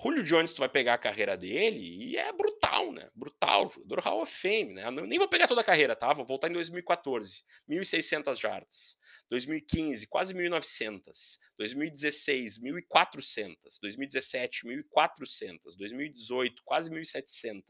Julio 0.05 0.23
Jones, 0.23 0.53
tu 0.53 0.59
vai 0.59 0.69
pegar 0.69 0.93
a 0.93 0.99
carreira 0.99 1.35
dele 1.35 1.79
e 1.81 2.17
é 2.19 2.31
brutal, 2.31 2.93
né? 2.93 3.09
Brutal, 3.15 3.71
jogador 3.71 4.01
Hall 4.01 4.21
of 4.21 4.31
Fame, 4.31 4.75
né? 4.75 4.91
Nem 4.91 5.19
vou 5.19 5.27
pegar 5.27 5.49
toda 5.49 5.63
a 5.63 5.65
carreira, 5.65 5.97
tá? 5.97 6.13
Vou 6.13 6.27
voltar 6.27 6.51
em 6.51 6.53
2014, 6.53 7.43
1.600 7.67 8.39
jardas. 8.39 8.99
2015, 9.31 10.07
quase 10.07 10.35
1.900. 10.35 11.39
2016, 11.57 12.61
1.400. 12.61 13.57
2017, 13.81 14.67
1.400. 14.67 15.59
2018, 15.75 16.63
quase 16.67 16.91
1.700. 16.91 17.63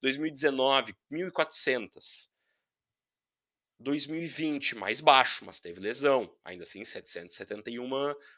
2019, 0.00 0.94
1.400. 1.12 2.30
2020, 3.78 4.74
mais 4.74 5.00
baixo, 5.00 5.44
mas 5.44 5.60
teve 5.60 5.80
lesão. 5.80 6.34
Ainda 6.44 6.64
assim, 6.64 6.82
771 6.82 7.88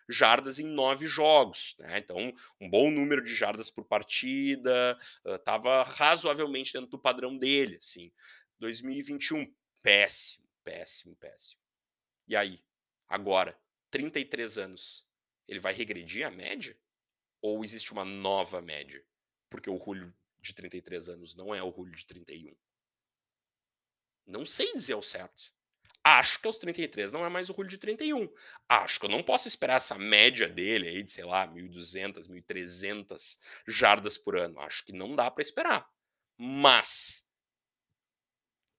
jardas 0.09 0.59
em 0.59 0.67
nove 0.67 1.07
jogos. 1.07 1.77
Né? 1.79 1.99
Então, 1.99 2.35
um 2.61 2.69
bom 2.69 2.91
número 2.91 3.23
de 3.25 3.35
jardas 3.35 3.71
por 3.71 3.85
partida, 3.85 4.99
estava 5.25 5.83
razoavelmente 5.85 6.73
dentro 6.73 6.89
do 6.89 6.99
padrão 6.99 7.37
dele. 7.37 7.77
Assim. 7.77 8.13
2021, 8.59 9.55
péssimo, 9.83 10.49
péssimo, 10.65 11.15
péssimo. 11.17 11.61
E 12.27 12.35
aí, 12.35 12.61
agora, 13.09 13.59
33 13.91 14.59
anos, 14.59 15.07
ele 15.47 15.61
vai 15.61 15.73
regredir 15.73 16.27
a 16.27 16.31
média? 16.31 16.77
Ou 17.41 17.65
existe 17.65 17.93
uma 17.93 18.05
nova 18.05 18.61
média? 18.61 19.03
Porque 19.49 19.71
o 19.71 19.79
Julio 19.79 20.13
de 20.41 20.53
33 20.53 21.09
anos 21.09 21.35
não 21.35 21.55
é 21.55 21.63
o 21.63 21.73
Julio 21.73 21.95
de 21.95 22.07
31. 22.07 22.55
Não 24.29 24.45
sei 24.45 24.75
dizer 24.75 24.95
o 24.95 25.03
certo. 25.03 25.51
Acho 26.05 26.41
que 26.41 26.47
aos 26.47 26.59
33 26.59 27.13
não 27.13 27.25
é 27.25 27.29
mais 27.29 27.51
o 27.51 27.55
Julio 27.55 27.71
de 27.71 27.79
31. 27.79 28.33
Acho 28.69 29.01
que 29.01 29.07
eu 29.07 29.11
não 29.11 29.23
posso 29.23 29.49
esperar 29.49 29.77
essa 29.77 29.99
média 29.99 30.49
dele 30.49 30.89
aí 30.89 31.03
de, 31.03 31.13
sei 31.13 31.25
lá, 31.25 31.49
1.200, 31.49 32.29
1.300 32.29 33.39
jardas 33.67 34.17
por 34.17 34.37
ano. 34.37 34.61
Acho 34.61 34.85
que 34.85 34.93
não 34.93 35.17
dá 35.17 35.31
para 35.31 35.43
esperar. 35.43 35.91
Mas 36.37 37.29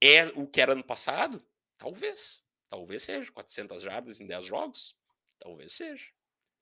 é 0.01 0.27
o 0.35 0.47
que 0.47 0.61
era 0.61 0.73
ano 0.73 0.83
passado? 0.83 1.43
Talvez. 1.77 2.43
Talvez 2.69 3.03
seja. 3.03 3.31
400 3.31 3.83
jardas 3.83 4.21
em 4.21 4.27
10 4.27 4.45
jogos? 4.45 4.97
Talvez 5.39 5.73
seja. 5.73 6.09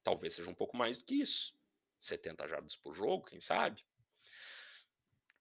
Talvez 0.03 0.33
seja 0.33 0.49
um 0.49 0.55
pouco 0.55 0.75
mais 0.75 0.97
do 0.97 1.05
que 1.05 1.15
isso. 1.15 1.53
70 1.99 2.47
jardas 2.47 2.75
por 2.75 2.93
jogo, 2.95 3.25
quem 3.25 3.41
sabe? 3.41 3.85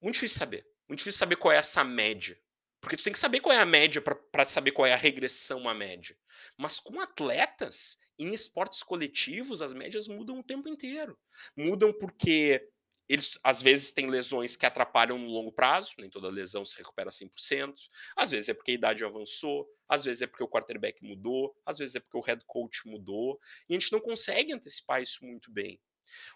Muito 0.00 0.14
difícil 0.14 0.38
saber. 0.38 0.66
Muito 0.88 0.98
difícil 0.98 1.18
saber 1.18 1.36
qual 1.36 1.52
é 1.52 1.56
essa 1.56 1.84
média. 1.84 2.40
Porque 2.86 2.96
tu 2.96 3.02
tem 3.02 3.12
que 3.12 3.18
saber 3.18 3.40
qual 3.40 3.52
é 3.52 3.58
a 3.58 3.66
média 3.66 4.00
para 4.00 4.46
saber 4.46 4.70
qual 4.70 4.86
é 4.86 4.92
a 4.92 4.96
regressão 4.96 5.68
à 5.68 5.74
média. 5.74 6.16
Mas 6.56 6.78
com 6.78 7.00
atletas, 7.00 7.98
em 8.16 8.32
esportes 8.32 8.80
coletivos, 8.84 9.60
as 9.60 9.74
médias 9.74 10.06
mudam 10.06 10.38
o 10.38 10.42
tempo 10.44 10.68
inteiro. 10.68 11.18
Mudam 11.56 11.92
porque 11.92 12.64
eles 13.08 13.40
às 13.42 13.60
vezes 13.60 13.90
têm 13.90 14.08
lesões 14.08 14.54
que 14.54 14.64
atrapalham 14.64 15.18
no 15.18 15.26
longo 15.26 15.50
prazo, 15.50 15.94
nem 15.98 16.08
toda 16.08 16.28
lesão 16.28 16.64
se 16.64 16.78
recupera 16.78 17.10
100%. 17.10 17.74
Às 18.16 18.30
vezes 18.30 18.50
é 18.50 18.54
porque 18.54 18.70
a 18.70 18.74
idade 18.74 19.04
avançou, 19.04 19.68
às 19.88 20.04
vezes 20.04 20.22
é 20.22 20.28
porque 20.28 20.44
o 20.44 20.48
quarterback 20.48 21.02
mudou, 21.02 21.56
às 21.66 21.78
vezes 21.78 21.96
é 21.96 21.98
porque 21.98 22.16
o 22.16 22.20
head 22.20 22.44
coach 22.46 22.86
mudou, 22.86 23.40
e 23.68 23.74
a 23.74 23.80
gente 23.80 23.90
não 23.90 23.98
consegue 23.98 24.52
antecipar 24.52 25.02
isso 25.02 25.24
muito 25.24 25.50
bem. 25.50 25.80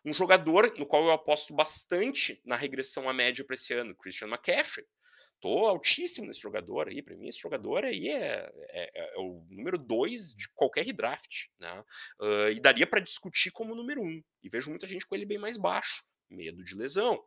Um 0.04 0.12
jogador 0.12 0.76
no 0.76 0.84
qual 0.84 1.04
eu 1.04 1.12
aposto 1.12 1.54
bastante 1.54 2.42
na 2.44 2.56
regressão 2.56 3.08
à 3.08 3.14
média 3.14 3.44
para 3.44 3.54
esse 3.54 3.72
ano, 3.72 3.94
Christian 3.94 4.26
McCaffrey. 4.26 4.84
Tô 5.40 5.66
altíssimo 5.66 6.26
nesse 6.26 6.40
jogador 6.40 6.88
aí. 6.88 7.02
Para 7.02 7.16
mim, 7.16 7.28
esse 7.28 7.38
jogador 7.38 7.84
aí 7.84 8.08
é, 8.08 8.52
é, 8.70 9.14
é 9.14 9.18
o 9.18 9.44
número 9.48 9.78
dois 9.78 10.34
de 10.34 10.48
qualquer 10.54 10.84
redraft. 10.84 11.48
Né? 11.58 11.84
Uh, 12.20 12.50
e 12.50 12.60
daria 12.60 12.86
para 12.86 13.00
discutir 13.00 13.50
como 13.50 13.74
número 13.74 14.02
um. 14.02 14.22
E 14.42 14.48
vejo 14.48 14.70
muita 14.70 14.86
gente 14.86 15.06
com 15.06 15.14
ele 15.14 15.24
bem 15.24 15.38
mais 15.38 15.56
baixo. 15.56 16.04
Medo 16.28 16.62
de 16.62 16.74
lesão. 16.74 17.24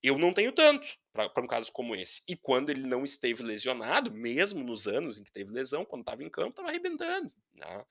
Eu 0.00 0.16
não 0.16 0.32
tenho 0.32 0.52
tanto 0.52 0.88
para 1.12 1.42
um 1.42 1.48
caso 1.48 1.72
como 1.72 1.96
esse. 1.96 2.22
E 2.28 2.36
quando 2.36 2.70
ele 2.70 2.86
não 2.86 3.02
esteve 3.02 3.42
lesionado, 3.42 4.12
mesmo 4.12 4.62
nos 4.62 4.86
anos 4.86 5.18
em 5.18 5.24
que 5.24 5.32
teve 5.32 5.50
lesão, 5.50 5.84
quando 5.84 6.02
estava 6.02 6.22
em 6.22 6.30
campo, 6.30 6.50
estava 6.50 6.68
arrebentando. 6.68 7.32
Né? 7.52 7.84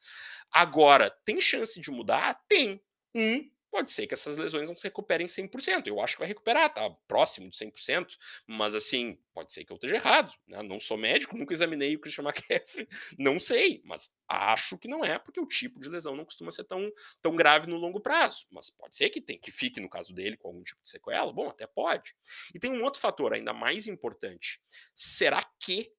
Agora, 0.49 1.11
tem 1.25 1.41
chance 1.41 1.81
de 1.81 1.91
mudar? 1.91 2.41
Tem. 2.47 2.81
Um 3.13 3.49
Pode 3.77 3.91
ser 3.91 4.07
que 4.07 4.15
essas 4.15 4.37
lesões 4.37 4.67
não 4.67 4.75
se 4.75 4.85
recuperem 4.85 5.27
100%. 5.27 5.85
Eu 5.85 6.01
acho 6.01 6.15
que 6.15 6.21
vai 6.21 6.27
recuperar, 6.27 6.73
tá 6.73 6.89
próximo 7.07 7.47
de 7.47 7.55
100%, 7.55 8.17
mas 8.47 8.73
assim, 8.73 9.19
pode 9.35 9.53
ser 9.53 9.63
que 9.63 9.71
eu 9.71 9.75
esteja 9.75 9.97
errado. 9.97 10.33
Né? 10.47 10.63
Não 10.63 10.79
sou 10.79 10.97
médico, 10.97 11.37
nunca 11.37 11.53
examinei 11.53 11.95
o 11.95 11.99
Christian 11.99 12.23
McCaffrey, 12.23 12.87
não 13.19 13.39
sei, 13.39 13.79
mas 13.85 14.11
acho 14.27 14.79
que 14.79 14.87
não 14.87 15.05
é, 15.05 15.19
porque 15.19 15.39
o 15.39 15.45
tipo 15.45 15.79
de 15.79 15.89
lesão 15.89 16.15
não 16.15 16.25
costuma 16.25 16.49
ser 16.49 16.63
tão, 16.63 16.91
tão 17.21 17.35
grave 17.35 17.67
no 17.67 17.77
longo 17.77 17.99
prazo. 17.99 18.47
Mas 18.49 18.67
pode 18.71 18.95
ser 18.95 19.11
que, 19.11 19.21
tem, 19.21 19.37
que 19.37 19.51
fique, 19.51 19.79
no 19.79 19.87
caso 19.87 20.11
dele, 20.11 20.37
com 20.37 20.47
algum 20.47 20.63
tipo 20.63 20.81
de 20.81 20.89
sequela. 20.89 21.31
Bom, 21.31 21.47
até 21.47 21.67
pode. 21.67 22.15
E 22.55 22.59
tem 22.59 22.71
um 22.71 22.83
outro 22.83 22.99
fator 22.99 23.31
ainda 23.31 23.53
mais 23.53 23.87
importante. 23.87 24.59
Será 24.95 25.43
que 25.59 25.93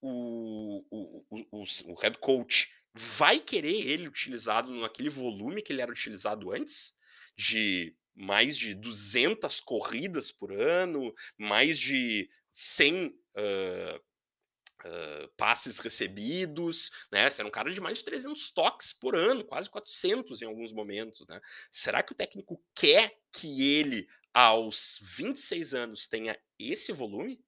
o, 0.00 0.84
o, 0.90 1.24
o, 1.52 1.62
o 1.86 1.94
head 2.00 2.18
coach 2.18 2.68
vai 2.92 3.38
querer 3.38 3.86
ele 3.86 4.08
utilizado 4.08 4.74
naquele 4.74 5.08
volume 5.08 5.62
que 5.62 5.72
ele 5.72 5.82
era 5.82 5.92
utilizado 5.92 6.50
antes? 6.50 7.00
De 7.36 7.96
mais 8.14 8.56
de 8.56 8.74
200 8.74 9.60
corridas 9.60 10.30
por 10.30 10.52
ano, 10.52 11.14
mais 11.38 11.78
de 11.78 12.28
100 12.50 13.06
uh, 13.06 13.96
uh, 13.96 15.28
passes 15.36 15.78
recebidos, 15.78 16.90
né? 17.10 17.28
Você 17.28 17.40
era 17.40 17.48
um 17.48 17.52
cara 17.52 17.70
de 17.72 17.80
mais 17.80 17.98
de 17.98 18.04
300 18.04 18.50
toques 18.50 18.92
por 18.92 19.16
ano, 19.16 19.44
quase 19.44 19.70
400 19.70 20.42
em 20.42 20.46
alguns 20.46 20.72
momentos, 20.72 21.26
né? 21.26 21.40
Será 21.70 22.02
que 22.02 22.12
o 22.12 22.16
técnico 22.16 22.62
quer 22.74 23.18
que 23.32 23.76
ele, 23.76 24.06
aos 24.34 24.98
26 25.02 25.74
anos, 25.74 26.06
tenha 26.06 26.38
esse 26.58 26.92
volume? 26.92 27.42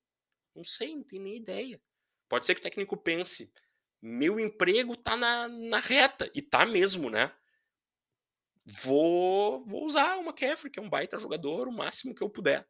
Não 0.54 0.64
sei, 0.64 0.94
não 0.94 1.04
tenho 1.04 1.22
nem 1.22 1.36
ideia. 1.36 1.80
Pode 2.28 2.46
ser 2.46 2.54
que 2.54 2.60
o 2.60 2.64
técnico 2.64 2.96
pense, 2.96 3.52
meu 4.00 4.40
emprego 4.40 4.96
tá 4.96 5.16
na, 5.16 5.48
na 5.48 5.80
reta, 5.80 6.30
e 6.34 6.40
tá 6.40 6.64
mesmo, 6.64 7.10
né? 7.10 7.34
Vou, 8.82 9.64
vou 9.66 9.84
usar 9.84 10.16
o 10.18 10.22
McCaffrey, 10.22 10.70
que 10.70 10.78
é 10.78 10.82
um 10.82 10.88
baita 10.90 11.18
jogador, 11.18 11.68
o 11.68 11.72
máximo 11.72 12.14
que 12.14 12.22
eu 12.22 12.30
puder. 12.30 12.66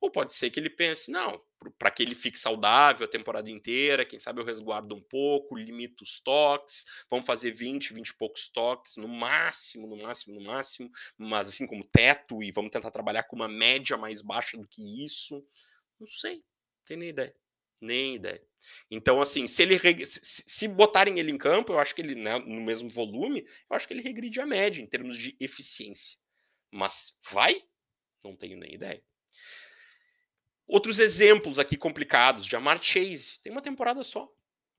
Ou 0.00 0.10
pode 0.10 0.34
ser 0.34 0.50
que 0.50 0.60
ele 0.60 0.68
pense, 0.68 1.10
não, 1.10 1.42
para 1.78 1.90
que 1.90 2.02
ele 2.02 2.14
fique 2.14 2.38
saudável 2.38 3.06
a 3.06 3.10
temporada 3.10 3.50
inteira, 3.50 4.04
quem 4.04 4.20
sabe 4.20 4.40
eu 4.40 4.44
resguardo 4.44 4.94
um 4.94 5.00
pouco, 5.02 5.56
limito 5.56 6.04
os 6.04 6.20
toques, 6.20 6.84
vamos 7.10 7.26
fazer 7.26 7.52
20, 7.52 7.94
20 7.94 8.08
e 8.10 8.16
poucos 8.16 8.48
toques, 8.48 8.96
no 8.96 9.08
máximo, 9.08 9.86
no 9.86 9.96
máximo, 9.96 10.38
no 10.38 10.44
máximo, 10.46 10.90
mas 11.16 11.48
assim 11.48 11.66
como 11.66 11.86
teto, 11.86 12.42
e 12.42 12.52
vamos 12.52 12.70
tentar 12.70 12.90
trabalhar 12.90 13.22
com 13.24 13.36
uma 13.36 13.48
média 13.48 13.96
mais 13.96 14.20
baixa 14.20 14.58
do 14.58 14.68
que 14.68 15.04
isso. 15.04 15.42
Não 15.98 16.06
sei, 16.06 16.36
não 16.36 16.42
tenho 16.86 17.00
nem 17.00 17.08
ideia. 17.08 17.34
Nem 17.80 18.14
ideia. 18.16 18.42
Então, 18.90 19.20
assim, 19.20 19.46
se 19.46 19.62
ele 19.62 19.78
se, 20.06 20.68
botarem 20.68 21.18
ele 21.18 21.30
em 21.30 21.38
campo, 21.38 21.72
eu 21.72 21.78
acho 21.78 21.94
que 21.94 22.00
ele, 22.00 22.14
né, 22.14 22.38
no 22.38 22.60
mesmo 22.60 22.90
volume, 22.90 23.46
eu 23.68 23.76
acho 23.76 23.86
que 23.86 23.94
ele 23.94 24.02
regride 24.02 24.40
a 24.40 24.46
média 24.46 24.82
em 24.82 24.86
termos 24.86 25.16
de 25.16 25.36
eficiência. 25.38 26.18
Mas 26.70 27.16
vai? 27.30 27.62
Não 28.24 28.34
tenho 28.34 28.58
nem 28.58 28.74
ideia. 28.74 29.02
Outros 30.66 30.98
exemplos 30.98 31.58
aqui 31.58 31.76
complicados. 31.76 32.46
Jamar 32.46 32.82
Chase 32.82 33.40
tem 33.40 33.52
uma 33.52 33.62
temporada 33.62 34.02
só. 34.02 34.28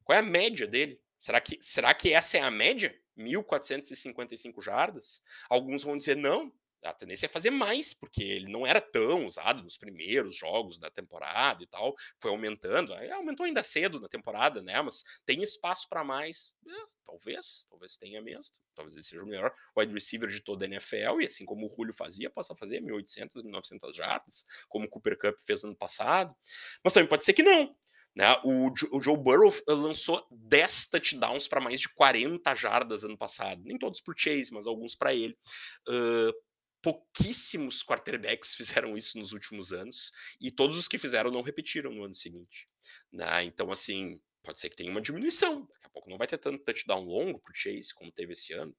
Qual 0.04 0.16
é 0.16 0.20
a 0.20 0.24
média 0.24 0.68
dele? 0.68 1.00
Será 1.20 1.39
que, 1.39 1.58
será 1.62 1.93
que 1.93 2.14
essa 2.14 2.38
é 2.38 2.41
a 2.41 2.52
média? 2.52 2.98
1.455 3.18 4.62
jardas? 4.62 5.24
Alguns 5.50 5.84
vão 5.84 5.98
dizer 5.98 6.16
não, 6.16 6.54
a 6.84 6.93
tendência 6.93 7.25
é 7.25 7.30
fazer 7.30 7.49
mais, 7.49 7.93
porque 7.93 8.23
ele 8.23 8.51
não 8.51 8.65
era 8.65 8.80
tão 8.80 9.25
usado 9.25 9.63
nos 9.63 9.78
primeiros 9.78 10.36
jogos 10.36 10.80
da 10.80 10.89
temporada 10.89 11.63
e 11.63 11.67
tal, 11.67 11.95
foi 12.19 12.32
aumentando, 12.32 12.93
aumentou 13.13 13.45
ainda 13.45 13.63
cedo 13.63 13.99
na 13.99 14.07
temporada, 14.07 14.61
né? 14.61 14.82
Mas 14.82 15.03
tem 15.25 15.41
espaço 15.43 15.88
para 15.89 16.03
mais, 16.03 16.53
é, 16.67 16.71
talvez, 17.05 17.65
talvez 17.69 17.97
tenha 17.97 18.21
mesmo, 18.21 18.53
talvez 18.75 18.95
ele 18.95 19.03
seja 19.03 19.23
o 19.23 19.28
melhor 19.28 19.53
wide 19.75 19.93
receiver 19.93 20.30
de 20.30 20.41
toda 20.41 20.65
a 20.65 20.67
NFL, 20.67 21.21
e 21.21 21.25
assim 21.25 21.45
como 21.45 21.67
o 21.67 21.75
Julio 21.75 21.93
fazia, 21.93 22.30
possa 22.30 22.55
fazer 22.55 22.82
1.800, 22.82 23.43
1.900 23.43 23.93
jardas, 23.93 24.45
como 24.69 24.86
o 24.86 24.89
Cooper 24.89 25.17
Cup 25.17 25.39
fez 25.39 25.63
ano 25.63 25.75
passado, 25.75 26.36
mas 26.84 26.93
também 26.93 27.09
pode 27.09 27.25
ser 27.25 27.34
que 27.34 27.43
não. 27.43 27.75
Né? 28.17 28.36
O, 28.43 28.73
o 28.97 28.99
Joe 28.99 29.15
Burrow 29.15 29.53
eh, 29.53 29.73
lançou 29.73 30.25
10 30.32 30.88
touchdowns 30.88 31.47
para 31.47 31.61
mais 31.61 31.80
de 31.80 31.88
40 31.88 32.55
jardas 32.55 33.03
ano 33.03 33.15
passado. 33.15 33.61
Nem 33.63 33.78
todos 33.78 34.01
por 34.01 34.17
Chase, 34.17 34.51
mas 34.51 34.65
alguns 34.65 34.95
para 34.95 35.13
ele. 35.13 35.38
Uh, 35.88 36.34
pouquíssimos 36.88 37.83
quarterbacks 37.83 38.55
fizeram 38.55 38.97
isso 38.97 39.17
nos 39.19 39.33
últimos 39.33 39.73
anos 39.73 40.13
e 40.39 40.49
todos 40.49 40.77
os 40.77 40.88
que 40.88 40.97
fizeram 40.97 41.29
não 41.29 41.41
repetiram 41.41 41.91
no 41.91 42.05
ano 42.05 42.13
seguinte. 42.13 42.65
Né? 43.11 43.43
Então, 43.43 43.69
assim, 43.69 44.21
pode 44.41 44.61
ser 44.61 44.69
que 44.69 44.77
tenha 44.77 44.89
uma 44.89 45.01
diminuição. 45.01 45.65
Daqui 45.65 45.85
a 45.85 45.89
pouco 45.89 46.09
não 46.09 46.17
vai 46.17 46.27
ter 46.27 46.38
tanto 46.38 46.63
touchdown 46.63 47.03
longo 47.03 47.39
pro 47.39 47.53
Chase 47.53 47.93
como 47.93 48.09
teve 48.09 48.31
esse 48.31 48.53
ano. 48.53 48.73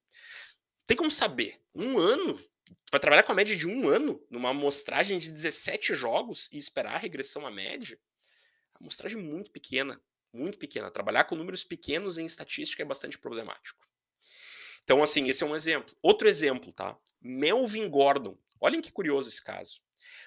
Tem 0.87 0.97
como 0.97 1.11
saber? 1.11 1.61
Um 1.75 1.99
ano? 1.99 2.43
Vai 2.91 2.99
trabalhar 2.99 3.25
com 3.25 3.33
a 3.33 3.35
média 3.35 3.55
de 3.55 3.67
um 3.67 3.87
ano 3.87 4.25
numa 4.31 4.51
amostragem 4.51 5.19
de 5.19 5.31
17 5.31 5.95
jogos 5.95 6.51
e 6.51 6.57
esperar 6.57 6.95
a 6.95 6.99
regressão 6.99 7.47
à 7.47 7.51
média? 7.51 8.01
Amostragem 8.81 9.21
muito 9.21 9.51
pequena, 9.51 10.01
muito 10.33 10.57
pequena. 10.57 10.91
Trabalhar 10.91 11.25
com 11.25 11.37
números 11.37 11.63
pequenos 11.63 12.17
em 12.17 12.25
estatística 12.25 12.83
é 12.83 12.87
bastante 12.87 13.19
problemático. 13.19 13.87
Então, 14.83 15.03
assim, 15.03 15.29
esse 15.29 15.45
é 15.45 15.47
um 15.47 15.55
exemplo. 15.55 15.95
Outro 16.01 16.27
exemplo, 16.27 16.73
tá? 16.73 16.99
Melvin 17.21 17.89
Gordon. 17.89 18.37
Olhem 18.61 18.81
que 18.81 18.93
curioso 18.93 19.29
esse 19.29 19.43
caso. 19.43 19.81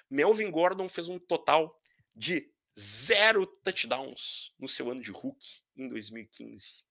Melvin 0.09 0.49
Gordon 0.51 0.89
fez 0.89 1.09
um 1.09 1.19
total 1.19 1.79
de 2.15 2.51
zero 2.79 3.45
touchdowns 3.45 4.53
no 4.59 4.67
seu 4.67 4.89
ano 4.89 5.01
de 5.01 5.11
rookie 5.11 5.61
em 5.75 5.87
2015. 5.87 6.83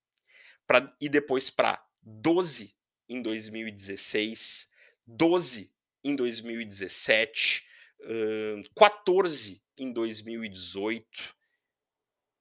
Pra, 0.67 0.97
e 1.01 1.09
depois 1.09 1.51
para 1.51 1.85
12 2.03 2.77
em 3.09 3.23
2016, 3.23 4.71
12 5.07 5.73
em 6.05 6.15
2017, 6.15 7.67
uh, 8.01 8.71
14 8.75 9.63
em 9.77 9.93
2018, 9.93 11.37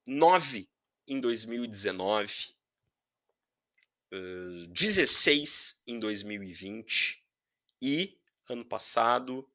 9 0.06 0.70
em 1.08 1.20
2019, 1.20 2.56
uh, 4.14 4.68
16 4.68 5.82
em 5.88 6.00
2020, 6.00 7.19
e 7.82 8.18
ano 8.48 8.66
passado. 8.66 9.48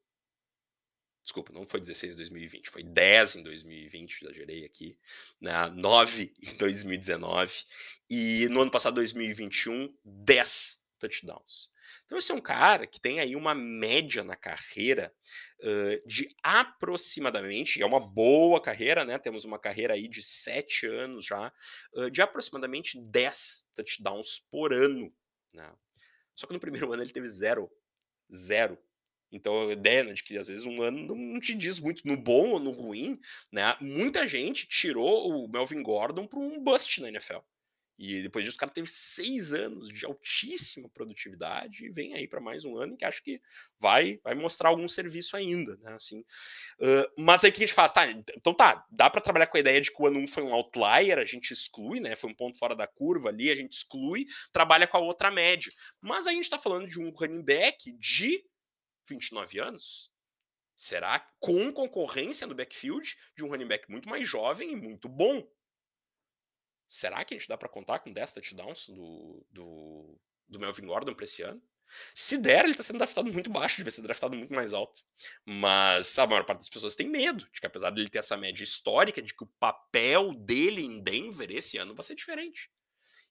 Desculpa, 1.23 1.53
não 1.53 1.67
foi 1.67 1.81
16 1.81 2.13
em 2.13 2.17
2020, 2.17 2.71
foi 2.71 2.83
10 2.83 3.37
em 3.37 3.43
2020, 3.43 4.23
exagerei 4.23 4.65
aqui, 4.67 4.99
né? 5.41 5.69
9 5.71 6.35
em 6.43 6.57
2019 6.57 7.65
e 8.11 8.47
no 8.51 8.61
ano 8.61 8.71
passado, 8.71 8.97
2021, 8.97 9.97
10 10.05 10.85
touchdowns. 10.99 11.73
Então, 12.05 12.19
esse 12.19 12.31
é 12.31 12.35
um 12.35 12.41
cara 12.41 12.87
que 12.87 13.01
tem 13.01 13.21
aí 13.21 13.35
uma 13.35 13.55
média 13.55 14.23
na 14.23 14.37
carreira 14.37 15.15
uh, 15.61 16.07
de 16.09 16.29
aproximadamente, 16.43 17.81
é 17.81 17.87
uma 17.87 18.01
boa 18.01 18.61
carreira, 18.61 19.05
né? 19.05 19.19
Temos 19.19 19.45
uma 19.45 19.59
carreira 19.59 19.95
aí 19.95 20.07
de 20.07 20.23
7 20.23 20.87
anos 20.87 21.25
já, 21.25 21.53
uh, 21.95 22.11
de 22.11 22.21
aproximadamente 22.21 23.01
10 23.01 23.69
touchdowns 23.75 24.41
por 24.51 24.73
ano. 24.73 25.13
Né? 25.53 25.73
Só 26.35 26.47
que 26.47 26.53
no 26.53 26.61
primeiro 26.61 26.91
ano 26.93 27.03
ele 27.03 27.13
teve 27.13 27.29
zero 27.29 27.71
zero. 28.33 28.79
Então, 29.33 29.69
a 29.69 29.73
ideia 29.73 30.05
né, 30.05 30.13
de 30.13 30.23
que 30.23 30.39
às 30.39 30.47
vezes 30.47 30.65
um 30.65 30.81
ano 30.81 31.15
não 31.15 31.41
te 31.41 31.55
diz 31.55 31.81
muito 31.81 32.07
no 32.07 32.17
bom 32.17 32.51
ou 32.51 32.61
no 32.61 32.71
ruim, 32.71 33.19
né? 33.51 33.77
Muita 33.81 34.29
gente 34.29 34.69
tirou 34.69 35.29
o 35.29 35.49
Melvin 35.49 35.83
Gordon 35.83 36.27
para 36.27 36.39
um 36.39 36.63
bust 36.63 37.01
na 37.01 37.09
NFL. 37.09 37.39
E 37.97 38.23
depois 38.23 38.45
disso, 38.45 38.57
o 38.57 38.61
cara 38.61 38.73
teve 38.73 38.89
seis 38.89 39.53
anos 39.53 39.89
de 39.89 40.05
altíssima 40.05 40.89
produtividade 40.89 41.85
e 41.85 41.91
vem 41.91 42.15
aí 42.15 42.27
para 42.27 42.41
mais 42.41 42.65
um 42.65 42.77
ano 42.77 42.97
que 42.97 43.05
acho 43.05 43.23
que 43.23 43.41
vai, 43.79 44.19
vai 44.25 44.35
mostrar 44.35 44.71
algum 44.71 44.89
serviço 44.89 45.37
ainda, 45.37 45.77
né? 45.77 45.93
Assim, 45.95 46.21
uh, 46.21 47.13
mas 47.17 47.45
aí 47.45 47.51
o 47.51 47.53
que 47.53 47.63
a 47.63 47.67
gente 47.67 47.75
faz? 47.75 47.93
Tá, 47.93 48.11
então 48.11 48.53
tá, 48.53 48.85
dá 48.91 49.09
para 49.09 49.21
trabalhar 49.21 49.47
com 49.47 49.57
a 49.57 49.61
ideia 49.61 49.81
de 49.81 49.93
que 49.93 50.03
o 50.03 50.07
ano 50.07 50.19
1 50.19 50.27
foi 50.27 50.43
um 50.43 50.53
outlier, 50.53 51.19
a 51.19 51.25
gente 51.25 51.53
exclui, 51.53 52.01
né? 52.01 52.17
Foi 52.17 52.29
um 52.31 52.35
ponto 52.35 52.59
fora 52.59 52.75
da 52.75 52.87
curva 52.87 53.29
ali, 53.29 53.51
a 53.51 53.55
gente 53.55 53.73
exclui, 53.73 54.27
trabalha 54.53 54.89
com 54.89 54.97
a 54.97 55.01
outra 55.01 55.31
média. 55.31 55.73
Mas 56.01 56.27
aí 56.27 56.33
a 56.33 56.37
gente 56.37 56.47
está 56.47 56.59
falando 56.59 56.89
de 56.89 57.01
um 57.01 57.11
running 57.11 57.43
back 57.43 57.93
de 57.93 58.45
29 59.09 59.61
anos. 59.61 60.11
Será 60.77 61.21
com 61.39 61.73
concorrência 61.73 62.47
no 62.47 62.55
backfield 62.55 63.17
de 63.37 63.45
um 63.45 63.49
running 63.49 63.69
back 63.69 63.89
muito 63.89 64.09
mais 64.09 64.29
jovem 64.29 64.73
e 64.73 64.77
muito 64.77 65.09
bom? 65.09 65.47
Será 66.95 67.25
que 67.25 67.35
a 67.35 67.37
gente 67.37 67.49
dá 67.49 67.59
para 67.59 67.69
contar 67.69 67.99
com 67.99 68.13
10 68.13 68.35
touchdowns 68.35 68.89
do, 68.89 69.45
do, 69.51 70.17
do 70.47 70.61
Melvin 70.61 70.87
Gordon 70.87 71.13
para 71.13 71.25
esse 71.25 71.43
ano? 71.43 71.61
Se 72.15 72.39
der, 72.39 72.63
ele 72.63 72.71
está 72.71 72.85
sendo 72.85 72.99
draftado 72.99 73.33
muito 73.33 73.51
baixo, 73.51 73.79
devia 73.79 73.91
ser 73.91 74.03
draftado 74.03 74.37
muito 74.37 74.55
mais 74.55 74.73
alto. 74.73 75.03
Mas 75.45 76.17
a 76.17 76.25
maior 76.25 76.45
parte 76.45 76.61
das 76.61 76.69
pessoas 76.69 76.95
tem 76.95 77.09
medo 77.09 77.49
de 77.53 77.61
que, 77.61 77.67
apesar 77.67 77.91
dele 77.91 78.09
ter 78.09 78.19
essa 78.19 78.37
média 78.37 78.63
histórica, 78.63 79.21
de 79.21 79.35
que 79.35 79.43
o 79.43 79.51
papel 79.59 80.35
dele 80.35 80.83
em 80.83 81.03
Denver 81.03 81.51
esse 81.51 81.79
ano 81.79 81.97
vai 81.97 82.05
ser 82.05 82.15
diferente. 82.15 82.71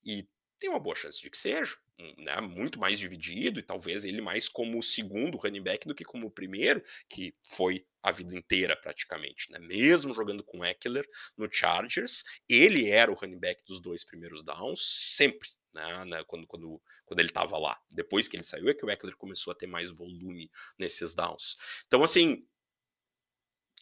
E 0.04 0.28
tem 0.64 0.70
uma 0.70 0.80
boa 0.80 0.96
chance 0.96 1.22
de 1.22 1.30
que 1.30 1.38
seja, 1.38 1.76
né, 2.18 2.40
muito 2.40 2.80
mais 2.80 2.98
dividido, 2.98 3.60
e 3.60 3.64
talvez 3.64 4.06
ele 4.06 4.22
mais 4.22 4.48
como 4.48 4.80
o 4.80 4.82
segundo 4.82 5.38
running 5.38 5.62
back 5.62 5.86
do 5.86 5.94
que 5.94 6.06
como 6.06 6.28
o 6.28 6.32
primeiro, 6.32 6.82
que 7.10 7.36
foi 7.50 7.86
a 8.02 8.12
vida 8.12 8.34
inteira 8.34 8.74
praticamente, 8.78 9.52
né? 9.52 9.60
Mesmo 9.60 10.14
jogando 10.14 10.42
com 10.42 10.64
Eckler 10.64 11.06
no 11.38 11.52
Chargers, 11.52 12.24
ele 12.48 12.90
era 12.90 13.12
o 13.12 13.14
running 13.14 13.40
back 13.40 13.62
dos 13.66 13.82
dois 13.82 14.06
primeiros 14.06 14.42
downs, 14.42 14.80
sempre, 15.10 15.50
né, 15.74 16.06
né, 16.06 16.24
quando, 16.26 16.48
quando, 16.48 16.82
quando 17.04 17.20
ele 17.20 17.28
estava 17.28 17.58
lá. 17.58 17.78
Depois 17.92 18.30
que 18.30 18.38
ele 18.38 18.44
saiu, 18.44 18.70
é 18.70 18.74
que 18.74 18.86
o 18.86 18.90
Eckler 18.90 19.18
começou 19.18 19.52
a 19.52 19.56
ter 19.56 19.68
mais 19.68 19.90
volume 19.90 20.50
nesses 20.80 21.14
downs. 21.14 21.58
Então, 21.88 22.02
assim, 22.02 22.48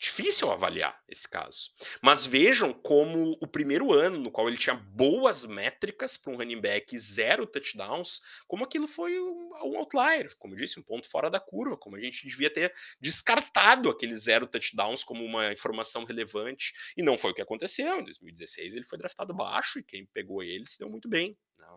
difícil 0.02 0.49
avaliar 0.49 0.99
esse 1.08 1.30
caso. 1.30 1.70
Mas 2.02 2.26
vejam 2.26 2.74
como 2.74 3.38
o 3.39 3.45
primeiro 3.45 3.93
ano, 3.93 4.18
no 4.18 4.32
qual 4.32 4.47
ele 4.47 4.58
tinha 4.58 4.74
boas 4.74 5.45
métricas 5.45 6.18
para 6.18 6.34
um 6.34 6.38
running 6.38 6.60
back, 6.60 6.97
zero 6.97 7.45
touchdowns, 7.45 8.20
como 8.47 8.64
aquilo 8.64 8.88
foi 8.88 9.20
um, 9.20 9.52
um, 9.64 9.78
outlier, 9.78 10.36
como 10.39 10.56
eu 10.56 10.58
disse, 10.58 10.80
um 10.80 10.84
ponto 10.84 11.08
fora 11.08 11.30
da 11.30 11.39
curva, 11.39 11.78
como 11.78 11.95
a 11.95 11.99
gente 11.99 12.26
devia 12.26 12.49
ter 12.49 12.74
descartado 12.99 13.91
aquele 13.91 14.16
zero 14.18 14.47
touchdowns 14.47 15.04
como 15.04 15.24
uma 15.24 15.52
informação 15.52 16.04
relevante, 16.04 16.74
e 16.97 17.04
não 17.04 17.16
foi 17.16 17.30
o 17.30 17.34
que 17.36 17.41
aconteceu. 17.41 17.99
Em 17.99 18.04
2016 18.04 18.74
ele 18.74 18.86
foi 18.86 18.97
draftado 18.97 19.36
baixo 19.36 19.78
e 19.78 19.84
quem 19.84 20.08
pegou 20.08 20.41
ele 20.41 20.66
se 20.68 20.80
deu 20.80 20.89
muito 20.89 21.08
bem. 21.08 21.38
Né? 21.62 21.68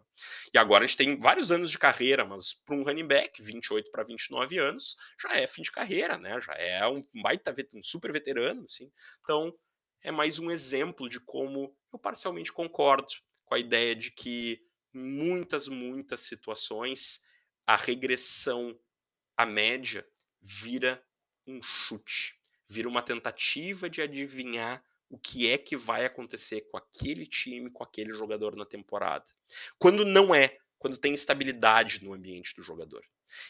E 0.53 0.59
agora 0.59 0.85
a 0.85 0.87
gente 0.87 0.97
tem 0.97 1.17
vários 1.17 1.53
anos 1.53 1.71
de 1.71 1.79
carreira, 1.79 2.25
mas 2.25 2.55
para 2.65 2.75
um 2.75 2.83
running 2.83 3.07
back, 3.07 3.43
28 3.43 3.91
para 3.91 4.03
29 4.03 4.59
anos, 4.59 4.97
já 5.21 5.35
é 5.37 5.47
fim 5.47 5.63
de 5.63 5.71
carreira, 5.71 6.19
né? 6.19 6.41
Já 6.41 6.55
é 6.55 6.87
um 6.89 7.05
baita, 7.23 7.55
um 7.75 7.83
super 7.83 8.13
veterano, 8.13 8.65
assim. 8.65 8.91
Então, 9.23 9.55
é 10.03 10.11
mais 10.11 10.39
um 10.39 10.51
exemplo 10.51 11.09
de 11.09 11.21
como 11.21 11.77
eu 11.93 11.99
parcialmente 11.99 12.53
concordo 12.53 13.09
com 13.45 13.55
a 13.55 13.59
ideia 13.59 13.95
de 13.95 14.11
que 14.11 14.61
muitas, 14.93 15.69
muitas 15.69 16.21
situações 16.21 17.21
a 17.67 17.77
regressão 17.77 18.79
à 19.37 19.47
média 19.47 20.07
vira 20.41 21.03
um 21.47 21.63
chute, 21.63 22.39
vira 22.69 22.89
uma 22.89 23.03
tentativa 23.03 23.89
de 23.89 24.03
adivinhar 24.03 24.85
o 25.15 25.19
que 25.19 25.49
é 25.49 25.57
que 25.57 25.77
vai 25.77 26.05
acontecer 26.05 26.63
com 26.63 26.77
aquele 26.77 27.25
time, 27.25 27.71
com 27.71 27.85
aquele 27.85 28.13
jogador 28.13 28.57
na 28.57 28.67
temporada. 28.67 29.25
Quando 29.79 30.05
não 30.05 30.35
é, 30.35 30.59
quando 30.77 30.99
tem 30.99 31.15
estabilidade 31.15 32.03
no 32.03 32.13
ambiente 32.13 32.53
do 32.57 32.65
jogador. 32.65 33.05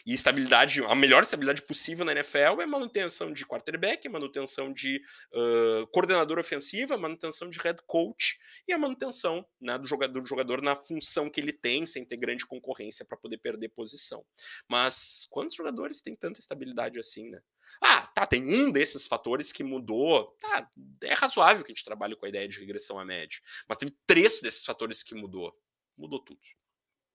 E 0.05 0.13
estabilidade, 0.13 0.83
a 0.83 0.95
melhor 0.95 1.23
estabilidade 1.23 1.61
possível 1.61 2.05
na 2.05 2.11
NFL 2.11 2.61
é 2.61 2.65
manutenção 2.65 3.31
de 3.31 3.45
quarterback, 3.45 4.07
manutenção 4.09 4.71
de 4.71 5.01
uh, 5.33 5.87
coordenador 5.87 6.39
ofensiva, 6.39 6.97
manutenção 6.97 7.49
de 7.49 7.59
head 7.59 7.79
coach 7.85 8.37
e 8.67 8.73
a 8.73 8.77
manutenção 8.77 9.45
né, 9.59 9.77
do, 9.77 9.87
jogador, 9.87 10.21
do 10.21 10.27
jogador 10.27 10.61
na 10.61 10.75
função 10.75 11.29
que 11.29 11.39
ele 11.39 11.53
tem, 11.53 11.85
sem 11.85 12.05
ter 12.05 12.17
grande 12.17 12.45
concorrência 12.45 13.05
para 13.05 13.17
poder 13.17 13.37
perder 13.37 13.69
posição. 13.69 14.25
Mas 14.69 15.27
quantos 15.29 15.55
jogadores 15.55 16.01
têm 16.01 16.15
tanta 16.15 16.39
estabilidade 16.39 16.99
assim, 16.99 17.29
né? 17.29 17.39
Ah, 17.81 18.07
tá, 18.07 18.25
tem 18.25 18.43
um 18.43 18.71
desses 18.71 19.07
fatores 19.07 19.51
que 19.51 19.63
mudou. 19.63 20.35
Tá, 20.39 20.69
é 21.01 21.13
razoável 21.13 21.63
que 21.63 21.71
a 21.71 21.75
gente 21.75 21.83
trabalhe 21.83 22.15
com 22.15 22.25
a 22.25 22.29
ideia 22.29 22.47
de 22.47 22.59
regressão 22.59 22.99
à 22.99 23.05
média. 23.05 23.39
Mas 23.67 23.77
teve 23.77 23.95
três 24.05 24.39
desses 24.41 24.65
fatores 24.65 25.03
que 25.03 25.15
mudou. 25.15 25.53
Mudou 25.97 26.19
tudo. 26.23 26.39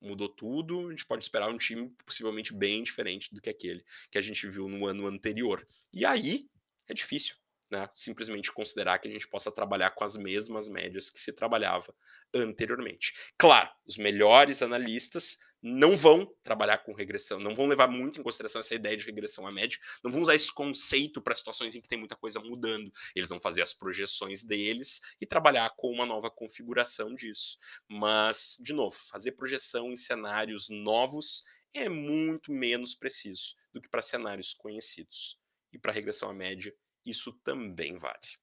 Mudou 0.01 0.29
tudo, 0.29 0.89
a 0.89 0.91
gente 0.91 1.05
pode 1.05 1.23
esperar 1.23 1.51
um 1.51 1.59
time 1.59 1.91
possivelmente 2.07 2.55
bem 2.55 2.83
diferente 2.83 3.33
do 3.35 3.41
que 3.41 3.51
aquele 3.51 3.85
que 4.11 4.19
a 4.19 4.23
gente 4.23 4.49
viu 4.49 4.69
no 4.69 4.87
ano 4.87 5.07
anterior. 5.07 5.67
E 5.93 6.05
aí 6.05 6.49
é 6.89 6.95
difícil 6.95 7.39
né, 7.71 7.89
simplesmente 7.95 8.53
considerar 8.53 8.99
que 8.99 9.09
a 9.09 9.11
gente 9.11 9.29
possa 9.29 9.53
trabalhar 9.53 9.91
com 9.93 10.05
as 10.05 10.16
mesmas 10.16 10.68
médias 10.68 11.11
que 11.11 11.21
se 11.21 11.33
trabalhava 11.33 11.95
anteriormente. 12.35 13.14
Claro, 13.39 13.71
os 13.87 13.97
melhores 13.97 14.62
analistas 14.62 15.39
não 15.62 15.97
vão 15.97 16.27
trabalhar 16.43 16.79
com 16.79 16.95
regressão, 16.95 17.39
não 17.39 17.55
vão 17.55 17.66
levar 17.66 17.87
muito 17.87 18.18
em 18.18 18.23
consideração 18.23 18.61
essa 18.61 18.75
ideia 18.75 18.97
de 18.97 19.05
regressão 19.05 19.47
à 19.47 19.53
média, 19.53 19.79
não 20.03 20.11
vão 20.11 20.23
usar 20.23 20.35
esse 20.35 20.53
conceito 20.53 21.21
para 21.21 21.35
situações 21.35 21.75
em 21.75 21.81
que 21.81 21.89
tem 21.89 21.99
muita 21.99 22.16
coisa 22.16 22.41
mudando. 22.41 22.91
Eles 23.14 23.29
vão 23.29 23.41
fazer 23.41 23.62
as 23.62 23.75
projeções 23.75 24.43
deles 24.43 25.01
e 25.21 25.27
trabalhar 25.27 25.71
com 25.77 25.91
uma 25.91 26.07
nova 26.07 26.31
configuração 26.31 27.14
disso. 27.14 27.59
Mas, 27.89 28.57
de 28.61 28.73
novo, 28.73 28.97
fazer 28.97 29.33
projeção 29.33 29.93
em 29.93 29.97
cenários 29.97 30.68
novos 30.71 31.45
é 31.75 31.89
muito 31.89 32.53
menos 32.53 32.95
preciso 32.95 33.55
do 33.73 33.81
que 33.81 33.89
para 33.89 34.03
cenários 34.03 34.55
conhecidos. 34.55 35.39
E 35.73 35.79
para 35.79 35.93
regressão 35.93 36.31
à 36.31 36.35
média, 36.35 36.75
isso 37.05 37.33
também 37.45 37.97
vale. 37.97 38.39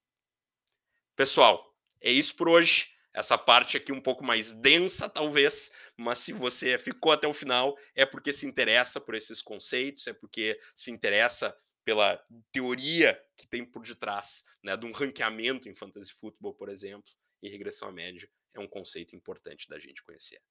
Pessoal, 1.15 1.75
é 2.01 2.11
isso 2.11 2.35
por 2.35 2.49
hoje. 2.49 2.93
Essa 3.13 3.37
parte 3.37 3.75
aqui 3.75 3.91
um 3.91 4.01
pouco 4.01 4.23
mais 4.23 4.53
densa, 4.53 5.09
talvez, 5.09 5.71
mas 5.97 6.19
se 6.19 6.31
você 6.31 6.77
ficou 6.77 7.11
até 7.11 7.27
o 7.27 7.33
final, 7.33 7.75
é 7.95 8.05
porque 8.05 8.31
se 8.31 8.45
interessa 8.45 9.01
por 9.01 9.15
esses 9.15 9.41
conceitos, 9.41 10.05
é 10.05 10.13
porque 10.13 10.59
se 10.75 10.91
interessa 10.91 11.57
pela 11.83 12.23
teoria 12.51 13.19
que 13.35 13.47
tem 13.47 13.65
por 13.65 13.81
detrás 13.81 14.43
né, 14.61 14.77
de 14.77 14.85
um 14.85 14.91
ranqueamento 14.91 15.67
em 15.67 15.75
fantasy 15.75 16.13
football, 16.13 16.53
por 16.53 16.69
exemplo, 16.69 17.11
e 17.41 17.49
regressão 17.49 17.87
à 17.87 17.91
média 17.91 18.29
é 18.53 18.59
um 18.59 18.67
conceito 18.67 19.15
importante 19.15 19.67
da 19.69 19.79
gente 19.79 20.03
conhecer. 20.03 20.41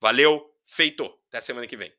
Valeu, 0.00 0.54
feito! 0.64 1.04
Até 1.28 1.40
semana 1.40 1.66
que 1.66 1.76
vem. 1.76 1.92